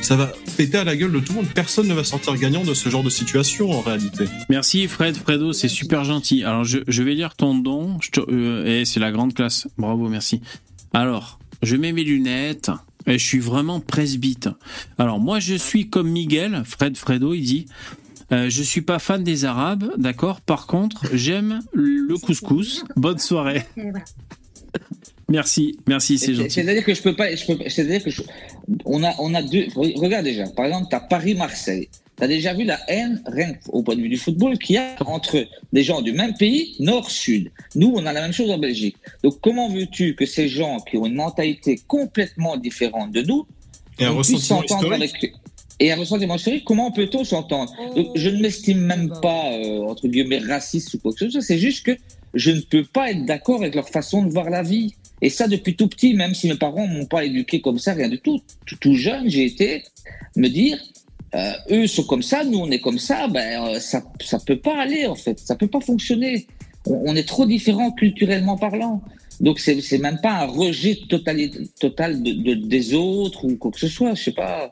[0.00, 1.48] ça va péter à la gueule de tout le monde.
[1.54, 4.24] Personne ne va sortir gagnant de ce genre de situation en réalité.
[4.48, 6.44] Merci Fred, Fredo, c'est super gentil.
[6.44, 9.66] Alors je, je vais lire ton don et c'est la grande classe.
[9.76, 10.40] Bravo, merci.
[10.92, 12.70] Alors je mets mes lunettes
[13.06, 14.48] et je suis vraiment presbyte.
[14.98, 17.66] Alors moi je suis comme Miguel, Fred Fredo, il dit.
[18.32, 20.40] Euh, je suis pas fan des Arabes, d'accord?
[20.40, 22.84] Par contre, j'aime le couscous.
[22.94, 23.64] Bonne soirée.
[25.28, 26.50] Merci, merci, c'est gentil.
[26.50, 28.10] C'est-à-dire que je peux pas, c'est-à-dire que
[28.84, 29.66] on a, on a deux.
[29.76, 31.88] Regarde déjà, par exemple, tu as Paris-Marseille.
[32.20, 34.78] Tu as déjà vu la haine, rien au point de vue du football, qu'il y
[34.78, 37.50] a entre des gens du même pays, nord-sud.
[37.74, 38.96] Nous, on a la même chose en Belgique.
[39.24, 43.46] Donc, comment veux-tu que ces gens qui ont une mentalité complètement différente de nous,
[43.98, 45.32] et un ressentiment historique
[45.82, 47.72] et un ressentiment historique, comment peut-on s'entendre?
[48.14, 51.40] Je ne m'estime même pas, euh, entre guillemets, raciste ou quoi que ce soit.
[51.40, 51.96] C'est juste que
[52.34, 54.94] je ne peux pas être d'accord avec leur façon de voir la vie.
[55.22, 58.10] Et ça, depuis tout petit, même si mes parents m'ont pas éduqué comme ça, rien
[58.10, 58.40] du tout.
[58.78, 59.82] Tout, jeune, j'ai été
[60.36, 60.78] me dire,
[61.34, 64.58] euh, eux sont comme ça, nous on est comme ça, ben euh, ça ça peut
[64.58, 66.46] pas aller en fait, ça peut pas fonctionner.
[66.86, 69.02] On, est trop différents culturellement parlant.
[69.38, 71.38] Donc c'est c'est même pas un rejet total
[71.78, 74.70] total de, des autres ou quoi que ce soit, je sais pas.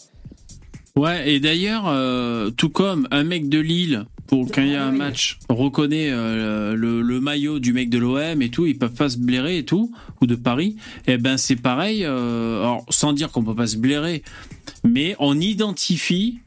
[0.98, 4.85] Ouais, et d'ailleurs, euh, tout comme un mec de Lille, pour quand il y a
[4.85, 9.09] un match, reconnaît euh, le, maillot du mec de l'OM et tout, ils peuvent pas
[9.09, 10.74] se blairer et tout, ou de Paris,
[11.06, 14.24] et eh ben c'est pareil, euh, alors sans dire qu'on peut pas se blairer,
[14.82, 16.40] mais on identifie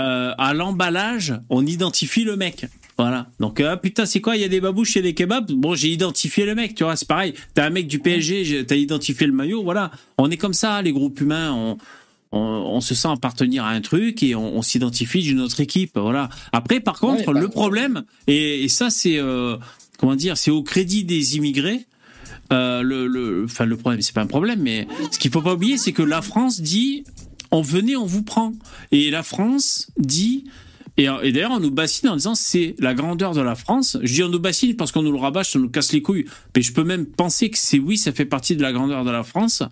[0.00, 2.66] à l'emballage, on identifie le mec.
[2.96, 3.28] Voilà.
[3.40, 4.36] Donc, putain, c'est quoi?
[4.36, 5.52] Il y a des babouches et des kebabs?
[5.52, 7.34] Bon, j'ai identifié le mec, tu vois, c'est pareil.
[7.54, 9.90] T'as un mec du PSG, t'as identifié le maillot, voilà.
[10.18, 11.52] On est comme ça, les groupes humains.
[11.52, 11.78] On,
[12.32, 15.98] on, se sent appartenir à un truc et on, s'identifie d'une autre équipe.
[15.98, 16.28] Voilà.
[16.52, 19.56] Après, par contre, le problème, et, ça, c'est euh,
[19.98, 21.86] comment dire, c'est au crédit des immigrés.
[22.52, 25.54] Euh, le, le, enfin, le problème, c'est pas un problème, mais ce qu'il faut pas
[25.54, 27.04] oublier, c'est que la France dit
[27.50, 28.52] on venait, on vous prend.
[28.92, 30.44] Et la France dit
[30.96, 33.96] et, d'ailleurs, on nous bassine en disant c'est la grandeur de la France.
[34.02, 36.26] Je dis on nous bassine parce qu'on nous le rabâche, ça nous casse les couilles.
[36.54, 39.10] Mais je peux même penser que c'est oui, ça fait partie de la grandeur de
[39.10, 39.62] la France,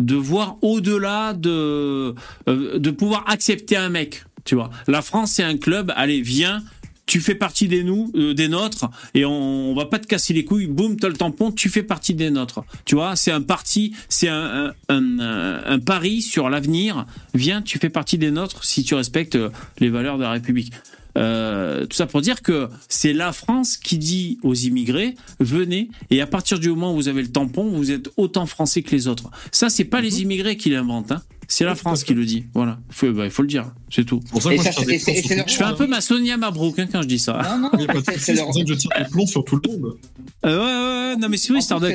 [0.00, 2.14] de voir au-delà de,
[2.48, 4.24] euh, de pouvoir accepter un mec.
[4.44, 5.92] Tu vois, la France c'est un club.
[5.94, 6.62] Allez, viens,
[7.06, 10.32] tu fais partie des nous, euh, des nôtres, et on, on, va pas te casser
[10.32, 10.66] les couilles.
[10.66, 12.64] Boum, t'as le tampon, tu fais partie des nôtres.
[12.84, 17.06] Tu vois, c'est un parti, c'est un, un, un, pari sur l'avenir.
[17.34, 20.72] Viens, tu fais partie des nôtres si tu respectes euh, les valeurs de la République.
[21.16, 26.20] Euh, tout ça pour dire que c'est la France qui dit aux immigrés venez et
[26.20, 29.06] à partir du moment où vous avez le tampon vous êtes autant français que les
[29.06, 30.22] autres ça c'est pas les mhm.
[30.22, 31.22] immigrés qui l'inventent hein.
[31.48, 32.46] C'est la France qui le dit.
[32.54, 32.78] Voilà.
[33.02, 33.72] Bah, il faut le dire.
[33.90, 34.20] C'est tout.
[34.20, 37.40] Pour ça, moi, je, fais un peu ma Sonia Mabrouk hein, quand je dis ça.
[37.42, 39.96] Non, non, c'est pour ça que je tire des plombs sur tout le monde.
[40.44, 41.94] Euh, ouais, ouais, Non, mais c'est oui, Starduck.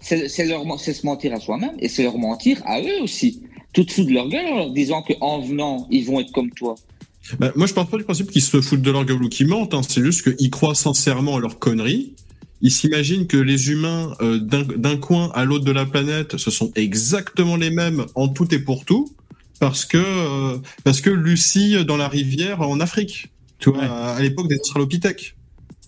[0.00, 3.42] C'est se mentir à soi-même et c'est leur mentir à eux aussi.
[3.72, 6.50] Tout de suite de leur gueule en leur disant qu'en venant, ils vont être comme
[6.50, 6.76] toi.
[7.38, 9.48] Bah, moi, je parle pas du principe qu'ils se foutent de leur gueule ou qu'ils
[9.48, 9.74] mentent.
[9.74, 9.80] Hein.
[9.86, 12.14] C'est juste qu'ils croient sincèrement à leur connerie
[12.64, 16.72] ils s'imaginent que les humains euh, d'un coin à l'autre de la planète, ce sont
[16.76, 19.14] exactement les mêmes en tout et pour tout,
[19.60, 24.48] parce que euh, parce que Lucie dans la rivière en Afrique, tu vois, à, l'époque
[24.48, 25.36] des Australopithèques.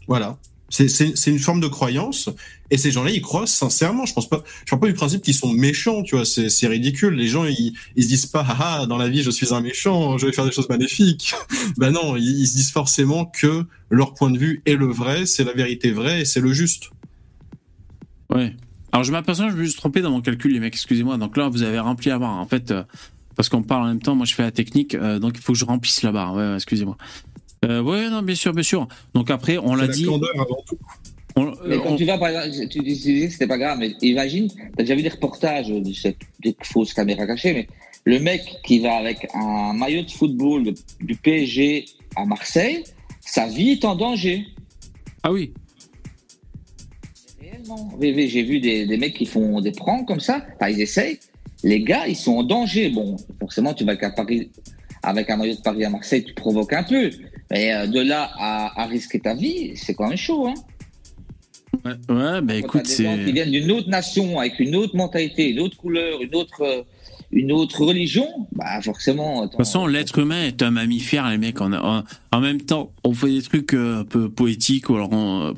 [0.06, 0.36] Voilà.
[0.68, 2.28] C'est une forme de croyance
[2.70, 4.06] et ces gens-là ils croient sincèrement.
[4.06, 6.24] Je pense pas, je parle pas du principe qu'ils sont méchants, tu vois.
[6.24, 7.14] C'est ridicule.
[7.14, 9.60] Les gens ils, ils se disent pas ah, ah dans la vie je suis un
[9.60, 11.34] méchant, je vais faire des choses magnifiques.
[11.76, 15.26] ben non, ils, ils, se disent forcément que leur point de vue est le vrai,
[15.26, 16.90] c'est la vérité vraie et c'est le juste.
[18.30, 18.54] Ouais.
[18.92, 20.74] Alors je m'aperçois, je me suis trompé dans mon calcul les mecs.
[20.74, 21.18] Excusez-moi.
[21.18, 22.70] Donc là vous avez rempli la barre en fait.
[22.70, 22.82] Euh,
[23.36, 25.52] parce qu'on parle en même temps, moi je fais la technique, euh, donc il faut
[25.52, 26.34] que je remplisse la barre.
[26.34, 26.96] Ouais, excusez-moi.
[27.64, 28.86] Euh, oui, non, bien sûr, bien sûr.
[29.14, 30.06] Donc après, on l'a dit.
[31.66, 34.62] Mais quand tu vas, par exemple, tu, disais que c'était pas grave, mais imagine, tu
[34.78, 36.16] as déjà vu des reportages de cette
[36.62, 37.66] fausse caméra cachée, mais
[38.04, 42.84] le mec qui va avec un maillot de football du PSG à Marseille,
[43.20, 44.46] sa vie est en danger.
[45.22, 45.52] Ah oui.
[47.40, 47.90] Réellement.
[48.00, 51.18] J'ai vu des, des, mecs qui font des pranks comme ça, enfin, ils essayent.
[51.64, 52.90] Les gars, ils sont en danger.
[52.90, 54.50] Bon, forcément, tu vas qu'à Paris,
[55.02, 57.10] avec un maillot de Paris à Marseille, tu provoques un peu.
[57.50, 60.46] Mais euh, de là à, risquer ta vie, c'est quand même chaud.
[60.46, 60.54] Hein
[61.86, 63.04] ouais, ouais bah écoute, c'est.
[63.24, 66.84] Qui viennent d'une autre nation, avec une autre mentalité, une autre couleur, une autre.
[67.32, 69.42] Euh, une autre religion, bah forcément.
[69.42, 71.60] De toute façon, l'être humain est un mammifère, les mecs.
[71.60, 75.10] En, en, même temps, on fait des trucs euh, un peu poétiques, ou alors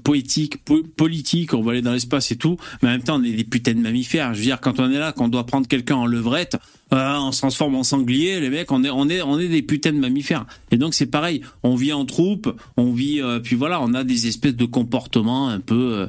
[0.03, 0.62] poétiques,
[0.97, 3.45] politiques, on va aller dans l'espace et tout, mais en même temps, on est des
[3.45, 4.35] putains de mammifères.
[4.35, 6.57] Je veux dire, quand on est là, quand on doit prendre quelqu'un en levrette,
[6.93, 9.62] euh, on se transforme en sanglier, les mecs, on est, on est, on est des
[9.62, 10.47] putains de mammifères.
[10.70, 14.05] Et donc c'est pareil, on vit en troupe, on vit, euh, puis voilà, on a
[14.05, 16.07] des espèces de comportements un peu euh,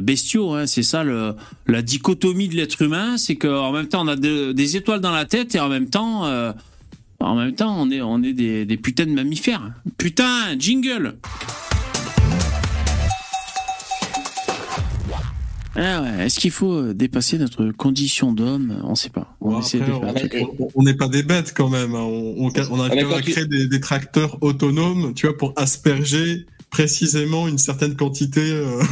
[0.00, 0.54] bestiaux.
[0.54, 0.66] Hein.
[0.66, 1.34] C'est ça le,
[1.66, 5.24] la dichotomie de l'être humain, c'est qu'en même temps on a des étoiles dans la
[5.24, 6.24] tête et en même temps,
[7.20, 9.72] en même temps on est, on est des, des putains de mammifères.
[9.98, 11.16] Putain, jingle.
[15.74, 18.78] Ah Est-ce qu'il faut euh, dépasser notre condition d'homme?
[18.84, 19.36] On ne sait pas.
[19.40, 21.94] On n'est pas des bêtes quand même.
[21.94, 22.02] Hein.
[22.02, 27.96] On, on, a à créer des, tracteurs autonomes, tu vois, pour asperger précisément une certaine
[27.96, 28.82] quantité euh,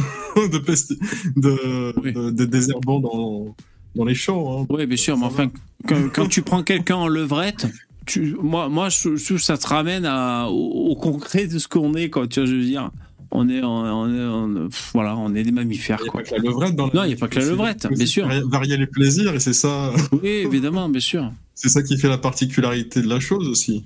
[1.35, 3.55] de, de, désherbants dans,
[3.95, 4.61] dans les champs.
[4.61, 4.65] Hein.
[4.69, 5.17] Oui, bien sûr.
[5.17, 5.49] Mais enfin,
[5.87, 7.67] quand, tu prends quelqu'un en levrette,
[8.05, 12.27] tu, moi, moi, je, ça te ramène à, au, concret de ce qu'on est, quand
[12.27, 12.91] tu vois, je veux dire
[13.33, 15.99] on est, on, voilà, on est des mammifères.
[16.01, 17.45] Il n'y a pas que la levrette dans Non, il n'y a pas que la
[17.45, 18.27] levrette, bien sûr.
[18.49, 19.93] Varier les plaisirs, et c'est ça.
[20.11, 21.31] Oui, évidemment, bien sûr.
[21.55, 23.85] C'est ça qui fait la particularité de la chose aussi.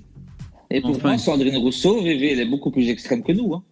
[0.70, 3.54] Et pourtant, Sandrine Rousseau, VV, elle est beaucoup plus extrême que nous.
[3.54, 3.62] Hein.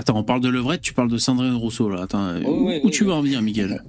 [0.00, 2.00] Attends, on parle de levrette, tu parles de Sandrine Rousseau, là.
[2.04, 2.36] Attends,
[2.82, 3.82] où, tu veux en venir, Miguel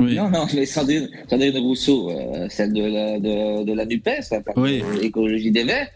[0.00, 1.08] Non, non, mais Sandrine,
[1.56, 5.86] Rousseau, euh, celle de la, de, la NUPES, la écologie des Verts,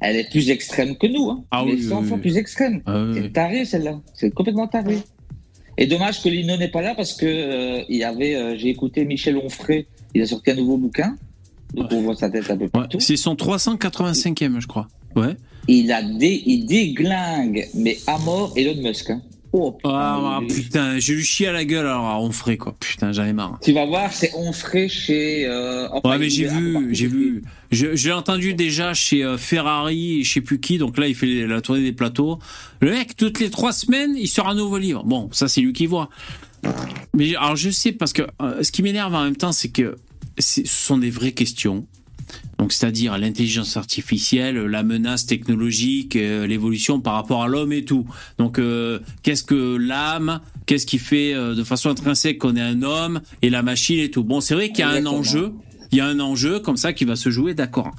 [0.00, 1.30] elle est plus extrême que nous.
[1.30, 1.42] Hein.
[1.50, 2.82] Ah, elle est 100 fois plus extrême.
[2.84, 3.98] Ah c'est taré celle-là.
[4.12, 4.98] C'est complètement taré.
[5.78, 8.68] Et dommage que Lino n'est pas là parce que euh, il y avait, euh, j'ai
[8.68, 11.16] écouté Michel Onfray, il a sorti un nouveau bouquin
[11.72, 13.00] Donc on voit sa tête un peu partout.
[13.00, 14.86] c'est son 385e, je crois.
[15.16, 15.34] Ouais.
[15.68, 19.10] Il a dé, il déglingue, mais à mort Elon Musk.
[19.10, 19.22] Hein.
[19.54, 22.74] Oh, putain, ah, putain, j'ai eu chier à la gueule alors à Onfray quoi.
[22.80, 23.58] Putain, j'en ai marre.
[23.62, 25.44] Tu vas voir, c'est Onfray chez.
[25.46, 27.42] Euh, ouais, mais j'ai vu, j'ai vu.
[27.70, 30.78] Je, l'ai entendu déjà chez euh, Ferrari et je sais plus qui.
[30.78, 32.38] Donc là, il fait la tournée des plateaux.
[32.80, 35.04] Le mec, toutes les trois semaines, il sort un nouveau livre.
[35.04, 36.08] Bon, ça c'est lui qui voit.
[37.12, 39.96] Mais alors je sais parce que euh, ce qui m'énerve en même temps, c'est que
[40.38, 41.86] ce sont des vraies questions.
[42.58, 48.06] Donc, c'est-à-dire l'intelligence artificielle, la menace technologique, euh, l'évolution par rapport à l'homme et tout.
[48.38, 52.82] Donc, euh, qu'est-ce que l'âme Qu'est-ce qui fait euh, de façon intrinsèque qu'on est un
[52.82, 54.22] homme et la machine et tout?
[54.22, 55.52] Bon, c'est vrai qu'il y a un enjeu.
[55.90, 57.90] Il y a un enjeu comme ça qui va se jouer, d'accord.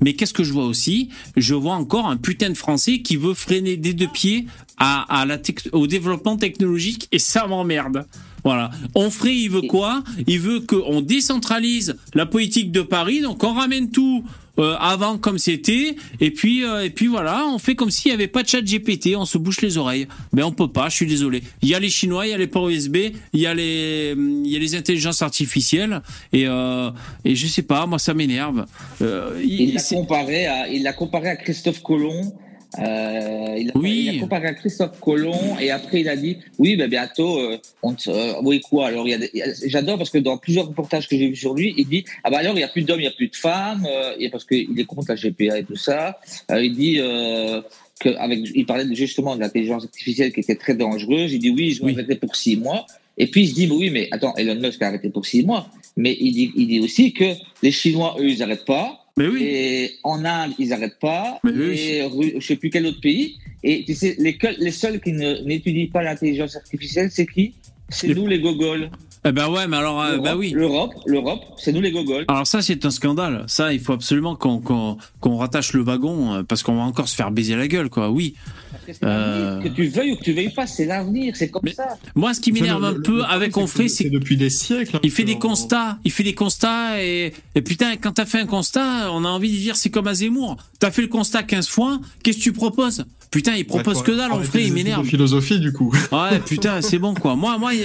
[0.00, 1.10] Mais qu'est-ce que je vois aussi?
[1.36, 4.46] Je vois encore un putain de Français qui veut freiner des deux pieds
[4.78, 5.38] à, la
[5.72, 8.06] au développement technologique et ça m'emmerde.
[8.44, 8.70] Voilà.
[8.94, 10.02] Onfray, il veut quoi?
[10.26, 14.24] Il veut qu'on décentralise la politique de Paris, donc on ramène tout
[14.58, 18.14] euh, avant comme c'était, et puis euh, et puis voilà, on fait comme s'il n'y
[18.14, 20.06] avait pas de chat GPT, on se bouche les oreilles.
[20.32, 21.42] Mais on peut pas, je suis désolé.
[21.62, 22.96] Il y a les Chinois, il y a les ports USB,
[23.32, 26.02] il y a les il y a les intelligences artificielles,
[26.32, 26.90] et euh,
[27.24, 28.66] et je sais pas, moi ça m'énerve.
[29.00, 32.34] Euh, il l'a comparé à il l'a comparé à Christophe Colomb
[32.78, 34.08] euh, il, a, oui.
[34.12, 37.58] il a comparé à Christophe Colomb et après il a dit oui, ben bientôt, euh,
[37.82, 39.06] on euh, oui quoi Alors
[39.66, 42.38] j'adore parce que dans plusieurs reportages que j'ai vus sur lui, il dit ah bah
[42.38, 44.44] alors il y a plus d'hommes, il y a plus de femmes, euh, et parce
[44.44, 46.18] qu'il est contre la GPA et tout ça.
[46.50, 46.96] Euh, il dit
[48.00, 51.32] que avec, il parlait justement de l'intelligence artificielle qui était très dangereuse.
[51.32, 52.86] Il dit oui, je vais arrêter pour six mois.
[53.18, 55.68] Et puis il se dit oui, mais attends, Elon Musk a arrêté pour six mois.
[55.96, 59.42] Mais il dit, il dit aussi que les Chinois eux ils n'arrêtent pas mais oui.
[59.42, 61.38] Et en Inde, ils n'arrêtent pas.
[61.44, 63.38] Mais et je ne sais plus quel autre pays.
[63.62, 67.54] Et tu sais, les, les seuls qui n'étudient pas l'intelligence artificielle, c'est qui?
[67.88, 68.90] C'est nous, les gogoles.
[69.24, 70.50] Eh ben ouais, mais alors, euh, bah oui.
[70.50, 72.24] L'Europe, l'Europe, c'est nous les gogoles.
[72.26, 73.44] Alors ça, c'est un scandale.
[73.46, 74.60] Ça, il faut absolument qu'on
[75.20, 78.10] qu'on rattache le wagon euh, parce qu'on va encore se faire baiser la gueule, quoi.
[78.10, 78.34] Oui.
[79.04, 79.60] Euh...
[79.60, 81.96] Que tu veuilles ou que tu veuilles pas, c'est l'avenir, c'est comme ça.
[82.14, 84.98] Moi, ce qui m'énerve un peu avec Onfray, c'est depuis des siècles.
[85.02, 88.46] Il fait des constats, il fait des constats et, et putain, quand t'as fait un
[88.46, 90.56] constat, on a envie de dire c'est comme à Zemmour.
[90.78, 93.04] T'as fait le constat 15 fois, qu'est-ce que tu proposes?
[93.30, 95.06] Putain, il propose que dalle, Onfray, il m'énerve.
[95.06, 95.92] philosophie du coup.
[96.12, 97.34] Ouais, putain, c'est bon quoi.
[97.34, 97.80] Moi, moi, il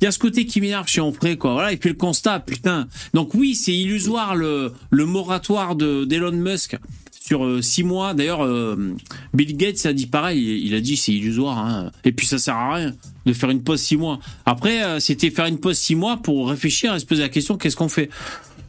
[0.00, 1.54] y a ce côté qui m'énerve chez Onfray, quoi.
[1.54, 2.86] Voilà, il fait le constat, putain.
[3.12, 6.76] Donc oui, c'est illusoire le, le moratoire de d'Elon Musk
[7.24, 8.12] sur euh, six mois.
[8.12, 8.94] D'ailleurs, euh,
[9.32, 10.62] Bill Gates a dit pareil.
[10.64, 11.58] Il a dit c'est illusoire.
[11.58, 11.90] Hein.
[12.04, 12.94] Et puis ça sert à rien
[13.24, 14.20] de faire une pause six mois.
[14.44, 17.56] Après, euh, c'était faire une pause six mois pour réfléchir et se poser la question
[17.56, 18.10] qu'est-ce qu'on fait?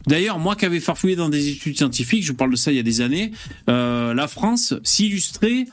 [0.06, 2.80] D'ailleurs, moi qui avais farfouillé dans des études scientifiques, je parle de ça il y
[2.80, 3.32] a des années,
[3.66, 5.66] la France s'illustrait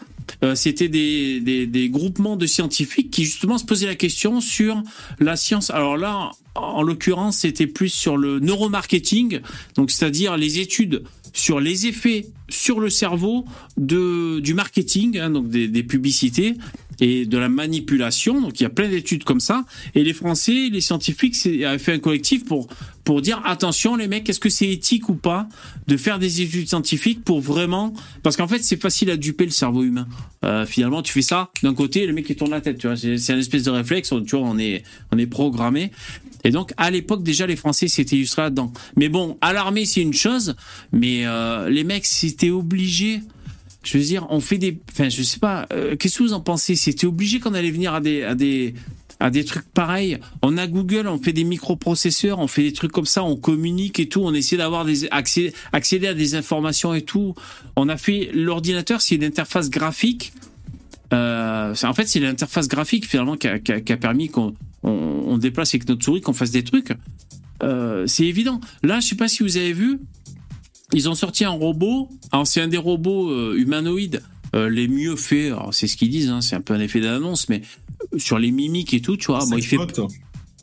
[0.44, 4.82] euh, c'était des, groupements de scientifiques qui justement se posaient la question sur
[5.20, 5.70] la science.
[5.70, 9.40] Alors là, en l'occurrence, c'était plus sur le neuromarketing,
[9.76, 11.04] donc c'est-à-dire les études
[11.34, 13.46] sur les effets sur le cerveau
[13.78, 16.56] de, du marketing, hein, donc des, des, publicités
[17.00, 18.40] et de la manipulation.
[18.40, 19.66] Donc il y a plein d'études comme ça.
[19.96, 21.36] Et les Français, les scientifiques,
[21.66, 22.68] avaient fait un collectif pour
[23.04, 25.50] pour dire attention les mecs, est-ce que c'est éthique ou pas
[25.88, 29.52] de faire des études scientifiques pour vraiment parce qu'en fait c'est facile à duper le
[29.52, 30.08] cerveau humain.
[30.46, 33.38] Euh, finalement tu fais ça d'un côté, le mec il tourne la tête, c'est un
[33.38, 35.92] espèce de réflexe, tu vois, on est on est programmé.
[36.44, 38.72] Et donc à l'époque déjà les Français s'étaient illustrés là-dedans.
[38.96, 40.56] Mais bon, à l'armée c'est une chose,
[40.92, 43.22] mais euh, les mecs c'était obligé
[43.84, 46.40] je veux dire, on fait des, enfin, je sais pas, euh, qu'est-ce que vous en
[46.40, 46.76] pensez?
[46.76, 48.74] C'était obligé qu'on allait venir à des, à des,
[49.20, 50.18] à des trucs pareils.
[50.42, 54.00] On a Google, on fait des microprocesseurs, on fait des trucs comme ça, on communique
[54.00, 57.36] et tout, on essaie d'avoir des accès, accéder à des informations et tout.
[57.76, 60.34] On a fait l'ordinateur, c'est une interface graphique.
[61.14, 65.74] Euh, en fait, c'est l'interface graphique finalement qui a, qui a, permis qu'on on, déplace
[65.74, 66.94] avec notre souris, qu'on fasse des trucs.
[67.62, 68.60] Euh, c'est évident.
[68.82, 70.00] Là, je sais pas si vous avez vu,
[70.92, 72.10] ils ont sorti un robot.
[72.32, 74.22] Alors c'est un des robots euh, humanoïdes
[74.56, 75.52] les mieux faits.
[75.72, 76.30] C'est ce qu'ils disent.
[76.30, 77.64] Hein, c'est un peu un effet d'annonce, mais
[78.18, 79.44] sur les mimiques et tout, tu vois.
[79.58, 79.78] Il fait.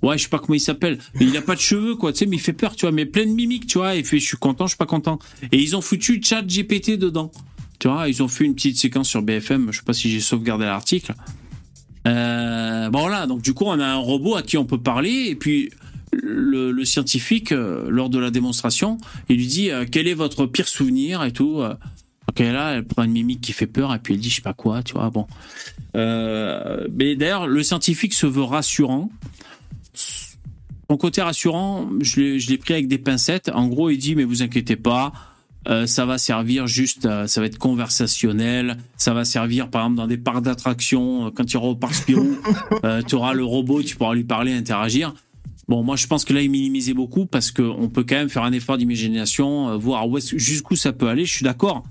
[0.02, 0.98] Ouais, je sais pas comment il s'appelle.
[1.20, 2.12] Il a pas de cheveux, quoi.
[2.12, 2.92] Tu sais, mais il fait peur, tu vois.
[2.92, 3.96] Mais plein de mimiques, tu vois.
[3.96, 5.18] Il fait, je suis content, je suis pas content.
[5.52, 7.32] Et ils ont foutu Chat GPT dedans.
[7.80, 9.72] Tu vois, ils ont fait une petite séquence sur BFM.
[9.72, 11.14] Je sais pas si j'ai sauvegardé l'article.
[12.06, 15.26] Euh, bon voilà, donc du coup on a un robot à qui on peut parler
[15.28, 15.70] et puis
[16.12, 18.98] le, scientifique, euh, lors de la démonstration,
[19.28, 21.62] il lui dit euh, quel est votre pire souvenir et tout.
[22.28, 24.42] Ok, là, elle prend une mimique qui fait peur et puis elle dit je sais
[24.42, 25.10] pas quoi, tu vois.
[25.10, 25.26] Bon,
[25.94, 29.10] mais d'ailleurs, le scientifique se veut rassurant.
[29.94, 33.50] Son côté rassurant, je l'ai pris avec des pincettes.
[33.54, 35.12] En gros, il dit mais vous inquiétez pas.
[35.86, 40.16] Ça va servir juste, ça va être conversationnel, ça va servir par exemple dans des
[40.16, 42.36] parcs d'attractions, quand tu iras au parc Spirou,
[43.06, 45.14] tu auras le robot, tu pourras lui parler, interagir.
[45.70, 48.42] Bon, moi, je pense que là, il minimisait beaucoup parce qu'on peut quand même faire
[48.42, 51.24] un effort d'imagination, euh, voir jusqu'où ça peut aller.
[51.24, 51.84] Je suis d'accord.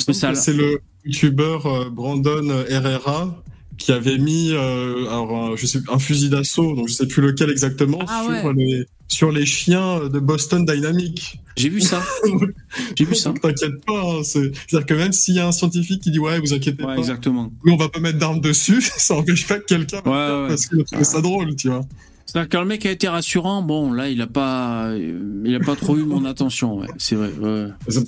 [0.00, 3.40] C'est le youtubeur euh, Brandon Herrera
[3.78, 8.00] qui avait mis alors, je sais, un fusil d'assaut, donc je sais plus lequel exactement,
[8.06, 11.40] ah sur, les, sur les chiens de Boston Dynamics.
[11.56, 12.02] J'ai vu ça.
[12.98, 13.32] J'ai vu ça.
[13.40, 14.02] T'inquiète pas.
[14.02, 16.96] Hein, c'est-à-dire que même s'il y a un scientifique qui dit ouais, vous inquiétez pas.
[16.96, 17.52] Exactement.
[17.64, 20.84] Mais on va pas mettre d'armes dessus, ça empêche pas que quelqu'un ouais, parce qu'il
[20.84, 21.82] trouve ça drôle, tu vois.
[22.26, 25.76] C'est-à-dire que le mec a été rassurant, bon, là, il a pas, il a pas
[25.76, 27.30] trop eu mon attention, ouais, c'est vrai.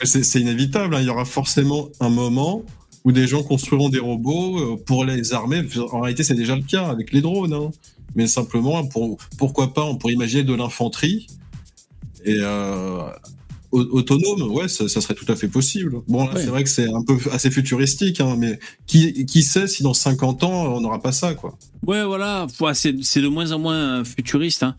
[0.03, 2.65] C'est inévitable, hein, il y aura forcément un moment
[3.07, 5.63] où des gens construiront des robots euh, pour les armer.
[5.93, 7.71] En réalité, c'est déjà le cas avec les drones, hein.
[8.17, 11.29] mais simplement, pour, pourquoi pas, on pourrait imaginer de l'infanterie
[12.25, 13.09] et euh,
[13.71, 16.01] autonome, ouais, ça, serait tout à fait possible.
[16.09, 18.59] Bon, c'est vrai que c'est un peu assez futuristique, hein, mais
[18.89, 21.57] qui, qui sait si dans 50 ans, on n'aura pas ça, quoi.
[21.87, 24.65] Ouais, voilà, c'est de moins en moins futuriste.
[24.65, 24.75] Hein.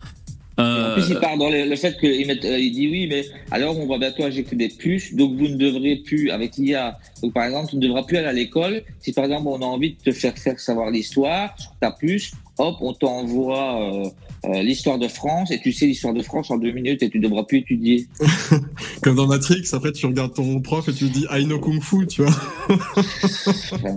[0.58, 3.78] En plus, il euh, part dans le, fait qu'il euh, il dit oui, mais alors
[3.78, 7.44] on va bientôt injecter des puces, donc vous ne devrez plus, avec l'IA, donc par
[7.44, 8.82] exemple, tu ne devras plus aller à l'école.
[9.00, 12.76] Si par exemple on a envie de te faire faire savoir l'histoire, ta puce, hop,
[12.80, 14.10] on t'envoie euh,
[14.46, 17.18] euh, l'histoire de France et tu sais l'histoire de France en deux minutes et tu
[17.18, 18.06] devras plus étudier.
[19.02, 22.06] Comme dans Matrix, après tu regardes ton prof et tu dis I know Kung Fu,
[22.06, 22.34] tu vois.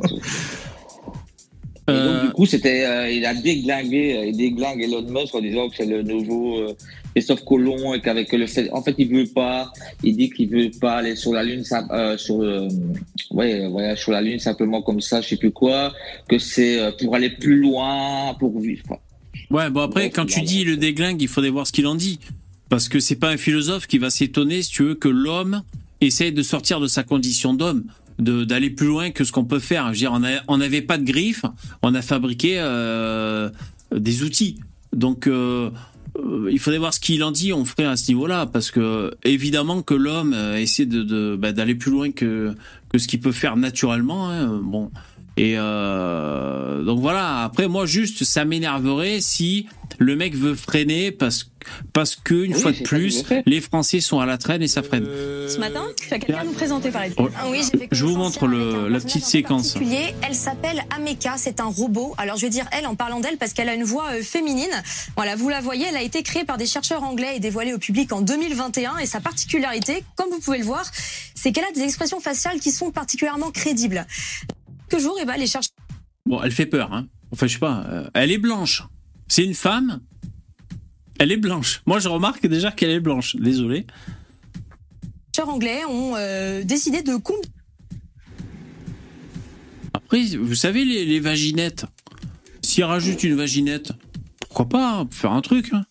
[1.88, 5.68] Et donc, du coup, c'était, euh, il a déglingué, il déglingue Elon Musk en disant
[5.68, 6.76] que c'est le nouveau euh,
[7.14, 10.70] Christophe Colomb et qu'avec le fait, en fait, il veut pas, il dit qu'il veut
[10.80, 12.38] pas aller sur la Lune, euh, sur
[13.32, 15.92] ouais, voyage sur la Lune simplement comme ça, je sais plus quoi,
[16.30, 18.84] que c'est pour aller plus loin, pour vivre.
[18.88, 19.02] Quoi.
[19.50, 22.20] Ouais, bon après, quand tu dis le déglingue, il faudrait voir ce qu'il en dit.
[22.70, 25.64] Parce que c'est pas un philosophe qui va s'étonner, si tu veux, que l'homme
[26.00, 27.84] essaye de sortir de sa condition d'homme,
[28.22, 29.86] d'aller plus loin que ce qu'on peut faire.
[29.88, 31.46] Je veux dire, on n'avait pas de griffes,
[31.82, 33.50] on a fabriqué euh,
[33.96, 34.60] des outils.
[34.94, 35.72] Donc, euh,
[36.18, 39.12] euh, il faudrait voir ce qu'il en dit, on ferait à ce niveau-là, parce que
[39.24, 42.54] évidemment que l'homme essaie de, bah, d'aller plus loin que,
[42.90, 44.30] que ce qu'il peut faire naturellement.
[44.30, 44.60] Hein.
[44.64, 44.92] Bon,
[45.38, 47.44] et euh, donc voilà.
[47.44, 49.68] Après, moi, juste, ça m'énerverait si
[49.98, 51.50] le mec veut freiner parce
[51.94, 55.06] parce que une fois de plus, les Français sont à la traîne et ça freine.
[55.06, 57.32] Ce matin, tu as quelqu'un à nous présenter par exemple.
[57.38, 59.78] Ah oui, je vous montre le, la petite séquence.
[60.24, 62.16] Elle s'appelle Ameka, c'est un robot.
[62.18, 64.72] Alors je vais dire elle en parlant d'elle parce qu'elle a une voix euh, féminine.
[65.16, 67.80] Voilà, vous la voyez, elle a été créée par des chercheurs anglais et dévoilée au
[67.80, 70.84] public en 2021 et sa particularité, comme vous pouvez le voir,
[71.36, 74.08] c'est qu'elle a des expressions faciales qui sont particulièrement crédibles
[75.00, 75.72] jours, et eh ben, les chercheurs.
[76.26, 77.08] Bon, elle fait peur, hein.
[77.32, 77.86] Enfin, je sais pas.
[77.90, 78.84] Euh, elle est blanche.
[79.28, 80.02] C'est une femme.
[81.20, 81.82] Elle est blanche.
[81.86, 83.36] Moi, je remarque déjà qu'elle est blanche.
[83.36, 83.80] Désolé.
[83.80, 87.18] Les chercheurs anglais ont euh, décidé de.
[89.94, 91.86] Après, vous savez, les, vaginettes.
[92.62, 93.92] S'ils rajoutent une vaginette,
[94.40, 95.84] pourquoi pas hein, faire un truc hein.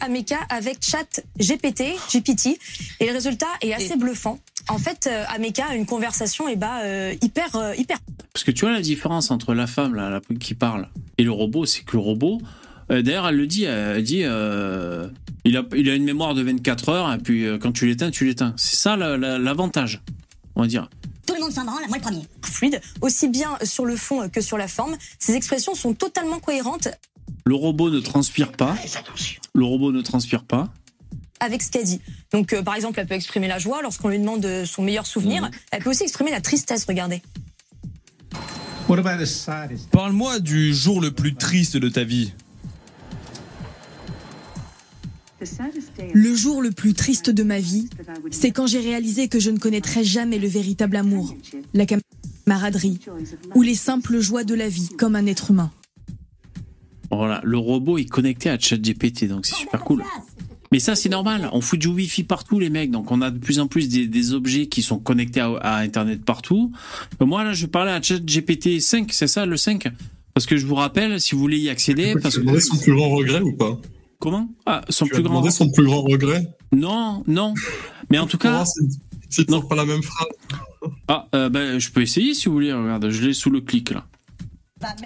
[0.00, 2.58] Ameka avec chat GPT, GPT,
[3.00, 4.38] et le résultat est assez bluffant.
[4.68, 7.98] En fait, euh, Ameka a une conversation et eh bah, ben, hyper, euh, hyper.
[8.32, 10.88] Parce que tu vois la différence entre la femme là, qui parle
[11.18, 12.40] et le robot, c'est que le robot,
[12.90, 16.88] euh, d'ailleurs, elle le dit, elle dit, il, a, il a une mémoire de 24
[16.88, 18.54] heures, et puis quand tu l'éteins, tu l'éteins.
[18.56, 20.02] C'est ça l'avantage,
[20.56, 20.88] on va dire.
[21.26, 22.22] Tout le monde s'en branle, moi le premier.
[22.42, 24.96] Fluide, aussi bien sur le fond que sur la forme.
[25.18, 26.88] Ces expressions sont totalement cohérentes.
[27.44, 28.76] Le robot ne transpire pas.
[29.54, 30.68] Le robot ne transpire pas
[31.40, 32.00] avec ce qu'elle dit.
[32.32, 35.42] Donc, euh, par exemple, elle peut exprimer la joie lorsqu'on lui demande son meilleur souvenir.
[35.42, 35.50] Mhm.
[35.72, 37.22] Elle peut aussi exprimer la tristesse, regardez.
[39.92, 42.32] Parle-moi du jour le plus triste de ta vie.
[46.12, 47.88] Le jour le plus triste de ma vie,
[48.30, 51.34] c'est quand j'ai réalisé que je ne connaîtrais jamais le véritable amour,
[51.72, 52.98] la camaraderie
[53.54, 55.70] ou les simples joies de la vie comme un être humain.
[57.10, 60.04] Voilà, le robot est connecté à ChatGPT, donc c'est super cool.
[60.72, 61.48] Mais ça, c'est normal.
[61.52, 62.90] On fout du Wi-Fi partout, les mecs.
[62.90, 66.72] Donc, on a de plus en plus des, objets qui sont connectés à, Internet partout.
[67.20, 69.88] Euh, moi, là, je parlais à ChatGPT 5, c'est ça, le 5
[70.32, 72.12] Parce que je vous rappelle, si vous voulez y accéder...
[72.14, 72.60] Tu parce que...
[72.60, 73.80] son plus grand regret ou pas?
[74.20, 74.48] Comment?
[74.64, 75.50] Ah, son tu plus grand...
[75.50, 76.46] son plus grand regret?
[76.72, 77.54] Non, non.
[78.10, 78.64] Mais en tout cas...
[79.28, 80.28] C'est non pas la même phrase.
[81.08, 82.72] Ah, euh, ben, je peux essayer si vous voulez.
[82.72, 84.04] Regarde, je l'ai sous le clic, là.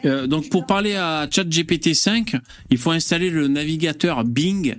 [0.04, 2.36] Euh, donc pour parler à ChatGPT 5,
[2.70, 4.76] il faut installer le navigateur Bing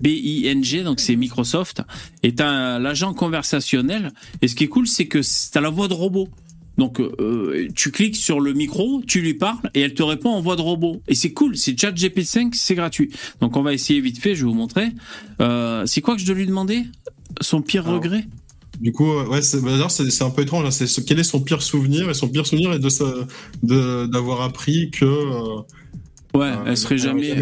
[0.00, 1.82] B-I-N-G, donc c'est Microsoft,
[2.22, 4.12] est un l'agent conversationnel.
[4.42, 6.28] Et ce qui est cool, c'est que tu as la voix de robot.
[6.76, 10.40] Donc euh, tu cliques sur le micro, tu lui parles et elle te répond en
[10.40, 11.02] voix de robot.
[11.08, 13.10] Et c'est cool, c'est ChatGPT5, c'est gratuit.
[13.40, 14.90] Donc on va essayer vite fait, je vais vous montrer.
[15.40, 16.84] Euh, c'est quoi que je dois lui demander?
[17.40, 18.24] Son pire regret?
[18.80, 20.66] du coup, euh, bah, c'est un peu étrange.
[20.66, 20.70] Hein.
[20.70, 22.08] C'est quel est son pire souvenir?
[22.10, 25.04] Et son pire souvenir est de d'avoir appris que
[26.34, 27.32] Ouais, elle serait jamais.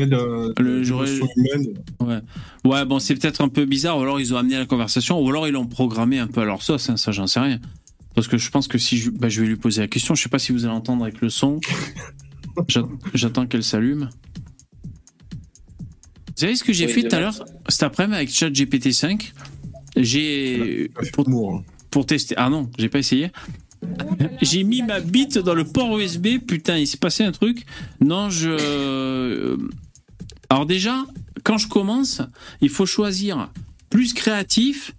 [2.01, 2.21] Ouais.
[2.65, 5.29] ouais, bon, c'est peut-être un peu bizarre, ou alors ils ont amené la conversation, ou
[5.29, 7.59] alors ils l'ont programmé un peu à leur sauce, hein, ça j'en sais rien.
[8.15, 10.23] Parce que je pense que si je, bah, je vais lui poser la question, je
[10.23, 11.61] sais pas si vous allez entendre avec le son.
[13.15, 14.09] J'attends qu'elle s'allume.
[16.29, 19.33] Vous savez ce que j'ai fait tout à l'heure, cet après-midi avec ChatGPT 5
[19.97, 20.91] J'ai.
[21.13, 21.65] Pour, hein.
[21.91, 22.35] pour tester.
[22.39, 23.31] Ah non, j'ai pas essayé.
[24.43, 26.39] J'ai mis ma bite dans le port USB.
[26.47, 27.65] Putain, il s'est passé un truc.
[28.01, 28.51] Non, je.
[28.51, 29.57] Euh,
[30.49, 31.05] alors, déjà,
[31.45, 32.23] quand je commence,
[32.61, 33.51] il faut choisir
[33.91, 34.95] plus créatif,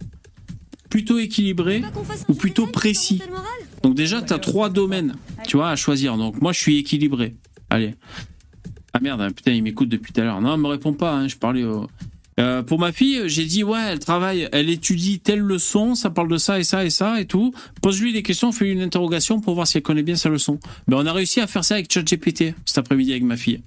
[0.89, 1.83] plutôt équilibré
[2.27, 3.21] ou plutôt précis.
[3.83, 5.15] Donc, déjà, tu as trois domaines,
[5.47, 6.17] tu vois, à choisir.
[6.17, 7.35] Donc, moi, je suis équilibré.
[7.69, 7.95] Allez.
[8.93, 10.41] Ah merde, hein, putain, il m'écoute depuis tout à l'heure.
[10.41, 11.13] Non, il me répond pas.
[11.13, 11.87] Hein, je parlais au.
[12.39, 16.27] Euh, pour ma fille, j'ai dit ouais, elle travaille, elle étudie telle leçon, ça parle
[16.27, 17.53] de ça et ça et ça et tout.
[17.81, 20.59] Pose-lui des questions, fais-lui une interrogation pour voir si elle connaît bien sa leçon.
[20.87, 23.61] Ben, on a réussi à faire ça avec ChatGPT cet après-midi avec ma fille.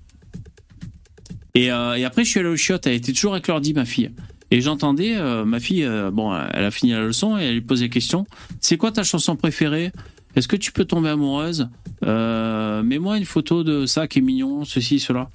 [1.54, 4.12] Et, euh, après, je suis allé au chiottes, elle était toujours avec l'ordi, ma fille.
[4.52, 7.86] Et j'entendais, euh, ma fille, bon, elle a fini la leçon et elle lui posait
[7.86, 8.24] des questions.
[8.60, 9.90] C'est quoi ta chanson préférée?
[10.36, 11.68] Est-ce que tu peux tomber amoureuse?
[12.02, 15.28] Mets-moi une photo de ça qui est mignon, ceci, cela.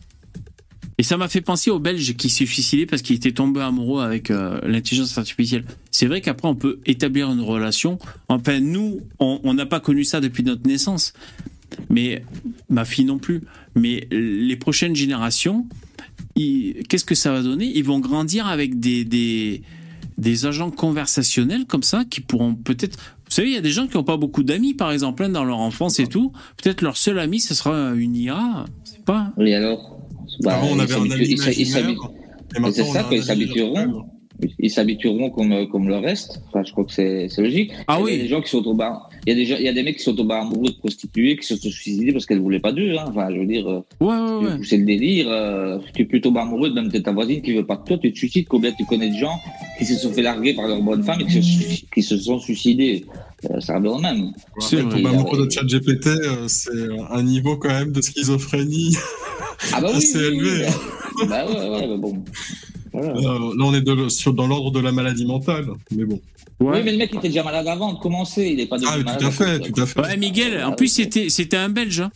[0.97, 4.03] Et ça m'a fait penser au Belge qui s'est suicidé parce qu'il était tombé amoureux
[4.03, 5.65] avec euh, l'intelligence artificielle.
[5.91, 7.99] C'est vrai qu'après, on peut établir une relation.
[8.29, 11.13] Enfin, nous, on n'a pas connu ça depuis notre naissance.
[11.89, 12.23] Mais
[12.69, 13.41] ma fille non plus.
[13.75, 15.67] Mais les prochaines générations,
[16.35, 17.71] qu'est-ce que ça va donner?
[17.75, 19.03] Ils vont grandir avec des,
[20.17, 22.97] des, agents conversationnels comme ça qui pourront peut-être.
[23.25, 25.29] Vous savez, il y a des gens qui n'ont pas beaucoup d'amis, par exemple, hein,
[25.29, 26.31] dans leur enfance et tout.
[26.61, 28.65] Peut-être leur seul ami, ce sera une IA.
[28.83, 29.33] C'est pas.
[29.37, 29.94] Oui, alors
[30.41, 34.05] bah, Avant, on avait un ami C'est ça, qu'ils s'habitueront.
[34.59, 36.41] Ils s'habitueront comme, comme le reste.
[36.47, 37.71] Enfin, je crois que c'est logique.
[37.87, 38.11] Ah oui.
[38.13, 39.09] Il y a des gens qui sont au bar.
[39.25, 40.77] Il y a des, il y a des mecs qui sont au bar amoureux de
[40.77, 42.95] prostituées, qui se sont suicidés parce qu'elles voulaient pas d'eux.
[42.97, 43.05] Hein.
[43.07, 43.67] Enfin, je veux dire.
[43.67, 44.59] Euh, ouais, ouais, ouais.
[44.63, 45.27] C'est le délire.
[45.29, 47.97] Euh, tu es plutôt amoureux de même de ta voisine qui veut pas de toi,
[47.97, 48.47] tu te suicides.
[48.47, 49.39] Combien tu connais de gens
[49.77, 52.39] qui se sont fait larguer par leur bonne femme et qui se, qui se sont
[52.39, 53.05] suicidés?
[53.49, 54.31] Euh, ça revient au même.
[54.59, 55.05] C'est vrai.
[55.05, 56.09] amoureux de chat GPT,
[56.47, 56.71] c'est
[57.09, 58.95] un niveau quand même de schizophrénie.
[59.73, 60.65] Ah bah oui, assez élevé.
[60.65, 62.23] Bah, bah ouais, ouais, bah bon.
[62.95, 63.17] Voilà.
[63.17, 66.19] Euh, là, on est de, sur, dans l'ordre de la maladie mentale, mais bon.
[66.59, 66.77] Ouais.
[66.77, 69.17] Oui, mais le mec il était déjà malade avant de commencer, il est pas Ah,
[69.17, 69.99] tout à fait, tout à fait.
[69.99, 71.99] Ouais, Miguel, en plus, c'était, un Belge.
[71.99, 72.11] Hein.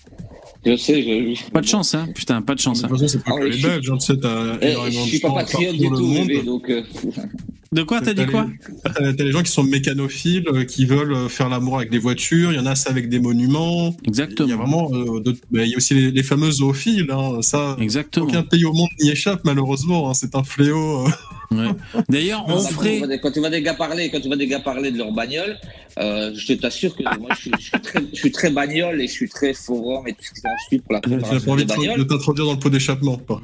[0.65, 1.51] Je sais, je...
[1.51, 2.07] Pas de chance, hein.
[2.13, 2.81] Putain, pas de chance.
[2.81, 4.99] De toute façon, c'est pas ah, que les Belges, hein, tu sais, t'as eh, Je
[4.99, 6.71] suis pas patriote du tout, donc.
[7.71, 8.47] De quoi T'as dit quoi
[8.83, 12.51] T'as les gens qui sont mécanophiles, euh, qui veulent euh, faire l'amour avec des voitures.
[12.51, 13.95] Il y en a ça avec des monuments.
[14.07, 14.47] Exactement.
[14.47, 15.23] Il y a vraiment, euh,
[15.53, 17.11] il y a aussi les, les fameux zoophiles.
[17.11, 17.41] Hein.
[17.41, 18.25] Ça, Exactement.
[18.25, 20.09] aucun pays au monde n'y échappe malheureusement.
[20.09, 20.13] Hein.
[20.15, 21.05] C'est un fléau.
[21.51, 21.69] Ouais.
[22.09, 23.19] D'ailleurs, on ferait.
[23.21, 25.57] Quand tu vois des gars parler, quand tu vois des gars parler de leur bagnole,
[25.97, 29.07] euh, je t'assure que moi, je suis, je, suis très, je suis, très, bagnole et
[29.07, 32.03] je suis très forum et tout ce qui s'ensuit pour la préparation pas envie de
[32.03, 33.19] t'introduire dans le pot d'échappement.
[33.27, 33.39] Bah,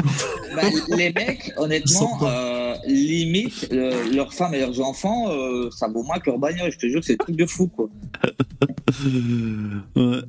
[0.95, 6.19] les mecs, honnêtement, euh, limite euh, leurs femmes et leurs enfants, euh, ça vaut moins
[6.19, 6.71] que leur bagnole.
[6.71, 7.89] Je te jure que c'est un truc de fou, quoi.
[9.95, 10.21] ouais.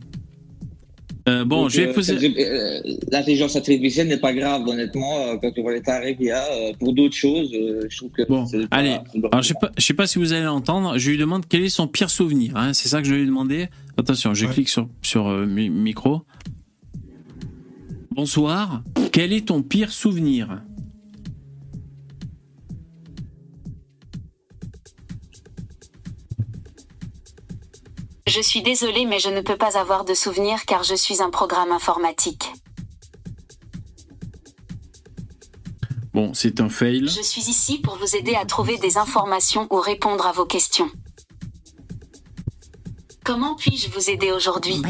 [1.29, 2.15] Euh, bon, je vais euh, poser.
[2.15, 6.45] Euh, l'intelligence artificielle n'est pas grave, honnêtement, quand tu vois les tarifs qu'il y a.
[6.79, 8.23] pour d'autres choses, je trouve que.
[8.29, 8.99] Bon, allez.
[9.33, 10.99] Alors, je sais pas, je sais pas si vous allez l'entendre.
[10.99, 12.57] Je lui demande quel est son pire souvenir.
[12.57, 12.73] Hein.
[12.75, 13.67] C'est ça que je vais lui demander.
[13.97, 16.23] Attention, je clique sur sur micro.
[18.13, 18.83] Bonsoir.
[19.11, 20.63] Quel est ton pire souvenir?
[28.27, 31.31] Je suis désolée mais je ne peux pas avoir de souvenirs car je suis un
[31.31, 32.53] programme informatique.
[36.13, 37.07] Bon, c'est un fail.
[37.09, 40.91] Je suis ici pour vous aider à trouver des informations ou répondre à vos questions.
[43.23, 44.81] Comment puis-je vous aider aujourd'hui?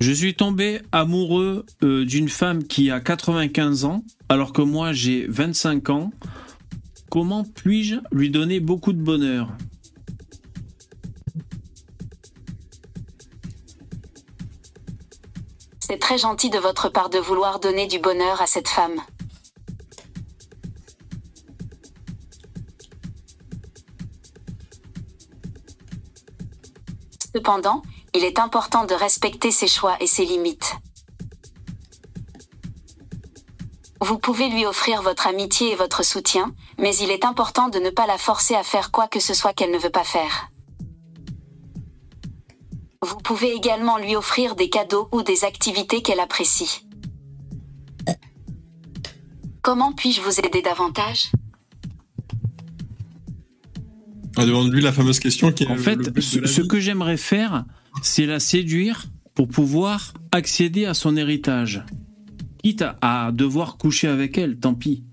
[0.00, 5.26] Je suis tombé amoureux euh, d'une femme qui a 95 ans, alors que moi j'ai
[5.28, 6.10] 25 ans.
[7.14, 9.46] Comment puis-je lui donner beaucoup de bonheur?
[15.78, 19.00] C'est très gentil de votre part de vouloir donner du bonheur à cette femme.
[27.32, 27.82] Cependant,
[28.12, 30.74] il est important de respecter ses choix et ses limites.
[34.04, 37.88] Vous pouvez lui offrir votre amitié et votre soutien, mais il est important de ne
[37.88, 40.50] pas la forcer à faire quoi que ce soit qu'elle ne veut pas faire.
[43.00, 46.86] Vous pouvez également lui offrir des cadeaux ou des activités qu'elle apprécie.
[49.62, 51.32] Comment puis-je vous aider davantage?
[54.36, 57.64] Ah, Demande-lui la fameuse question qui est En fait, ce, que j'aimerais faire,
[58.02, 61.82] c'est la séduire pour pouvoir accéder à son héritage.
[62.64, 65.04] Quitte à devoir coucher avec elle, tant pis.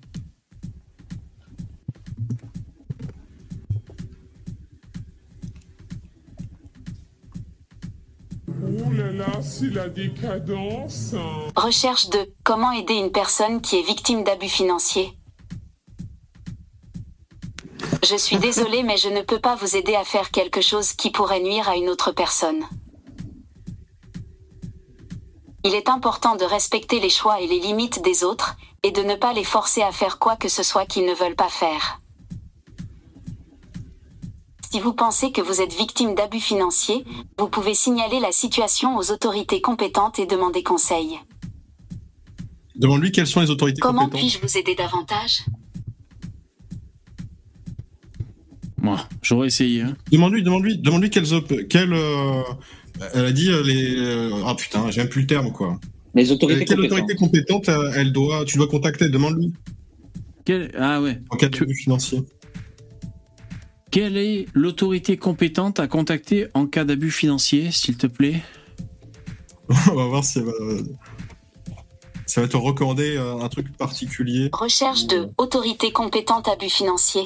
[8.47, 11.13] Oh là là, c'est la décadence.
[11.57, 15.11] Recherche de comment aider une personne qui est victime d'abus financiers.
[18.09, 21.11] Je suis désolée mais je ne peux pas vous aider à faire quelque chose qui
[21.11, 22.63] pourrait nuire à une autre personne.
[25.63, 29.15] Il est important de respecter les choix et les limites des autres, et de ne
[29.15, 32.01] pas les forcer à faire quoi que ce soit qu'ils ne veulent pas faire.
[34.71, 37.03] Si vous pensez que vous êtes victime d'abus financiers,
[37.37, 41.19] vous pouvez signaler la situation aux autorités compétentes et demander conseil.
[42.75, 44.21] Demande-lui quelles sont les autorités Comment compétentes.
[44.21, 45.43] puis-je vous aider davantage?
[48.81, 49.81] Moi, j'aurais essayé.
[49.83, 49.95] hein.
[50.11, 52.41] Demande-lui, demande-lui, demande-lui quelles, quelles, euh,
[53.13, 55.79] elle a dit euh, les, euh, ah putain, j'aime plus le terme quoi.
[56.13, 56.99] Les autorités Euh, quelle compétentes.
[56.99, 59.53] autorité compétente euh, elle doit, tu dois contacter, demande-lui
[60.45, 61.19] Quel- Ah ouais.
[61.29, 62.23] en cas d'abus financier.
[63.91, 68.41] Quelle est l'autorité compétente à contacter en cas d'abus financier, s'il te plaît?
[69.91, 70.51] On va voir si elle va,
[72.25, 74.49] ça va te recommander euh, un truc particulier.
[74.53, 77.23] Recherche de autorité compétente abus financier.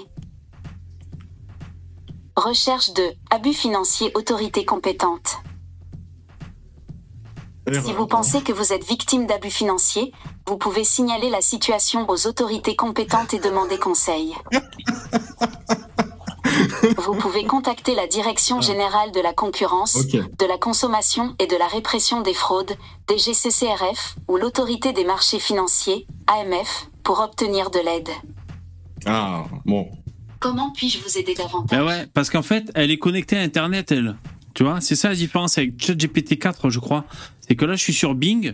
[2.36, 5.38] Recherche de abus financier autorité compétente.
[7.72, 10.12] Si vous pensez que vous êtes victime d'abus financiers,
[10.48, 14.36] vous pouvez signaler la situation aux autorités compétentes et demander conseil.
[16.98, 21.68] Vous pouvez contacter la Direction générale de la concurrence, de la consommation et de la
[21.68, 22.72] répression des fraudes,
[23.10, 28.10] DGCCRF, ou l'autorité des marchés financiers, AMF, pour obtenir de l'aide.
[29.06, 29.90] Ah bon.
[30.40, 31.78] Comment puis-je vous aider davantage?
[31.78, 34.16] Ben ouais, parce qu'en fait, elle est connectée à Internet, elle.
[34.56, 37.06] Tu vois, c'est ça la différence avec ChatGPT 4, je crois.
[37.42, 38.54] C'est que là, je suis sur Bing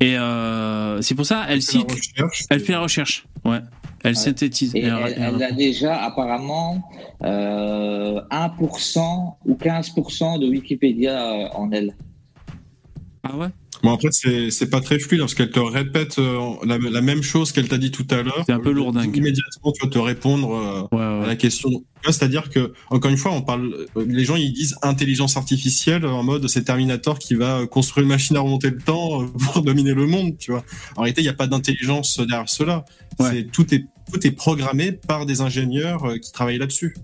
[0.00, 2.44] et euh, c'est pour ça, elle La cite, recherche.
[2.48, 3.26] elle fait la recherche.
[3.44, 3.58] Ouais,
[4.04, 4.74] elle synthétise.
[4.74, 6.88] Et Elle- elle, elle- elle a déjà apparemment
[7.24, 11.94] euh, 1% ou 15% de Wikipédia euh, en elle.
[13.24, 13.48] Ah ouais?
[13.82, 17.22] Bon après c'est c'est pas très fluide parce qu'elle te répète euh, la, la même
[17.22, 18.42] chose qu'elle t'a dit tout à l'heure.
[18.46, 19.16] C'est un peu lourdingue.
[19.16, 21.70] Immédiatement tu vas te répondre euh, Ouais, à la question.
[22.04, 26.22] C'est-à-dire que encore une fois on parle, euh, les gens ils disent intelligence artificielle en
[26.22, 30.06] mode c'est Terminator qui va construire une machine à remonter le temps pour dominer le
[30.06, 30.62] monde, tu vois.
[30.96, 32.84] En réalité il n'y a pas d'intelligence derrière cela.
[33.18, 33.44] Ouais.
[33.52, 36.94] Tout est tout est programmé par des ingénieurs qui travaillent là-dessus.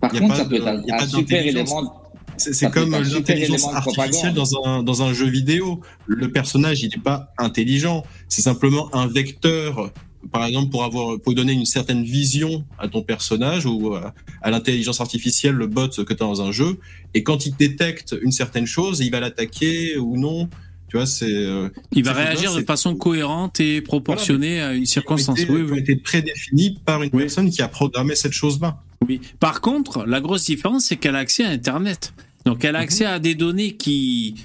[0.00, 1.70] Par Y a contre, pas ça de- peut être un, super d'intelligence.
[1.70, 2.02] élément.
[2.38, 5.80] C'est comme l'intelligence artificielle dans un, dans un jeu vidéo.
[6.06, 8.04] Le personnage, il n'est pas intelligent.
[8.28, 9.92] C'est simplement un vecteur,
[10.32, 14.50] par exemple, pour avoir, pour donner une certaine vision à ton personnage ou à, à
[14.50, 16.78] l'intelligence artificielle, le bot que tu as dans un jeu.
[17.14, 20.48] Et quand il détecte une certaine chose, il va l'attaquer ou non.
[20.88, 21.26] Tu vois, c'est.
[21.28, 25.40] euh, Il va réagir de façon cohérente et proportionnée à une circonstance.
[25.40, 25.78] Été, Oui, oui.
[25.80, 27.22] été prédéfinis par une Oui.
[27.22, 28.82] personne qui a programmé cette chose-là.
[29.06, 29.20] Oui.
[29.40, 32.12] Par contre, la grosse différence, c'est qu'elle a accès à Internet.
[32.44, 34.36] Donc, elle a accès à des données qui,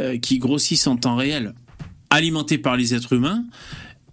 [0.00, 1.54] euh, qui grossissent en temps réel,
[2.10, 3.44] alimentées par les êtres humains.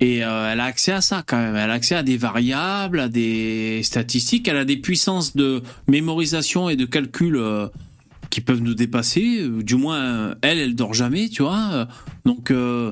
[0.02, 1.56] Et euh, elle a accès à ça quand même.
[1.56, 4.48] Elle a accès à des variables, à des statistiques.
[4.48, 7.68] Elle a des puissances de mémorisation et de calcul euh,
[8.30, 9.46] qui peuvent nous dépasser.
[9.62, 11.88] Du moins, elle, elle dort jamais, tu vois.
[12.26, 12.92] Donc, euh,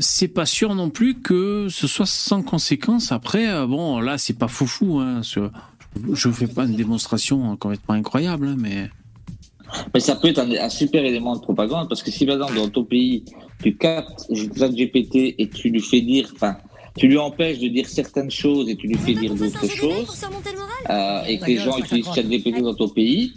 [0.00, 3.12] c'est pas sûr non plus que ce soit sans conséquence.
[3.12, 4.98] Après, bon, là, c'est pas foufou.
[4.98, 5.50] Hein, ce-
[6.12, 8.90] je fais pas une démonstration complètement incroyable, hein, mais
[9.94, 12.56] Mais ça peut être un, un super élément de propagande parce que si par exemple
[12.56, 13.24] dans ton pays
[13.62, 16.56] tu captes GPT et tu lui fais dire, enfin,
[16.96, 20.26] tu lui empêches de dire certaines choses et tu lui fais dire d'autres choses,
[20.90, 23.32] euh, et que les gens utilisent ChatGPT dans ton pays,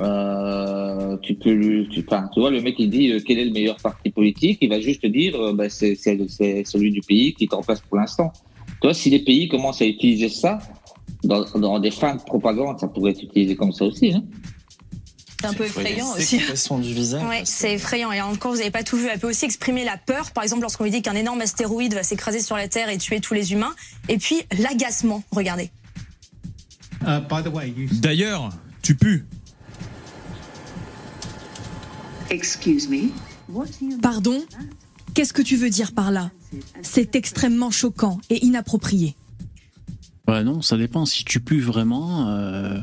[0.00, 3.44] euh, tu peux lui, tu, enfin, tu vois, le mec il dit euh, quel est
[3.44, 7.34] le meilleur parti politique, il va juste te dire, euh, bah, c'est celui du pays
[7.34, 8.32] qui est en place pour l'instant.
[8.80, 10.58] Tu vois, si les pays commencent à utiliser ça
[11.26, 14.12] dans, dans des fins de propagande, ça pourrait être utilisé comme ça aussi.
[14.12, 14.22] Hein.
[15.40, 16.38] C'est un peu effrayant aussi.
[16.38, 17.22] du visage.
[17.22, 18.10] Ouais, c'est effrayant.
[18.12, 19.08] Et encore, vous n'avez pas tout vu.
[19.12, 20.30] Elle peut aussi exprimer la peur.
[20.30, 23.20] Par exemple, lorsqu'on lui dit qu'un énorme astéroïde va s'écraser sur la Terre et tuer
[23.20, 23.74] tous les humains.
[24.08, 25.22] Et puis, l'agacement.
[25.32, 25.70] Regardez.
[28.00, 29.24] D'ailleurs, tu pues.
[32.30, 33.10] Excuse me.
[34.00, 34.42] Pardon?
[35.12, 36.30] Qu'est-ce que tu veux dire par là?
[36.82, 39.14] C'est extrêmement choquant et inapproprié.
[40.28, 41.04] Ouais, non, ça dépend.
[41.06, 42.78] Si tu pues vraiment, euh,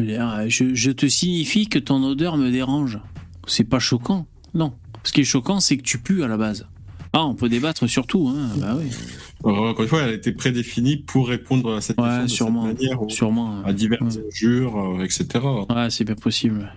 [0.00, 2.98] je, je te signifie que ton odeur me dérange.
[3.46, 4.72] C'est pas choquant, non.
[5.04, 6.66] Ce qui est choquant, c'est que tu pues à la base.
[7.12, 8.48] Ah, on peut débattre sur tout, hein.
[8.56, 8.86] Bah oui.
[9.44, 12.66] Encore une fois, elle a été prédéfinie pour répondre à cette Ouais, question de sûrement.
[12.68, 13.62] cette manière, Sûrement.
[13.64, 14.08] à divers Ouais.
[14.28, 15.26] injures, euh, etc.
[15.68, 16.72] Ouais, c'est bien possible.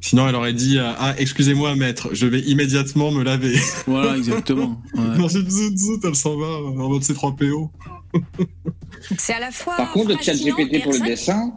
[0.00, 3.56] Sinon, elle aurait dit Ah, excusez-moi, maître, je vais immédiatement me laver.
[3.88, 4.80] Voilà, exactement.
[4.94, 5.18] Ouais.
[5.18, 7.70] Non, zut, elle s'en va en mode C3PO.
[9.18, 9.76] C'est à la fois.
[9.76, 11.52] Par contre, le chat GPT et pour le c'est dessin,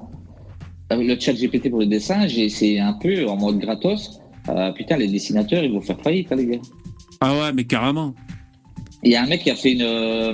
[0.91, 4.19] euh, le chat GPT pour le dessin, j'ai essayé un peu en mode gratos.
[4.49, 6.57] Euh, putain, les dessinateurs, ils vont faire faillite, hein, les gars.
[7.21, 8.13] Ah ouais, mais carrément.
[9.01, 9.81] Il y a un mec qui a fait une.
[9.81, 10.33] euh,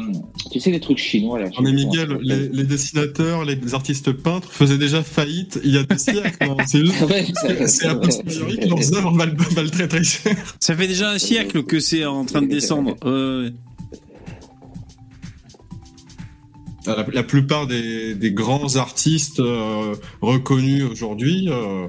[0.51, 1.49] tu sais, les trucs chinois, là.
[1.49, 5.83] Non, mais Miguel, les, les dessinateurs, les artistes peintres faisaient déjà faillite il y a
[5.83, 6.35] des siècles.
[6.41, 6.55] hein.
[6.65, 7.01] C'est juste.
[7.09, 10.35] Ouais, C'est c'est a posteriori que leurs œuvres valent, valent très très cher.
[10.59, 12.95] Ça fait déjà un siècle que c'est en train de descendre.
[13.05, 13.51] Euh,
[16.88, 21.88] La, la plupart des, des grands artistes euh, reconnus aujourd'hui, euh,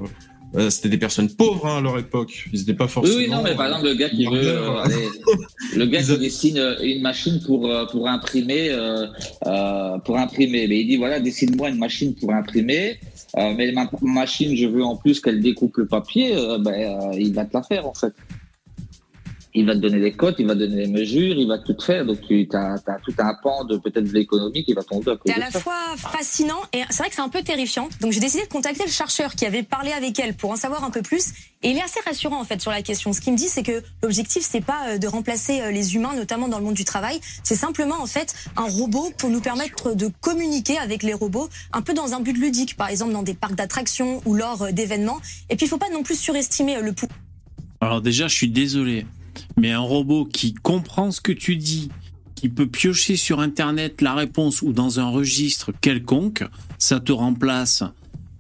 [0.55, 2.49] euh, c'était des personnes pauvres hein, à leur époque.
[2.53, 3.17] Ils n'étaient pas Oui, forcément.
[3.19, 4.33] oui, non, mais par exemple, le gars qui veut.
[4.49, 5.11] euh, aller-
[5.77, 8.71] le gars qui dessine euh, une machine pour, euh, pour imprimer.
[8.71, 9.07] euh,
[9.47, 10.67] euh, pour imprimer.
[10.69, 12.99] Mais il dit voilà, dessine-moi une machine pour imprimer.
[13.37, 16.35] euh, mais ma machine, je veux en plus qu'elle découpe le papier.
[16.35, 18.15] euh, ben, euh, il va te la faire, en fait.
[19.59, 21.73] Il va te donner les cotes, il va te donner les mesures, il va tout
[21.73, 22.05] te faire.
[22.05, 25.23] Donc, tu as, tout un pan de peut-être de l'économie qui va tomber à cause
[25.25, 25.61] C'est à de la ça.
[25.61, 27.89] fois fascinant et c'est vrai que c'est un peu terrifiant.
[28.01, 30.85] Donc j'ai décidé de contacter le chercheur qui avait parlé avec elle pour en savoir
[30.85, 31.33] un peu plus.
[31.63, 33.15] Et il est assez rassurant en fait sur la question.
[33.15, 36.15] Ce qu'il me dit, c'est que l'objectif c'est pas euh, de remplacer euh, les humains,
[36.15, 37.19] notamment dans le monde du travail.
[37.43, 41.81] C'est simplement en fait un robot pour nous permettre de communiquer avec les robots, un
[41.81, 45.21] peu dans un but ludique, par exemple dans des parcs d'attractions ou lors euh, d'événements.
[45.49, 47.19] Et puis il faut pas non plus surestimer le pouvoir.
[47.81, 49.07] Alors déjà, je suis désolé,
[49.57, 51.91] mais un robot qui comprend ce que tu dis,
[52.35, 56.45] qui peut piocher sur Internet la réponse ou dans un registre quelconque,
[56.79, 57.83] ça te remplace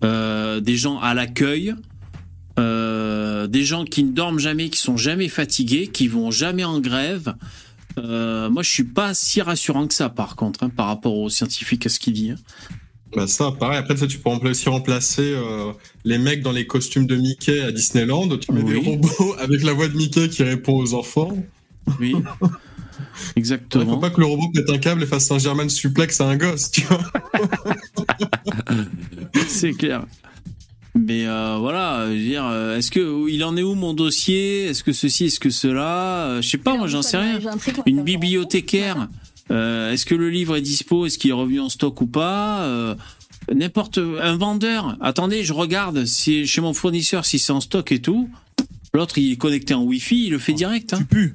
[0.05, 1.75] euh, des gens à l'accueil,
[2.59, 6.81] euh, des gens qui ne dorment jamais, qui sont jamais fatigués, qui vont jamais en
[6.81, 7.35] grève.
[7.99, 11.31] Euh, moi, je suis pas si rassurant que ça, par contre, hein, par rapport aux
[11.31, 12.31] scientifiques à ce qu'il dit.
[12.31, 12.37] hein.
[13.15, 13.79] Bah ça, pareil.
[13.79, 15.73] Après, ça, tu peux aussi remplacer euh,
[16.05, 18.29] les mecs dans les costumes de Mickey à Disneyland.
[18.39, 18.73] Tu mets Oui.
[18.83, 21.37] des robots avec la voix de Mickey qui répond aux enfants.
[22.01, 22.49] Oui, Il
[23.37, 23.95] exactement.
[23.95, 26.37] faut pas que le robot pète un câble et fasse un German suplex à un
[26.37, 27.01] gosse, tu vois.
[29.49, 30.05] C'est clair.
[30.99, 34.65] Mais euh, voilà, je veux dire, euh, est-ce que il en est où mon dossier?
[34.65, 36.39] Est-ce que ceci, est-ce que cela?
[36.41, 37.39] Je sais pas, moi j'en sais rien.
[37.85, 39.09] Une bibliothécaire,
[39.51, 41.07] euh, est-ce que le livre est dispo?
[41.07, 42.63] Est-ce qu'il est revenu en stock ou pas?
[42.63, 42.95] Euh,
[43.55, 44.97] N'importe, un vendeur.
[45.01, 48.29] Attendez, je regarde si chez mon fournisseur si c'est en stock et tout.
[48.93, 50.95] L'autre il est connecté en Wi-Fi, il le fait direct.
[50.95, 50.99] Hein.
[50.99, 51.35] Tu pues.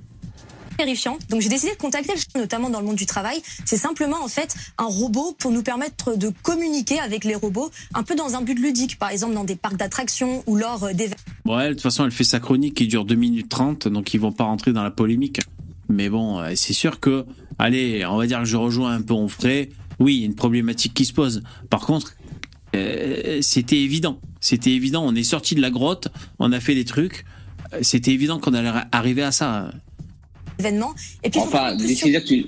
[0.77, 1.17] terrifiant.
[1.29, 3.41] Donc j'ai décidé de contacter notamment dans le monde du travail.
[3.65, 8.03] C'est simplement en fait un robot pour nous permettre de communiquer avec les robots, un
[8.03, 11.15] peu dans un but ludique, par exemple dans des parcs d'attractions ou lors euh, d'événements.
[11.45, 14.13] Bon, elle, de toute façon, elle fait sa chronique qui dure 2 minutes 30, donc
[14.13, 15.39] ils vont pas rentrer dans la polémique.
[15.91, 17.25] Mais bon, euh, c'est sûr que,
[17.59, 19.69] allez, on va dire que je rejoins un peu on frais.
[19.99, 21.43] Oui, il y a une problématique qui se pose.
[21.69, 22.15] Par contre,
[22.75, 24.19] euh, c'était évident.
[24.39, 25.03] C'était évident.
[25.05, 26.07] On est sorti de la grotte,
[26.39, 27.25] on a fait des trucs.
[27.73, 29.71] Euh, C'était évident qu'on allait arriver à ça.
[30.59, 30.93] événements.
[31.23, 32.45] Et puis, Enfin, d'ici là que tu,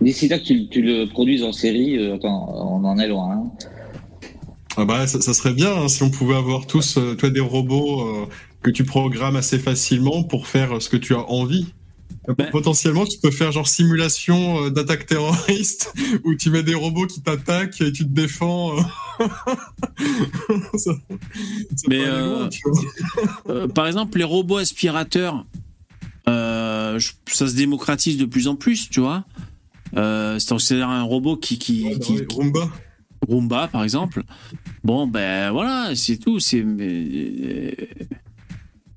[0.00, 3.32] d'ici là que tu, tu le produises en série, euh, attends, on en est loin.
[3.32, 3.50] hein.
[4.78, 7.40] Ah bah, ça, ça serait bien hein, si on pouvait avoir tous euh, toi, des
[7.40, 8.26] robots euh,
[8.62, 11.66] que tu programmes assez facilement pour faire ce que tu as envie.
[12.36, 15.92] Ben- Potentiellement, tu peux faire genre simulation euh, d'attaque terroriste
[16.24, 18.76] où tu mets des robots qui t'attaquent et tu te défends.
[18.78, 18.82] euh.
[20.76, 20.92] Ça-
[21.76, 22.48] ça Mais, euh,
[23.46, 25.46] loin, par exemple, les robots aspirateurs,
[26.28, 29.24] euh, ça se démocratise de plus en plus, tu vois.
[29.96, 32.68] Euh, C'est-à-dire un robot qui, qui, Ouais, bah qui- ouais, Roomba.
[33.28, 34.22] Roomba par exemple.
[34.84, 36.38] Bon ben voilà, c'est tout.
[36.38, 36.64] C'est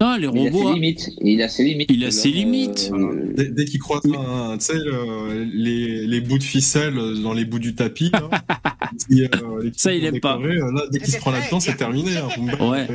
[0.01, 0.73] non les Mais il a ses robots.
[0.73, 1.09] limites.
[1.21, 1.91] Il a ses limites.
[1.91, 2.91] Il a ses Euh, limites.
[2.93, 7.59] euh, Dès, dès qu'il croise un- le- les, les bouts de ficelle dans les bouts
[7.59, 8.11] du tapis,
[9.11, 10.37] euh, Ça, il aime pas.
[10.37, 12.15] euh, Là, dès qu'il se prend là-dedans, c'est terminé.
[12.17, 12.87] Hein, Roomba, Ouais.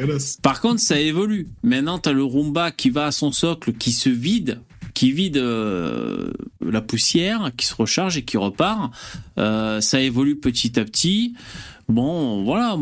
[0.42, 1.48] Par contre, ça évolue.
[1.62, 4.60] Maintenant, t'as le Roomba qui va à son socle, qui se vide,
[4.94, 6.30] qui vide euh,
[6.64, 8.92] la poussière, qui se recharge et qui repart.
[9.38, 11.34] Euh, ça évolue petit à petit.
[11.88, 12.78] Bon, voilà.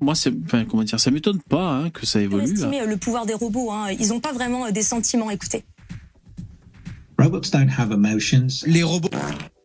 [0.00, 2.52] Moi, c'est, enfin, comment dire, ça m'étonne pas hein, que ça évolue.
[2.52, 3.70] estimer euh, le pouvoir des robots.
[3.72, 3.90] Hein.
[3.98, 5.30] Ils n'ont pas vraiment euh, des sentiments.
[5.30, 5.64] Écoutez.
[7.18, 8.48] Robots don't have emotions.
[8.66, 9.08] Les robots.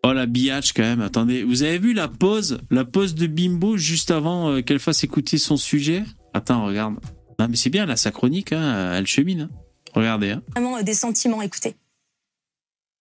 [0.03, 1.01] Oh la biatch quand même.
[1.01, 5.03] Attendez, vous avez vu la pause, la pause de Bimbo juste avant euh, qu'elle fasse
[5.03, 6.03] écouter son sujet?
[6.33, 6.95] Attends, regarde.
[7.39, 9.41] Non mais c'est bien là, sa chronique, hein, elle chemine.
[9.41, 9.49] hein.
[9.93, 10.31] Regardez.
[10.31, 10.41] Hein.
[10.55, 11.41] Vraiment euh, des sentiments.
[11.41, 11.75] Écoutez.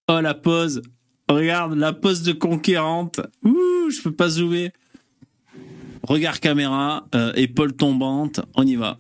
[0.09, 0.83] Oh la pause.
[1.29, 3.21] Regarde la pause de conquérante.
[3.45, 4.73] Ouh, je peux pas zoomer.
[6.11, 8.99] Regard caméra, euh, épaule tombante, on y va.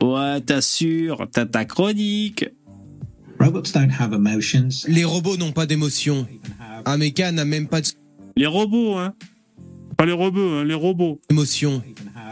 [0.00, 2.44] Ouais, t'assures, t'as ta chronique.
[3.40, 4.68] Robots don't have emotions.
[4.86, 6.28] Les robots n'ont pas d'émotion.
[6.84, 7.80] Un méca n'a même pas
[8.36, 9.14] Les robots, hein.
[9.96, 11.20] Pas les robots, hein, les robots.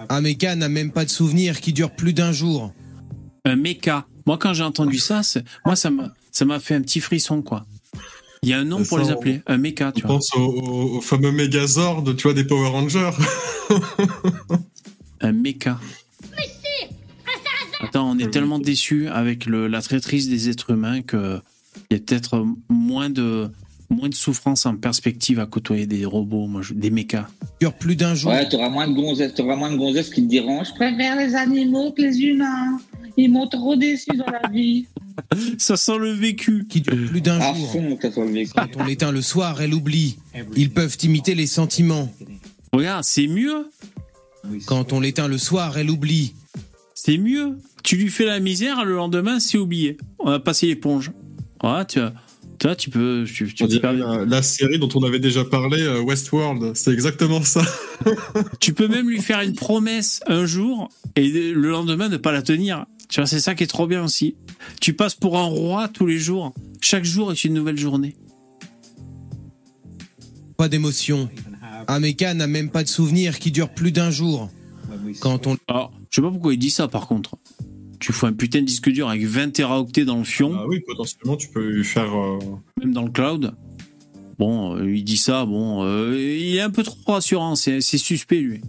[0.08, 2.72] Un méca n'a même pas de souvenir qui dure plus d'un jour.
[3.44, 4.06] Un méca.
[4.24, 5.22] Moi, quand j'ai entendu ça,
[5.64, 7.66] moi, ça m'a, ça m'a fait un petit frisson, quoi.
[8.46, 10.14] Il y a un nom pour les appeler, un méca, tu vois.
[10.14, 13.10] pense au, fameux Megazord, tu vois, des Power Rangers.
[15.20, 15.80] un méca.
[17.80, 21.40] Attends, on est tellement déçus avec le, la traîtrise des êtres humains que
[21.90, 23.50] il y a peut-être moins de
[23.90, 27.26] moins de souffrance en perspective à côtoyer des robots, moi, des mechas.
[27.60, 28.30] Dure plus d'un jour.
[28.30, 31.34] Ouais, t'auras moins de gonzesses, t'auras moins de gonzesses qui te diront, je préfère les
[31.34, 32.78] animaux que les humains.
[33.16, 34.86] Ils m'ont trop déçu dans la vie.
[35.58, 36.66] Ça sent le vécu.
[36.68, 37.72] Qui dure plus d'un jour.
[37.72, 37.98] Fond.
[38.00, 40.18] Quand on l'éteint le soir, elle oublie.
[40.56, 42.12] Ils peuvent imiter les sentiments.
[42.72, 43.70] Regarde, c'est mieux.
[44.66, 46.34] Quand on l'éteint le soir, elle oublie.
[46.94, 47.58] C'est mieux.
[47.82, 49.96] Tu lui fais la misère, le lendemain, c'est oublié.
[50.18, 51.12] On a passé l'éponge.
[51.62, 52.00] Voilà, tu
[52.58, 53.24] Toi, tu peux.
[53.24, 53.48] Tu,
[54.26, 57.62] la, série dont on avait déjà parlé, euh, Westworld, c'est exactement ça.
[58.60, 62.42] tu peux même lui faire une promesse un jour et le lendemain ne pas la
[62.42, 62.86] tenir.
[63.08, 64.36] Tu vois, c'est ça qui est trop bien aussi.
[64.80, 66.52] Tu passes pour un roi tous les jours.
[66.80, 68.16] Chaque jour est une nouvelle journée.
[70.56, 71.28] Pas d'émotion.
[71.88, 74.50] Un méca n'a même pas de souvenir qui dure plus d'un jour.
[75.20, 75.56] Quand on.
[75.68, 77.36] Alors, je sais pas pourquoi il dit ça par contre
[77.98, 80.52] tu fais un putain de disque dur avec 20 teraoctets dans le fion.
[80.56, 82.16] Ah oui, potentiellement, tu peux faire.
[82.16, 82.38] Euh,
[82.80, 83.52] Même dans le cloud.
[84.38, 88.40] Bon, euh, il dit ça, bon, euh, il est un peu trop rassurant, c'est suspect,
[88.40, 88.60] lui.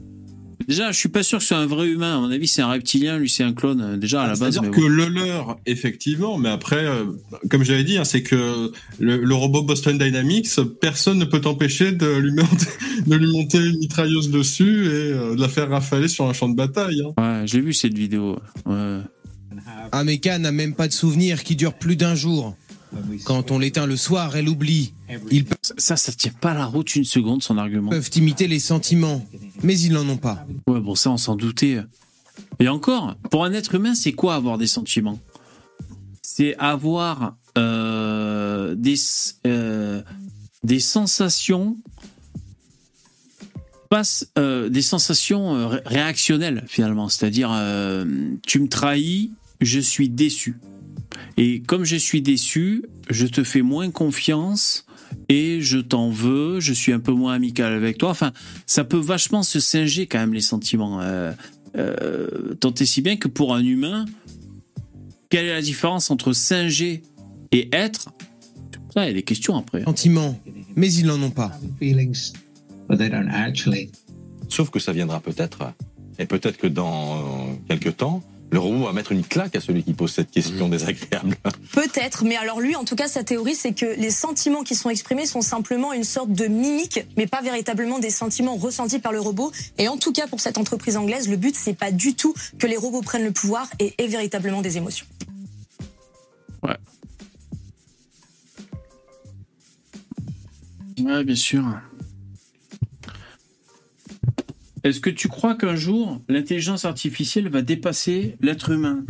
[0.67, 2.17] Déjà, je suis pas sûr que ce soit un vrai humain.
[2.17, 3.17] À mon avis, c'est un reptilien.
[3.17, 3.97] Lui, c'est un clone.
[3.97, 4.55] Déjà, à la base.
[4.55, 6.37] C'est-à-dire que le leur, effectivement.
[6.37, 6.85] Mais après,
[7.49, 10.49] comme j'avais dit, hein, c'est que le, robot Boston Dynamics,
[10.81, 12.65] personne ne peut t'empêcher de lui monter,
[13.07, 16.55] de lui monter une mitrailleuse dessus et de la faire rafaler sur un champ de
[16.55, 17.01] bataille.
[17.01, 17.13] Hein.
[17.21, 18.37] Ouais, j'ai vu cette vidéo.
[18.65, 18.99] Ouais.
[19.91, 22.55] Un méca n'a même pas de souvenir qui dure plus d'un jour.
[23.25, 24.93] Quand on l'éteint le soir, elle oublie.
[25.31, 25.45] Ils
[25.77, 27.91] ça, ça tient pas la route une seconde, son argument.
[27.91, 29.25] Ils peuvent imiter les sentiments,
[29.63, 30.45] mais ils n'en ont pas.
[30.67, 31.79] Ouais, bon, ça, on s'en doutait.
[32.59, 35.19] Et encore, pour un être humain, c'est quoi avoir des sentiments?
[36.21, 38.95] C'est avoir euh, des,
[39.45, 40.01] euh,
[40.63, 41.77] des sensations
[43.89, 47.49] passe euh, des sensations réactionnelles finalement, c'est-à-dire
[48.45, 49.31] tu me trahis,
[49.61, 50.57] je suis déçu.
[51.37, 54.85] Et comme je suis déçu, je te fais moins confiance
[55.29, 58.09] et je t'en veux, je suis un peu moins amical avec toi.
[58.09, 58.33] Enfin,
[58.65, 60.99] ça peut vachement se singer quand même les sentiments.
[61.01, 61.31] Euh,
[61.77, 64.05] euh, tant et si bien que pour un humain,
[65.29, 67.03] quelle est la différence entre singer
[67.51, 68.09] et être?
[68.93, 69.83] Ça, il y a des questions après.
[69.83, 70.39] Sentiments,
[70.75, 71.59] mais ils n'en ont pas.
[74.49, 75.73] Sauf que ça viendra peut-être,
[76.17, 79.93] et peut-être que dans quelques temps, le robot va mettre une claque à celui qui
[79.93, 80.71] pose cette question mmh.
[80.71, 81.35] désagréable.
[81.73, 84.89] Peut-être, mais alors lui, en tout cas, sa théorie, c'est que les sentiments qui sont
[84.89, 89.19] exprimés sont simplement une sorte de mimique, mais pas véritablement des sentiments ressentis par le
[89.19, 89.51] robot.
[89.77, 92.67] Et en tout cas, pour cette entreprise anglaise, le but, c'est pas du tout que
[92.67, 95.05] les robots prennent le pouvoir et aient véritablement des émotions.
[96.63, 96.77] Ouais.
[101.03, 101.63] Ouais, bien sûr.
[104.87, 109.03] Est-ce que tu crois qu'un jour, l'intelligence artificielle va dépasser l'être humain?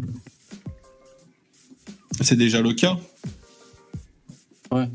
[2.20, 2.98] C'est déjà le cas.
[4.72, 4.90] Ouais.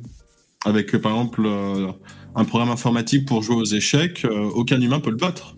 [0.64, 1.92] Avec, par exemple, euh,
[2.34, 5.54] un programme informatique pour jouer aux échecs, euh, aucun humain peut le battre.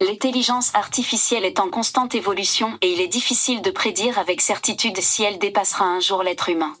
[0.00, 5.22] L'intelligence artificielle est en constante évolution et il est difficile de prédire avec certitude si
[5.22, 6.72] elle dépassera un jour l'être humain.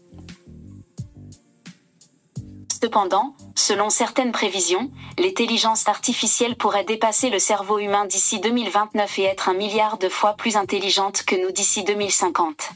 [2.80, 9.48] Cependant, selon certaines prévisions, l'intelligence artificielle pourrait dépasser le cerveau humain d'ici 2029 et être
[9.48, 12.70] un milliard de fois plus intelligente que nous d'ici 2050.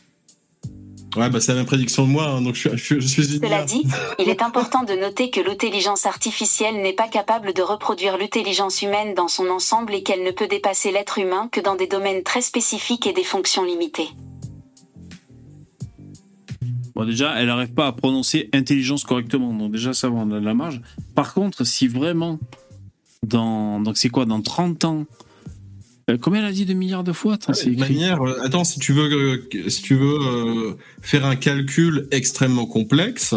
[1.15, 3.39] Ouais, bah c'est la même prédiction de moi, hein, donc je, je, suis.
[3.41, 3.87] Cela dit,
[4.19, 9.15] il est important de noter que l'intelligence artificielle n'est pas capable de reproduire l'intelligence humaine
[9.15, 12.41] dans son ensemble et qu'elle ne peut dépasser l'être humain que dans des domaines très
[12.41, 14.09] spécifiques et des fonctions limitées.
[16.95, 19.53] Bon, déjà, elle n'arrive pas à prononcer intelligence correctement.
[19.53, 20.81] Donc, déjà, ça va, on a de la marge.
[21.15, 22.39] Par contre, si vraiment,
[23.27, 23.81] dans.
[23.81, 25.07] Donc, c'est quoi, dans 30 ans.
[26.11, 28.93] Euh, combien elle a dit de milliards de fois Attends, manière, euh, attends, si tu
[28.93, 33.35] veux, euh, si tu veux faire un calcul extrêmement complexe,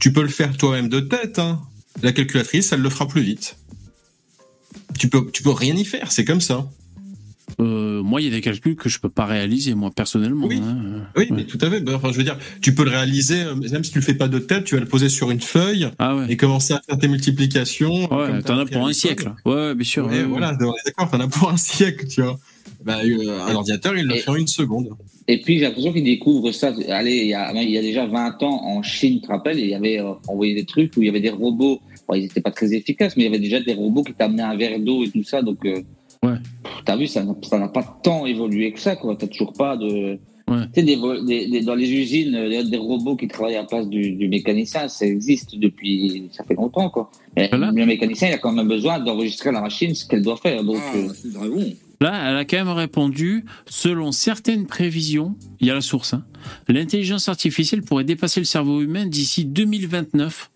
[0.00, 1.38] tu peux le faire toi-même de tête.
[1.38, 1.60] Hein.
[2.02, 3.56] La calculatrice, elle le fera plus vite.
[4.98, 6.68] Tu peux, tu peux rien y faire, c'est comme ça.
[7.60, 10.46] Euh, moi, il y a des calculs que je peux pas réaliser, moi, personnellement.
[10.46, 11.02] Oui, hein.
[11.16, 11.80] oui mais tout à fait.
[11.80, 14.14] Bah, enfin, je veux dire, tu peux le réaliser, euh, même si tu le fais
[14.14, 16.98] pas de tête, tu vas le poser sur une feuille ah et commencer à faire
[16.98, 18.12] tes multiplications.
[18.14, 19.32] Ouais, t'en as pour un siècle.
[19.44, 20.06] Ouais, bien sûr.
[20.06, 22.38] Ouais, voilà, d'accord, t'en as pour un siècle, tu vois.
[22.84, 24.90] Bah, euh, un ordinateur, il le fait en une seconde.
[25.26, 26.72] Et puis, j'ai l'impression qu'il découvre ça.
[26.88, 29.58] Allez, il y, a, il y a déjà 20 ans, en Chine, tu te rappelles,
[29.58, 31.80] il y avait, envoyé des trucs où il y avait des robots
[32.16, 34.56] ils n'étaient pas très efficaces, mais il y avait déjà des robots qui t'amenaient un
[34.56, 35.42] verre d'eau et tout ça.
[35.42, 35.82] Donc, euh,
[36.22, 36.36] ouais.
[36.84, 38.96] t'as vu, ça n'a pas tant évolué que ça.
[38.96, 40.18] Tu n'as toujours pas de.
[40.48, 40.64] Ouais.
[40.74, 43.60] Tu sais, des, des, dans les usines, il y a des robots qui travaillent à
[43.60, 44.88] la place du, du mécanicien.
[44.88, 46.30] Ça existe depuis.
[46.32, 47.10] Ça fait longtemps, quoi.
[47.36, 47.70] Mais Voilà.
[47.70, 50.64] le mécanicien, il a quand même besoin d'enregistrer à la machine ce qu'elle doit faire.
[50.64, 51.08] Donc, euh,
[52.00, 56.24] Là, elle a quand même répondu, selon certaines prévisions, il y a la source, hein,
[56.68, 60.50] l'intelligence artificielle pourrait dépasser le cerveau humain d'ici 2029.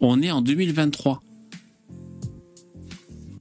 [0.00, 1.20] On est en 2023.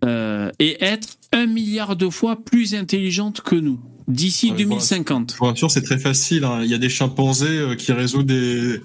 [0.03, 5.33] Euh, et être un milliard de fois plus intelligente que nous d'ici Ouais, 2050.
[5.33, 6.43] Je vous rassure, c'est très facile.
[6.45, 6.59] hein.
[6.63, 8.81] Il y a des chimpanzés euh, qui résolvent des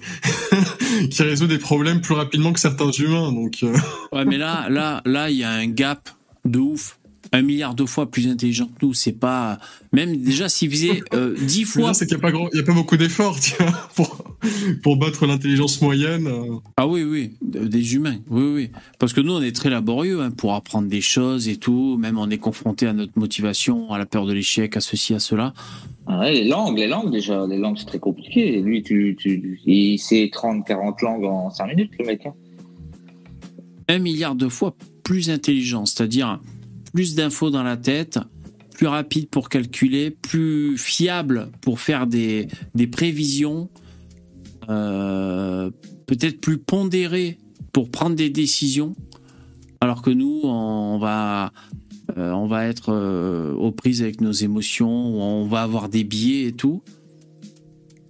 [1.11, 3.31] qui résolvent des problèmes plus rapidement que certains humains.
[3.31, 3.75] Donc, euh,
[4.11, 6.09] Ouais, mais là, là, là, il y a un gap
[6.45, 6.97] de ouf.
[7.33, 9.57] Un milliard de fois plus intelligent que nous, c'est pas.
[9.93, 11.93] Même déjà, s'il faisait euh, 10 fois.
[11.93, 13.37] c'est qu'il n'y a pas grand, il y a pas beaucoup d'efforts,
[13.95, 14.25] pour
[14.83, 16.27] pour battre l'intelligence moyenne.
[16.27, 16.57] euh.
[16.75, 18.69] Ah oui, oui, de- des humains, oui, oui.
[18.99, 21.97] Parce que nous, on est très laborieux hein, pour apprendre des choses et tout.
[21.97, 25.19] Même on est confronté à notre motivation, à la peur de l'échec, à ceci, à
[25.19, 25.53] cela.
[26.07, 28.59] Ah ouais, les langues, les langues déjà, les langues c'est très compliqué.
[28.61, 32.25] Lui, tu, tu, il sait 30, 40 langues en 5 minutes, le mec.
[32.25, 32.33] hein.
[33.87, 36.39] Un milliard de fois plus intelligent, c'est-à-dire
[36.93, 38.19] plus d'infos dans la tête,
[38.73, 42.47] plus rapide pour calculer, plus fiable pour faire des,
[42.91, 43.69] prévisions,
[44.69, 45.69] euh,
[46.07, 47.37] peut-être plus pondéré
[47.73, 48.95] pour prendre des décisions,
[49.79, 51.53] alors que nous, on va,
[52.17, 56.83] euh, être euh, aux prises avec nos émotions, on va avoir des biais et tout.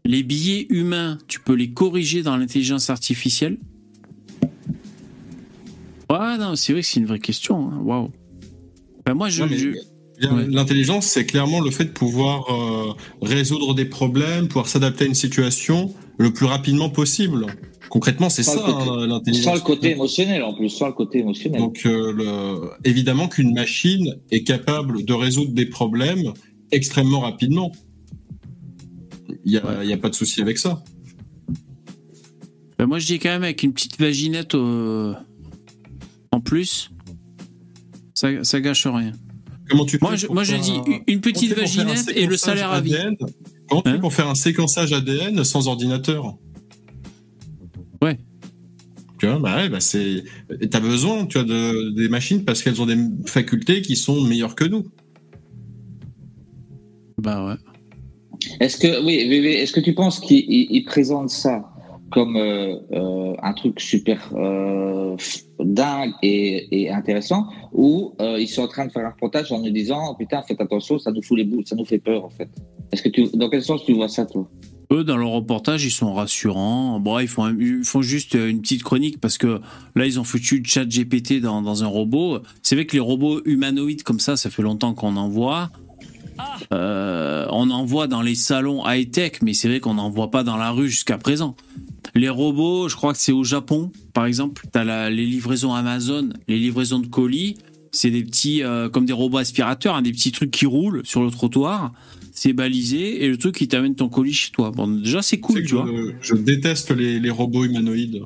[0.03, 3.58] Les biais humains, tu peux les corriger dans l'intelligence artificielle.
[6.10, 7.72] Ouais, non, c'est vrai que c'est une vraie question.
[7.72, 7.80] hein.
[7.84, 8.12] Waouh.
[9.06, 9.44] Ben, moi, je.
[10.49, 15.15] L'intelligence, c'est clairement le fait de pouvoir euh, résoudre des problèmes, pouvoir s'adapter à une
[15.15, 17.48] situation le plus rapidement possible.
[17.90, 19.45] Concrètement, c'est ça hein, l'intelligence.
[19.45, 21.60] Sans le côté émotionnel en plus, sans le côté émotionnel.
[21.60, 26.32] Donc, euh, le- évidemment qu'une machine est capable de résoudre des problèmes
[26.72, 27.72] extrêmement rapidement.
[29.44, 30.84] Il n'y a pas de souci avec ça.
[32.78, 35.15] ben, moi, je dis quand même avec une petite vaginette euh,
[36.32, 36.90] en plus,
[38.13, 39.11] ça, ça gâche rien.
[39.69, 42.81] Comment tu Moi, je, moi, je dis un- une- petite vaginette et le salaire à
[42.81, 42.93] vie.
[42.95, 43.15] ADN
[43.69, 46.35] Comment tu Hein fais pour faire un séquençage ADN sans ordinateur
[48.01, 48.17] Ouais.
[49.19, 50.23] Tu vois, bah ouais, bah c'est.
[50.71, 52.97] T'as besoin, tu vois, de, des machines parce qu'elles ont des
[53.27, 54.83] facultés qui sont meilleures que nous.
[57.19, 57.55] Bah ouais.
[58.59, 61.70] Est-ce que, oui, est-ce que tu penses qu'ils ils- ils présentent ça
[62.11, 65.15] comme euh, euh, un truc super euh,
[65.59, 69.59] dingue et, et intéressant, ou euh, ils sont en train de faire un reportage en
[69.61, 72.29] nous disant putain faites attention, ça nous fout les bouts, ça nous fait peur en
[72.29, 72.49] fait.
[72.91, 74.49] Est-ce que tu, dans quel sens tu vois ça toi?
[74.91, 76.99] Eux, dans leur reportage, ils sont rassurants.
[76.99, 79.61] Bon, ils font, un- ils font juste une petite chronique parce que
[79.95, 82.39] là, ils ont foutu chat GPT dans, dans un robot.
[82.61, 85.69] C'est vrai que les robots humanoïdes comme ça, ça fait longtemps qu'on en voit.
[86.73, 90.43] Euh, on en voit dans les salons high-tech, mais c'est vrai qu'on n'en voit pas
[90.43, 91.55] dans la rue jusqu'à présent.
[92.15, 94.63] Les robots, je crois que c'est au Japon, par exemple.
[94.71, 97.57] Tu as les livraisons Amazon, les livraisons de colis.
[97.93, 101.23] C'est des petits, euh, comme des robots aspirateurs, hein, des petits trucs qui roulent sur
[101.23, 101.91] le trottoir.
[102.33, 104.71] C'est balisé et le truc qui t'amène ton colis chez toi.
[104.71, 105.85] Bon, déjà, c'est cool, Tu vois.
[105.88, 108.21] je, je déteste les, les robots humanoïdes.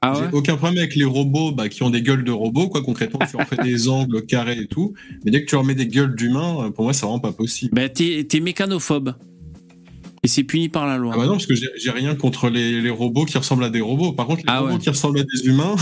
[0.00, 2.82] Ah ouais aucun problème avec les robots bah, qui ont des gueules de robots, quoi.
[2.82, 4.94] Concrètement, tu leur fais des angles carrés et tout.
[5.24, 7.32] Mais dès que tu leur mets des gueules d'humains, euh, pour moi, c'est vraiment pas
[7.32, 7.74] possible.
[7.74, 9.14] Ben, t'es, t'es mécanophobe.
[10.24, 11.12] Et c'est puni par la loi.
[11.14, 13.80] Ah bah non, parce que j'ai rien contre les, les robots qui ressemblent à des
[13.80, 14.12] robots.
[14.12, 14.78] Par contre, les Ah robots ouais.
[14.80, 15.76] qui ressemblent à des humains,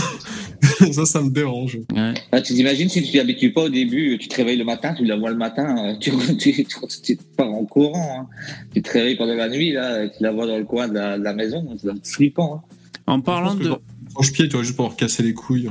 [0.91, 1.79] ça, ça me dérange.
[1.95, 2.13] Ouais.
[2.31, 4.93] Ah, Tu t'imagines si tu t'y habitues pas au début, tu te réveilles le matin,
[4.95, 8.21] tu la vois le matin, euh, tu, tu, tu, tu pars en courant.
[8.21, 8.27] hein.
[8.73, 11.17] Tu te réveilles pendant la nuit, là, tu la vois dans le coin de la,
[11.17, 12.63] de la maison, c'est flippant.
[12.63, 12.75] hein.
[13.07, 13.71] En parlant de,
[14.11, 15.69] Franche-pied, tu vois, juste pour leur casser les couilles.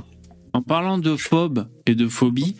[0.52, 2.56] En parlant de phobes et de phobie,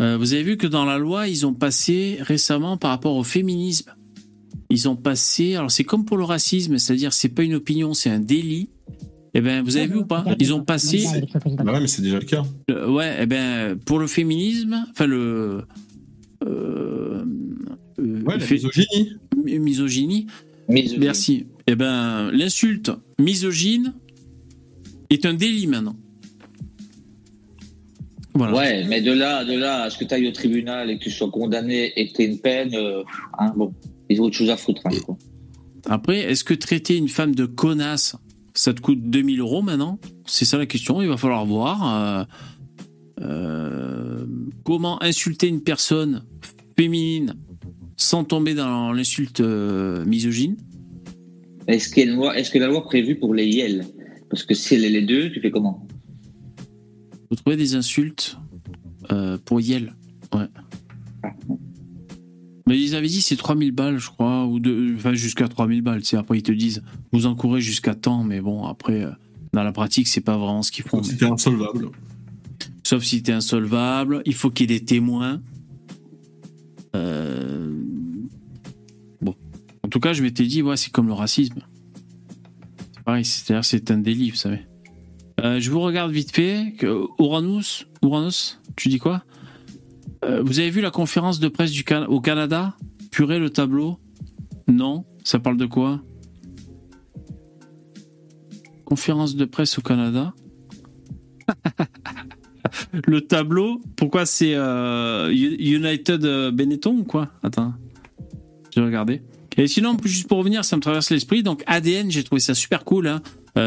[0.00, 3.24] euh, vous avez vu que dans la loi, ils ont passé récemment par rapport au
[3.24, 3.94] féminisme.
[4.70, 8.10] Ils ont passé, alors c'est comme pour le racisme, c'est-à-dire c'est pas une opinion, c'est
[8.10, 8.70] un délit.
[9.34, 10.24] Eh ben, vous avez vu ou pas?
[10.38, 11.04] Ils ont passé.
[11.64, 12.44] Bah ouais, mais c'est déjà le cas.
[12.70, 15.62] Euh, ouais, eh ben, pour le féminisme, enfin le.
[16.46, 17.24] euh,
[17.98, 19.12] euh, Ouais, la fait- misogynie.
[19.44, 20.26] mi- misogynie.
[20.68, 20.98] Misogynie.
[21.04, 21.46] Merci.
[21.66, 23.92] Eh ben, l'insulte misogyne
[25.10, 25.96] est un délit maintenant.
[28.34, 28.56] Voilà.
[28.56, 31.04] Ouais, mais de là, de là à ce que tu ailles au tribunal et que
[31.04, 33.02] tu sois condamné et que tu aies une peine, euh,
[33.38, 33.72] hein, bon,
[34.08, 34.82] ils ont autre chose à foutre.
[34.84, 35.16] hein, quoi.
[35.86, 38.16] Après, est-ce que traiter une femme de connasse,
[38.54, 39.98] ça te coûte 2000 euros maintenant?
[40.26, 41.94] C'est ça la question, il va falloir voir.
[41.94, 42.24] euh,
[43.20, 44.26] euh,
[44.64, 46.24] comment insulter une personne
[46.76, 47.34] féminine
[47.96, 50.56] sans tomber dans l'insulte euh, misogyne?
[51.66, 53.86] Est-ce loi, est-ce que la loi prévue pour les YEL
[54.30, 55.86] Parce que si elle est les deux, tu fais comment?
[57.30, 58.36] Vous trouvez des insultes
[59.44, 59.94] pour Yel.
[60.34, 60.46] Ouais.
[62.66, 66.00] Mais ils avaient dit c'est 3000 balles, je crois, ou de, enfin jusqu'à 3000 balles.
[66.00, 66.82] Tu sais, après ils te disent
[67.12, 69.10] vous encourez jusqu'à temps, mais bon après euh,
[69.52, 71.02] dans la pratique c'est pas vraiment ce qu'ils font.
[71.02, 71.90] Sauf si t'es insolvable.
[72.82, 75.42] Sauf si t'es insolvable, il faut qu'il y ait des témoins.
[76.96, 77.70] Euh,
[79.20, 79.34] Bon,
[79.82, 81.60] en tout cas je m'étais dit ouais c'est comme le racisme.
[82.94, 84.60] C'est pareil, c'est-à-dire c'est un délit, vous savez.
[85.40, 86.72] Euh, je vous regarde vite fait.
[87.18, 89.24] Uranus, Uranus, tu dis quoi?
[90.24, 91.72] Euh, Vous avez vu la conférence de presse
[92.08, 92.74] au Canada?
[93.10, 93.98] Purée le tableau
[94.68, 95.04] Non?
[95.22, 96.00] Ça parle de quoi?
[98.84, 100.34] Conférence de presse au Canada?
[103.06, 107.30] Le tableau Pourquoi c'est euh, United euh, Benetton ou quoi?
[107.42, 107.74] Attends.
[108.74, 109.20] Je vais regarder.
[109.56, 111.42] Et sinon, juste pour revenir, ça me traverse l'esprit.
[111.42, 113.06] Donc ADN, j'ai trouvé ça super cool.
[113.06, 113.20] Hein.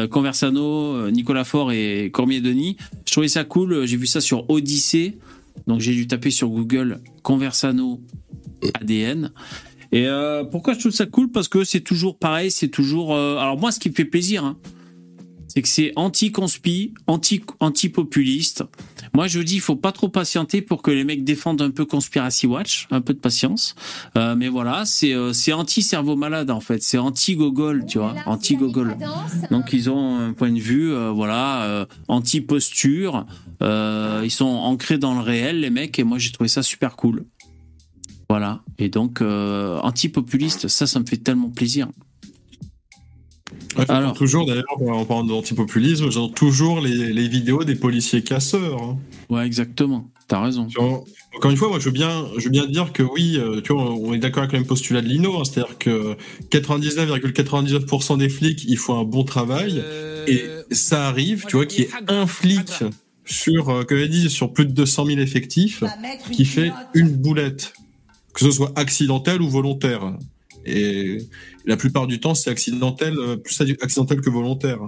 [0.08, 2.76] Conversano, Nicolas Faure et Cormier-Denis.
[3.06, 3.86] Je trouvais ça cool.
[3.86, 5.18] J'ai vu ça sur Odyssée.
[5.66, 8.00] Donc j'ai dû taper sur Google Conversano
[8.74, 9.32] ADN.
[9.92, 11.30] Et euh, pourquoi je trouve ça cool?
[11.30, 13.14] Parce que c'est toujours pareil, c'est toujours...
[13.14, 14.58] euh, alors moi, ce qui me fait plaisir, hein,
[15.48, 18.64] c'est que c'est anti-conspi, anti- anti-populiste.
[19.14, 21.84] Moi, je dis, il faut pas trop patienter pour que les mecs défendent un peu
[21.86, 23.74] Conspiracy Watch, un peu de patience.
[24.16, 28.96] Euh, mais voilà, c'est euh, c'est anti-cerveau malade en fait, c'est anti-gogol, tu vois, anti-gogol.
[29.50, 33.26] Donc ils ont un point de vue, euh, voilà, anti-posture.
[33.60, 37.24] Ils sont ancrés dans le réel, les mecs, et moi j'ai trouvé ça super cool.
[38.28, 38.62] Voilà.
[38.78, 41.88] Et donc anti-populiste, ça, ça me fait tellement plaisir.
[43.76, 48.82] Ouais, j'entends toujours, d'ailleurs, en parlant d'antipopulisme, j'entends toujours les, les vidéos des policiers casseurs.
[48.82, 48.98] hein.
[49.28, 50.08] Ouais, exactement.
[50.26, 50.66] T'as raison.
[51.36, 53.72] Encore une fois, moi, je veux bien, je veux bien dire que oui, euh, tu
[53.72, 56.16] vois, on est d'accord avec le même postulat de Lino, hein, c'est-à-dire que
[56.50, 59.82] 99,99% des flics, ils font un bon travail,
[60.26, 62.68] et ça arrive, tu vois, qu'il y ait un flic
[63.24, 65.84] sur, euh, comme dit, sur plus de 200 000 effectifs,
[66.32, 67.72] qui fait une boulette,
[68.34, 70.14] que ce soit accidentel ou volontaire.
[70.68, 71.18] Et
[71.64, 74.80] la plupart du temps, c'est accidentel, euh, plus accidentel que volontaire.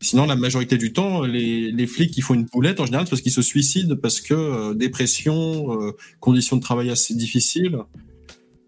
[0.00, 3.10] Sinon, la majorité du temps, les, les flics qui font une boulette, en général, c'est
[3.10, 7.78] parce qu'ils se suicident, parce que euh, dépression, euh, conditions de travail assez difficiles.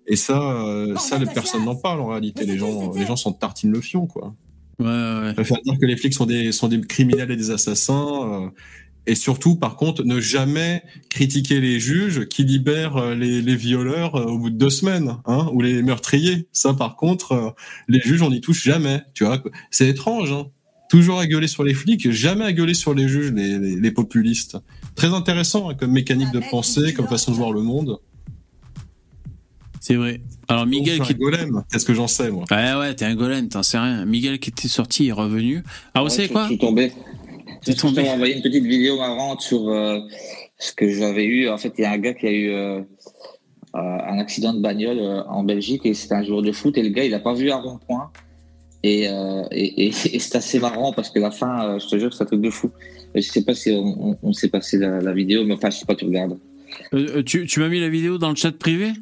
[0.07, 2.47] Et ça, euh, ça, les personnes n'en parlent en réalité.
[2.47, 4.35] Les gens, les gens s'en tartinent le fion, quoi.
[4.79, 5.29] Ouais, ouais.
[5.29, 8.51] Je préfère dire que les flics sont des, sont des criminels et des assassins.
[9.09, 14.15] Et surtout, par contre, ne jamais critiquer les juges qui libèrent euh, les, les violeurs
[14.15, 16.47] euh, au bout de deux semaines, hein, ou les meurtriers.
[16.53, 17.51] Ça, par contre, euh,
[17.89, 19.01] les juges, on n'y touche jamais.
[19.15, 20.31] Tu vois, c'est étrange.
[20.31, 20.47] Hein.
[20.91, 23.91] Toujours à gueuler sur les flics, jamais à gueuler sur les juges, les, les, les
[23.91, 24.57] populistes.
[24.95, 27.99] Très intéressant hein, comme mécanique de pensée, comme façon de voir le monde.
[29.81, 30.21] C'est vrai.
[30.49, 32.45] Alors Miguel qui un golem, qu'est-ce que j'en sais moi?
[32.51, 34.05] Ouais ouais, t'es un golem, t'en sais rien.
[34.05, 35.63] Miguel qui était sorti est revenu.
[35.95, 36.47] Alors vous Ouais, savez je quoi?
[36.47, 36.93] suis tombé.
[37.67, 38.09] Je tombé.
[38.09, 40.01] envoyé une petite vidéo marrante sur euh,
[40.59, 41.49] ce que j'avais eu.
[41.49, 42.83] En fait, il y a un gars qui a eu euh, euh,
[43.75, 47.05] un accident de bagnole en Belgique et c'était un joueur de foot et le gars,
[47.05, 48.11] il n'a pas vu un rond-point.
[48.83, 51.99] Et, euh, et, et, et c'est assez marrant parce que la fin, euh, je te
[51.99, 52.71] jure, c'est un truc de fou.
[53.15, 55.79] Je sais pas si on, on, on s'est passé la, la vidéo, mais enfin, je
[55.79, 56.39] sais pas, tu regardes.
[56.93, 58.93] Euh, tu tu m'as mis la vidéo dans le chat privé?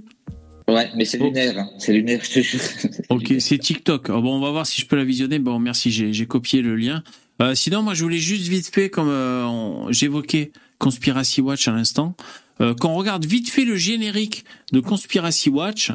[0.69, 1.71] Ouais, mais c'est lunaire, hein.
[1.79, 2.61] c'est lunaire, je te jure.
[3.11, 4.09] Ok, c'est TikTok.
[4.09, 5.39] Ah bon, on va voir si je peux la visionner.
[5.39, 7.03] Bon, merci, j'ai j'ai copié le lien.
[7.43, 12.17] Euh, sinon, moi, je voulais juste vite fait, comme euh, j'évoquais Conspiracy Watch à l'instant,
[12.61, 15.93] euh, qu'on regarde vite fait le générique de Conspiracy Watch.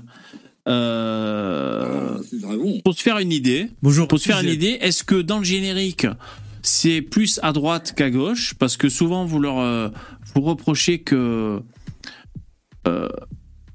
[0.67, 2.19] Euh,
[2.83, 3.69] pour se faire une idée.
[3.81, 4.07] Bonjour.
[4.07, 6.05] Pour se faire une idée, est-ce que dans le générique,
[6.61, 8.53] c'est plus à droite qu'à gauche?
[8.59, 9.91] Parce que souvent, vous leur
[10.35, 11.59] vous reprochez que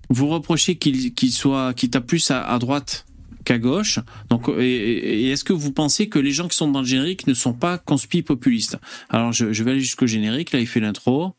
[0.08, 3.05] vous reprochez qu'il qu'il soit qu'il tape plus à, à droite
[3.46, 4.00] qu'à gauche.
[4.28, 7.32] Donc, et, est-ce que vous pensez que les gens qui sont dans le générique ne
[7.32, 8.76] sont pas conspi populistes?
[9.08, 10.52] Alors, je, je vais aller jusqu'au générique.
[10.52, 11.32] Là, il fait l'intro.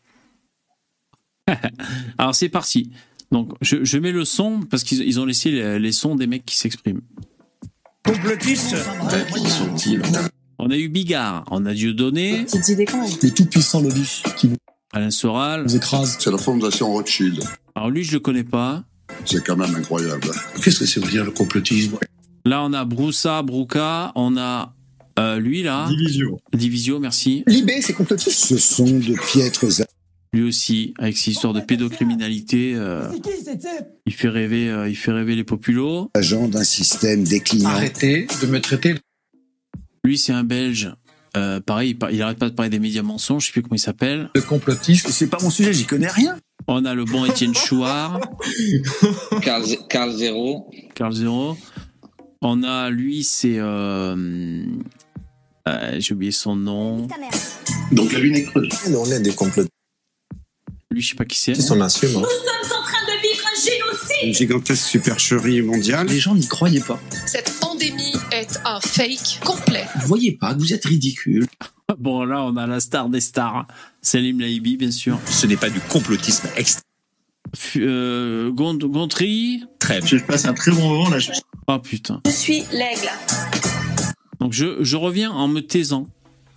[2.18, 2.92] Alors, c'est parti.
[3.32, 6.26] Donc, je, je mets le son parce qu'ils ils ont laissé les, les sons des
[6.26, 7.02] mecs qui s'expriment.
[8.04, 8.76] Complotiste
[9.34, 10.02] Qui sont-ils?
[10.60, 13.12] On a eu Bigard, on a Dieudonné, Petites idées quand même.
[13.22, 14.50] Les tout-puissants lobbies qui
[14.94, 15.68] Alain Soral.
[15.68, 15.80] vous.
[16.20, 17.44] C'est la fondation Rothschild.
[17.76, 18.84] Alors lui, je le connais pas.
[19.26, 20.30] C'est quand même incroyable.
[20.64, 21.98] Qu'est-ce que ça veut dire le complotisme?
[22.46, 24.74] Là, on a Broussa, Brouka, on a
[25.20, 25.88] euh, lui là.
[25.90, 26.40] Divisio.
[26.54, 27.44] Divisio, merci.
[27.48, 28.46] Libé, c'est complotiste?
[28.46, 29.66] Ce sont de piètres
[30.34, 33.08] Lui aussi, avec ses histoires de pédocriminalité, euh,
[34.06, 36.10] il fait rêver, euh, il fait rêver les populos.
[36.14, 37.70] agents d'un système déclinant.
[37.70, 38.96] Arrêtez de me traiter
[40.06, 40.94] Lui, c'est un Belge.
[41.36, 43.44] Euh, pareil, il, par- il arrête pas de parler des médias mensonges.
[43.44, 44.30] Je sais plus comment il s'appelle.
[44.36, 45.10] de complotiste.
[45.10, 46.38] C'est pas mon sujet, j'y connais rien.
[46.68, 48.20] On a le bon Étienne Chouard,
[49.42, 50.70] Carl, Carl Zero.
[50.96, 51.58] Carl Zero.
[52.42, 54.66] On a lui, c'est euh,
[55.68, 57.08] euh, j'ai oublié son nom.
[57.92, 58.70] Donc la lune est creuse.
[58.96, 59.72] On est des complotistes.
[60.92, 61.54] Lui, je sais pas qui c'est.
[61.54, 62.10] Qui s'en assume.
[62.18, 62.22] hein.
[62.22, 66.08] Nous sommes en train de vivre un génocide Une gigantesque supercherie mondiale.
[66.08, 67.00] Les gens n'y croyaient pas.
[67.26, 69.86] Cette pandémie est un fake complet.
[70.02, 71.48] Vous voyez pas que vous êtes ridicule.
[71.98, 73.66] Bon, là, on a la star des stars.
[74.02, 75.20] Salim Laibi, bien sûr.
[75.26, 76.84] Ce n'est pas du complotisme extrême.
[77.78, 79.64] Euh, Gond- Gontry.
[80.04, 81.18] Je passe un très bon moment là.
[81.20, 81.32] Je...
[81.68, 82.22] Oh putain.
[82.26, 83.10] Je suis l'aigle.
[84.42, 86.08] Donc je, je reviens en me taisant.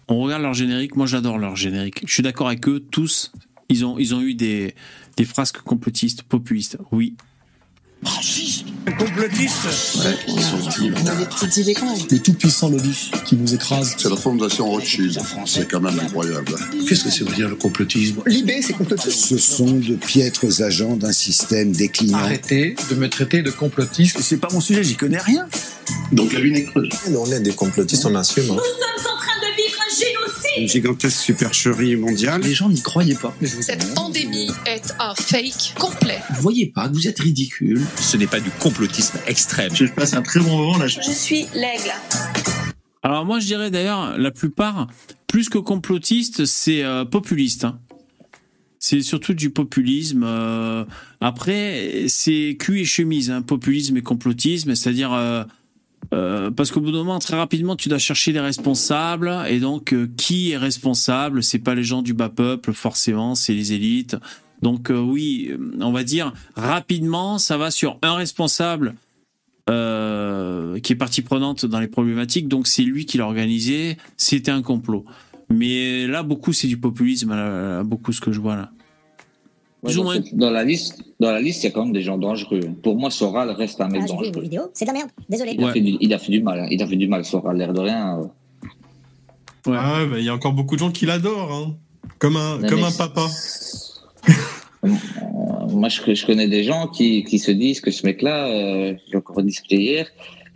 [0.09, 0.97] On regarde leur générique.
[0.97, 2.03] Moi, j'adore leur générique.
[2.07, 3.31] Je suis d'accord avec eux tous.
[3.69, 4.75] Ils ont, ils ont eu des,
[5.17, 6.77] des frasques complotistes, populistes.
[6.91, 7.15] Oui.
[8.99, 9.69] Complotiste
[10.01, 11.99] des petites idées quand même.
[12.11, 13.95] Le tout-puissant lobby qui nous écrase.
[13.99, 15.19] C'est la fondation Rothschild.
[15.47, 16.55] C'est quand même incroyable.
[16.89, 19.27] Qu'est-ce que ça veut dire le complotisme L'idée, c'est complotiste.
[19.27, 22.19] Ce sont de piètres agents d'un système déclinant.
[22.19, 24.19] Arrêtez de me traiter de complotiste.
[24.23, 25.47] C'est pas mon sujet, j'y connais rien.
[26.13, 26.89] Donc la lune est creuse.
[27.17, 28.51] On est des complotistes, on assume.
[28.51, 28.57] hein.
[28.57, 29.10] Nous sommes
[30.59, 32.43] Une gigantesque supercherie mondiale.
[32.43, 33.35] Les gens n'y croyaient pas.
[33.43, 36.19] Cette pandémie est un fake complet.
[36.35, 37.81] Vous voyez pas que vous êtes ridicule.
[38.01, 39.75] Ce n'est pas du complotisme extrême.
[39.75, 40.87] Je passe un très bon moment là.
[40.87, 41.01] Je...
[41.01, 41.93] Je suis l'aigle.
[43.03, 44.89] Alors moi, je dirais d'ailleurs, la plupart,
[45.27, 47.65] plus que complotiste, c'est euh, populiste.
[47.65, 47.79] hein.
[48.79, 50.23] C'est surtout du populisme.
[50.25, 50.85] euh,
[51.21, 55.45] après, c'est cul et chemise, hein, populisme et complotisme, c'est-à-dire euh,
[56.13, 59.93] euh, parce qu'au bout d'un moment, très rapidement, tu dois chercher les responsables, et donc
[59.93, 61.43] euh, qui est responsable?
[61.43, 64.17] C'est pas les gens du bas peuple forcément, c'est les élites.
[64.63, 68.95] Donc euh, oui, on va dire rapidement, ça va sur un responsable
[70.83, 74.63] qui est partie prenante dans les problématiques, donc c'est lui qui l'a organisé, c'était un
[74.63, 75.05] complot.
[75.49, 78.73] Mais là, beaucoup, c'est du populisme, beaucoup ce que je vois là.
[79.83, 80.15] Ouais, Plus ou dans, moins.
[80.17, 82.61] cette- dans la liste, dans la liste, il y a quand même des gens dangereux.
[82.83, 84.33] Pour moi, Soral reste un mec dangereux.
[84.75, 85.55] c'est de la merde, désolé.
[85.59, 86.61] Il, a fait du, il a fait du mal.
[86.61, 86.67] hein.
[86.71, 88.19] Il a fait du mal, Soral, l'air de rien.
[88.21, 88.25] euh.
[89.73, 91.75] Ah ouais, bah, il y a encore beaucoup de gens qui l'adorent, hein.
[92.19, 93.27] Comme un, Non, comme un papa.
[94.83, 99.17] Moi, je, je connais des gens qui, qui se disent que ce mec-là, euh, j'ai
[99.17, 100.07] encore discuté hier,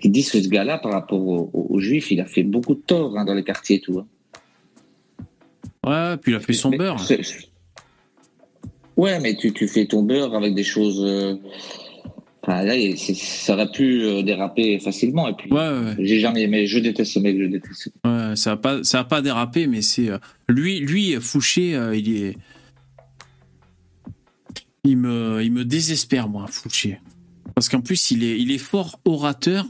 [0.00, 3.16] qui disent que ce gars-là, par rapport aux, juifs, il a fait beaucoup de tort
[3.16, 4.00] hein, dans les quartiers et tout.
[4.00, 4.06] hein.
[5.86, 6.98] Ouais, puis il a fait son beurre.
[8.96, 11.02] Ouais, mais tu, tu fais ton beurre avec des choses.
[11.04, 11.36] euh,
[12.46, 15.26] Enfin, là, ça aurait pu euh, déraper facilement.
[15.28, 15.48] Et puis,
[15.98, 16.66] j'ai jamais aimé.
[16.66, 17.88] Je déteste ce mec, je déteste.
[18.04, 20.18] Ouais, ça a pas, ça a pas dérapé, mais c'est euh,
[20.48, 22.36] lui, lui Fouché, euh, il est,
[24.84, 27.00] il me, il me désespère moi, Fouché,
[27.54, 29.66] parce qu'en plus il est, il est fort orateur,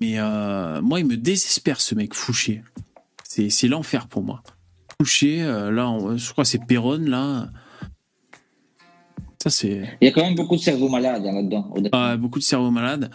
[0.00, 2.62] mais euh, moi il me désespère ce mec Fouché.
[3.24, 4.44] C'est, l'enfer pour moi.
[5.00, 7.48] Fouché, là, on- je crois que c'est Perron là.
[9.44, 9.82] Ça c'est.
[10.00, 11.74] Il y a quand même beaucoup de cerveaux malades hein, là-dedans.
[11.92, 13.10] Ah, beaucoup de cerveaux malades.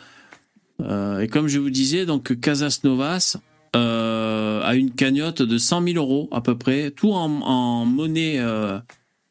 [0.79, 3.37] Euh, et comme je vous disais, donc Casas Novas
[3.75, 8.35] euh, a une cagnotte de 100 000 euros à peu près, tout en, en monnaie
[8.37, 8.77] euh,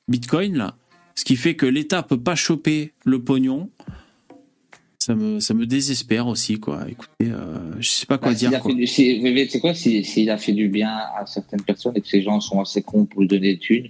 [0.09, 0.75] Bitcoin là,
[1.15, 3.70] ce qui fait que l'État peut pas choper le pognon.
[4.99, 6.85] Ça me, ça me désespère aussi quoi.
[6.89, 7.33] Écoutez,
[7.79, 8.61] je sais pas quoi Bah, dire.
[8.61, 8.75] quoi.
[8.75, 9.23] du- si-
[9.61, 12.61] quoi si- S'il a fait du bien à certaines personnes et que ces gens sont
[12.61, 13.89] assez cons pour lui donner des thunes,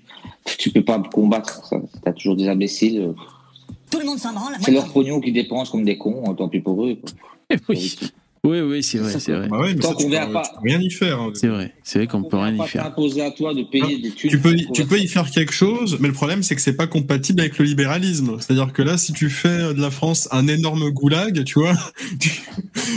[0.57, 1.67] tu peux pas combattre.
[1.67, 1.77] ça.
[2.05, 3.01] T'as toujours des imbéciles.
[3.01, 3.13] euh,
[3.91, 4.55] Tout le monde s'en branle.
[4.61, 6.97] C'est leur pognon qu'ils dépensent comme des cons, tant pis pour eux.
[6.97, 7.11] quoi.
[7.69, 7.99] Oui,
[8.45, 9.49] oui, oui, c'est vrai, c'est vrai.
[9.49, 11.21] Bah ouais, mais Tant ça, tu peux, verra pas- tu peux rien y faire.
[11.21, 11.31] hein.
[11.35, 12.85] C'est vrai, c'est vrai qu'on peut rien y faire.
[12.87, 12.91] à
[13.33, 14.31] toi de payer des thunes.
[14.31, 16.87] Tu peux, tu peux y faire quelque chose, mais le problème c'est que c'est pas
[16.87, 18.37] compatible avec le libéralisme.
[18.39, 21.75] C'est-à-dire que là, si tu fais de la France un énorme goulag, tu vois,
[22.21, 22.31] tu,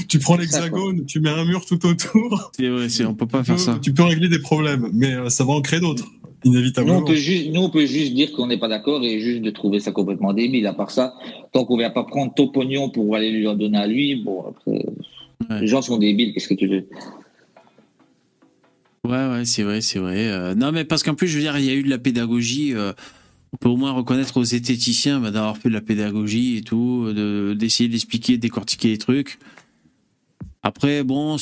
[0.08, 2.52] tu prends l'hexagone, tu mets un mur tout autour.
[2.56, 3.80] C'est vrai, c'est, on peut pas faire ça.
[3.82, 6.06] tu peux régler des problèmes, mais euh, ça va en créer d'autres,
[6.44, 6.98] Nous inévitablement.
[6.98, 9.52] on, peut juste, nous, on peut juste dire qu'on n'est pas d'accord et juste de
[9.52, 10.66] trouver ça complètement débile.
[10.68, 11.14] À part ça,
[11.52, 14.16] tant qu'on ne vient pas prendre ton pognon pour aller lui en donner à lui,
[14.16, 14.86] bon, après,
[15.60, 16.88] les gens sont débiles, qu'est-ce que tu veux?
[19.04, 20.28] Ouais, ouais, c'est vrai, c'est vrai.
[20.28, 21.98] Euh, non, mais parce qu'en plus, je veux dire, il y a eu de la
[21.98, 22.74] pédagogie.
[22.74, 22.94] euh,
[23.54, 27.12] on peut au moins reconnaître aux zététiciens bah, d'avoir fait de la pédagogie et tout,
[27.12, 29.40] de- d'essayer d'expliquer, de décortiquer les trucs.
[30.64, 31.38] Après, bon,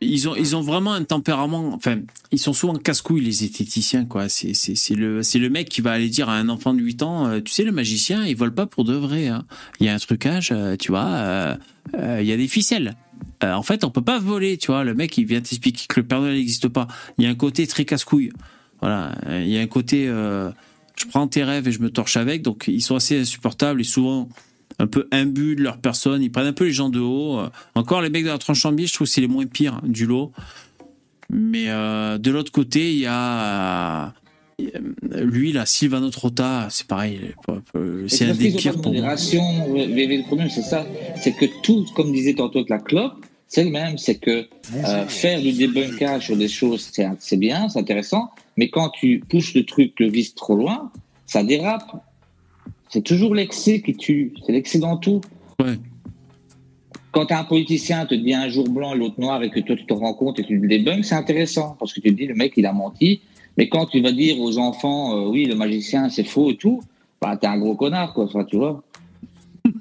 [0.00, 1.72] ils ont, ils ont vraiment un tempérament.
[1.74, 1.98] Enfin,
[2.30, 4.28] ils sont souvent casse-couilles, les zététiciens, quoi.
[4.28, 4.54] C'est
[4.94, 7.52] le, le mec qui va aller dire à un enfant de 8 ans euh, Tu
[7.52, 9.26] sais, le magicien, il vole pas pour de vrai.
[9.26, 9.44] hein.
[9.80, 11.56] Il y a un trucage, euh, tu vois, euh,
[12.20, 12.94] il y a des ficelles.
[13.42, 14.84] En fait, on peut pas voler, tu vois.
[14.84, 16.86] Le mec, il vient t'expliquer que le Père Noël n'existe pas.
[17.18, 18.30] Il y a un côté très casse-couille.
[18.80, 19.16] Voilà.
[19.28, 22.42] Il y a un côté, je prends tes rêves et je me torche avec.
[22.42, 24.28] Donc, ils sont assez insupportables et souvent
[24.78, 26.22] un peu imbus de leur personne.
[26.22, 27.38] Ils prennent un peu les gens de haut.
[27.38, 29.46] Euh, Encore les mecs de la tranche en biais, je trouve que c'est les moins
[29.46, 30.32] pires du lot.
[31.30, 34.14] Mais euh, de l'autre côté, il y a
[34.60, 37.34] euh, lui, là, Silvano Trotta, c'est pareil.
[38.08, 39.14] C'est un des pires pour moi.
[39.14, 40.86] Le problème, c'est ça.
[41.20, 43.98] C'est que tout, comme disait tantôt la clope, c'est le même.
[43.98, 48.68] C'est que euh, faire du débunkage sur des choses, c'est c'est bien, c'est intéressant, mais
[48.68, 50.90] quand tu pousses le truc, le vis trop loin,
[51.26, 51.90] ça dérape.
[52.88, 54.32] C'est toujours l'excès qui tue.
[54.44, 55.20] C'est l'excès dans tout.
[55.60, 55.78] Ouais.
[57.12, 59.86] Quand un politicien te dit un jour blanc et l'autre noir et que toi tu
[59.86, 62.34] te rends compte et tu le débunks, c'est intéressant parce que tu te dis le
[62.34, 63.22] mec il a menti.
[63.56, 66.80] Mais quand tu vas dire aux enfants euh, oui le magicien c'est faux et tout,
[67.20, 68.82] bah t'es un gros connard quoi, enfin, tu vois.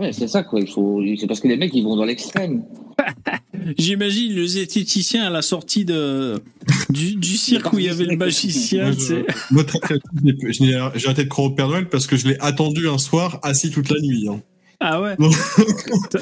[0.00, 0.60] ouais c'est ça quoi.
[0.60, 2.62] Il faut, c'est parce que les mecs ils vont dans l'extrême.
[3.78, 6.40] J'imagine le zététicien à la sortie de,
[6.90, 8.90] du, du cirque où il y avait le magicien.
[9.50, 9.64] Moi,
[10.22, 12.98] n'ai- n'ai- j'ai arrêté de croire au Père Noël parce que je l'ai attendu un
[12.98, 14.26] soir assis toute la nuit.
[14.28, 14.40] hein.
[14.84, 15.32] Ah ouais Donc-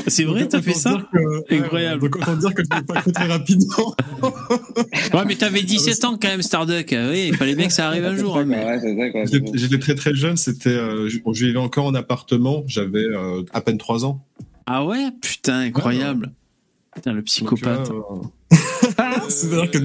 [0.07, 1.09] C'est vrai, t'as fait ça?
[1.51, 2.03] Incroyable.
[2.03, 3.95] Donc autant dire que je l'ai pas fait très rapidement.
[5.15, 6.89] Ouais, mais t'avais 17 ans quand même, Starduck.
[6.93, 8.37] Oui, il fallait bien que ça arrive un jour.
[8.37, 12.63] hein, mais- J'étais j'étais très très jeune, c'était, euh, je je vivais encore en appartement,
[12.67, 14.23] j'avais euh, à peine 3 ans.
[14.67, 15.07] Ah ouais?
[15.23, 16.33] Putain, incroyable.
[16.95, 17.91] Putain, le psychopathe.
[19.29, 19.79] C'est-à-dire que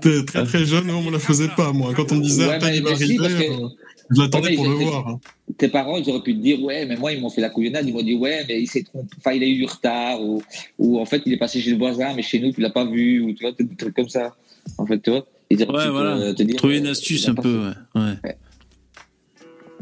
[0.00, 1.92] t'es très très jeune, on me la faisait pas, moi.
[1.94, 3.68] Quand on me disait, Ouais, il va si, arriver, euh,
[4.10, 5.08] je l'attendais Ouais, pour le voir.
[5.08, 5.20] hein.
[5.58, 7.86] Tes parents, ils auraient pu te dire, ouais, mais moi, ils m'ont fait la couillonnade,
[7.86, 10.42] ils m'ont dit, ouais, mais il s'est trompé, enfin, il a eu du retard, ou,
[10.78, 12.84] ou en fait, il est passé chez le voisin, mais chez nous, tu l'as pas
[12.84, 14.34] vu, ou tu vois, des trucs comme ça.
[14.78, 15.26] En fait, tu vois.
[15.50, 16.34] Ils auraient Ouais, pu te- voilà.
[16.34, 18.00] te dire, Trouver euh, une astuce un peu, ouais.
[18.00, 18.36] ouais.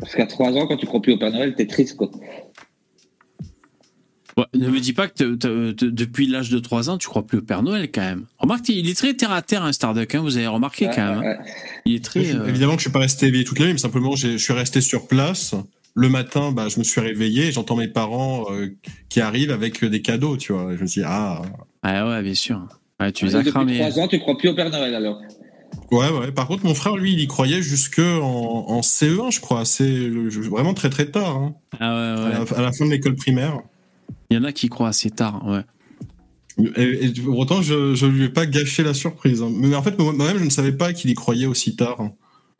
[0.00, 2.10] Parce qu'à 3 ans, quand tu crois plus au Père Noël, t'es triste, quoi.
[4.40, 7.08] Ouais, ne me dis pas que t'es- t'es- t'es- depuis l'âge de 3 ans, tu
[7.08, 8.24] crois plus au Père Noël quand même.
[8.38, 11.14] Remarque, il est très terre à terre, un Starduck, hein, vous avez remarqué Ouais, quand
[11.14, 11.22] même.
[11.24, 11.44] hein.
[11.84, 12.34] Il est très.
[12.34, 14.52] euh, Évidemment que je suis pas resté éveillé toute la nuit, mais simplement je suis
[14.52, 15.54] resté sur place.
[15.94, 18.68] Le matin, bah, je me suis réveillé, et j'entends mes parents euh,
[19.08, 20.76] qui arrivent avec des cadeaux, tu vois.
[20.76, 21.42] Je me suis dit, ah.
[21.84, 22.60] Ouais, ouais, bien sûr.
[23.00, 23.78] Ouais, tu les Et as depuis cramés.
[23.78, 25.20] 3 ans, tu crois plus au Père Noël, alors?
[25.90, 26.30] Ouais, ouais.
[26.30, 29.64] Par contre, mon frère, lui, il y croyait jusque en, en CE1, je crois.
[29.64, 30.08] C'est
[30.48, 31.36] vraiment très très tard.
[31.36, 31.54] hein.
[31.80, 32.34] Ah ouais, ouais.
[32.36, 33.58] À, la, à la fin de l'école primaire.
[34.30, 35.64] Il y en a qui croient assez tard, ouais.
[36.76, 39.42] Et, et pour autant, je, je lui ai pas gâché la surprise.
[39.42, 39.50] hein.
[39.54, 42.00] Mais en fait, moi- moi-même, je ne savais pas qu'il y croyait aussi tard.
[42.00, 42.12] hein.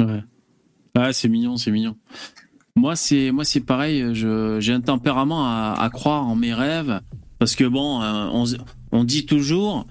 [0.05, 0.22] Ouais.
[0.97, 1.97] Ah, c'est mignon, c'est mignon.
[2.76, 4.05] Moi, c'est moi, c'est pareil.
[4.14, 7.01] J'ai un tempérament à, à croire en mes rêves
[7.38, 8.44] parce que bon, euh, on,
[8.92, 9.86] on dit toujours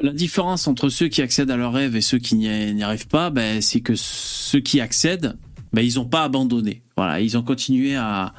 [0.00, 3.08] la différence entre ceux qui accèdent à leurs rêves et ceux qui n'y n'y arrivent
[3.08, 5.36] pas, ben, c'est que ceux qui accèdent,
[5.72, 6.82] ben, ils n'ont pas abandonné.
[6.96, 8.34] Voilà, ils ont continué à,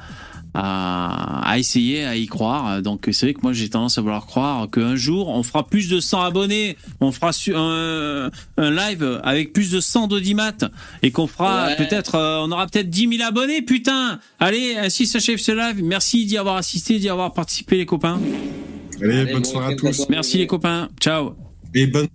[0.54, 2.82] à, à essayer, à y croire.
[2.82, 5.88] Donc c'est vrai que moi j'ai tendance à vouloir croire qu'un jour on fera plus
[5.88, 10.52] de 100 abonnés, on fera su- un, un live avec plus de 100 d'audimat
[11.02, 11.76] et qu'on fera Ouais.
[11.76, 13.62] peut-être, euh, on aura peut-être 10 000 abonnés.
[13.62, 15.82] Putain, allez, ainsi s'achève ce live.
[15.84, 18.18] Merci d'y avoir assisté, d'y avoir participé les copains.
[19.02, 20.08] Allez, bonne soirée à tous.
[20.08, 20.88] Merci les copains.
[21.00, 21.34] Ciao.
[21.74, 22.08] Et bonne.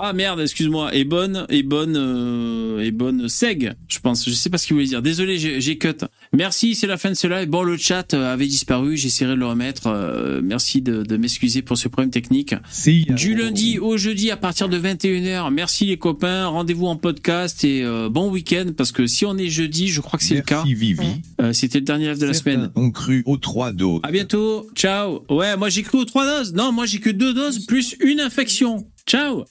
[0.00, 0.94] Ah merde, excuse-moi.
[0.94, 4.28] Et bonne, et bonne, euh, et bonne seg, je pense.
[4.28, 5.02] Je sais pas ce qu'il voulait dire.
[5.02, 5.88] Désolé, j'ai cut.
[6.32, 7.48] Merci, c'est la fin de ce live.
[7.48, 8.96] Bon, le chat euh, avait disparu.
[8.96, 9.86] J'essaierai de le remettre.
[9.86, 12.54] Euh, merci de, de m'excuser pour ce problème technique.
[13.14, 15.52] Du lundi au jeudi à partir de 21h.
[15.52, 16.46] Merci les copains.
[16.46, 20.18] Rendez-vous en podcast et euh, bon week-end parce que si on est jeudi, je crois
[20.18, 20.64] que c'est le cas.
[21.40, 22.70] Euh, C'était le dernier live de la semaine.
[22.74, 24.00] On cru aux trois doses.
[24.02, 24.68] À bientôt.
[24.74, 25.24] Ciao.
[25.30, 26.52] Ouais, moi j'ai cru aux trois doses.
[26.52, 28.86] Non, moi j'ai que deux doses plus une infection.
[29.06, 29.44] Ciao.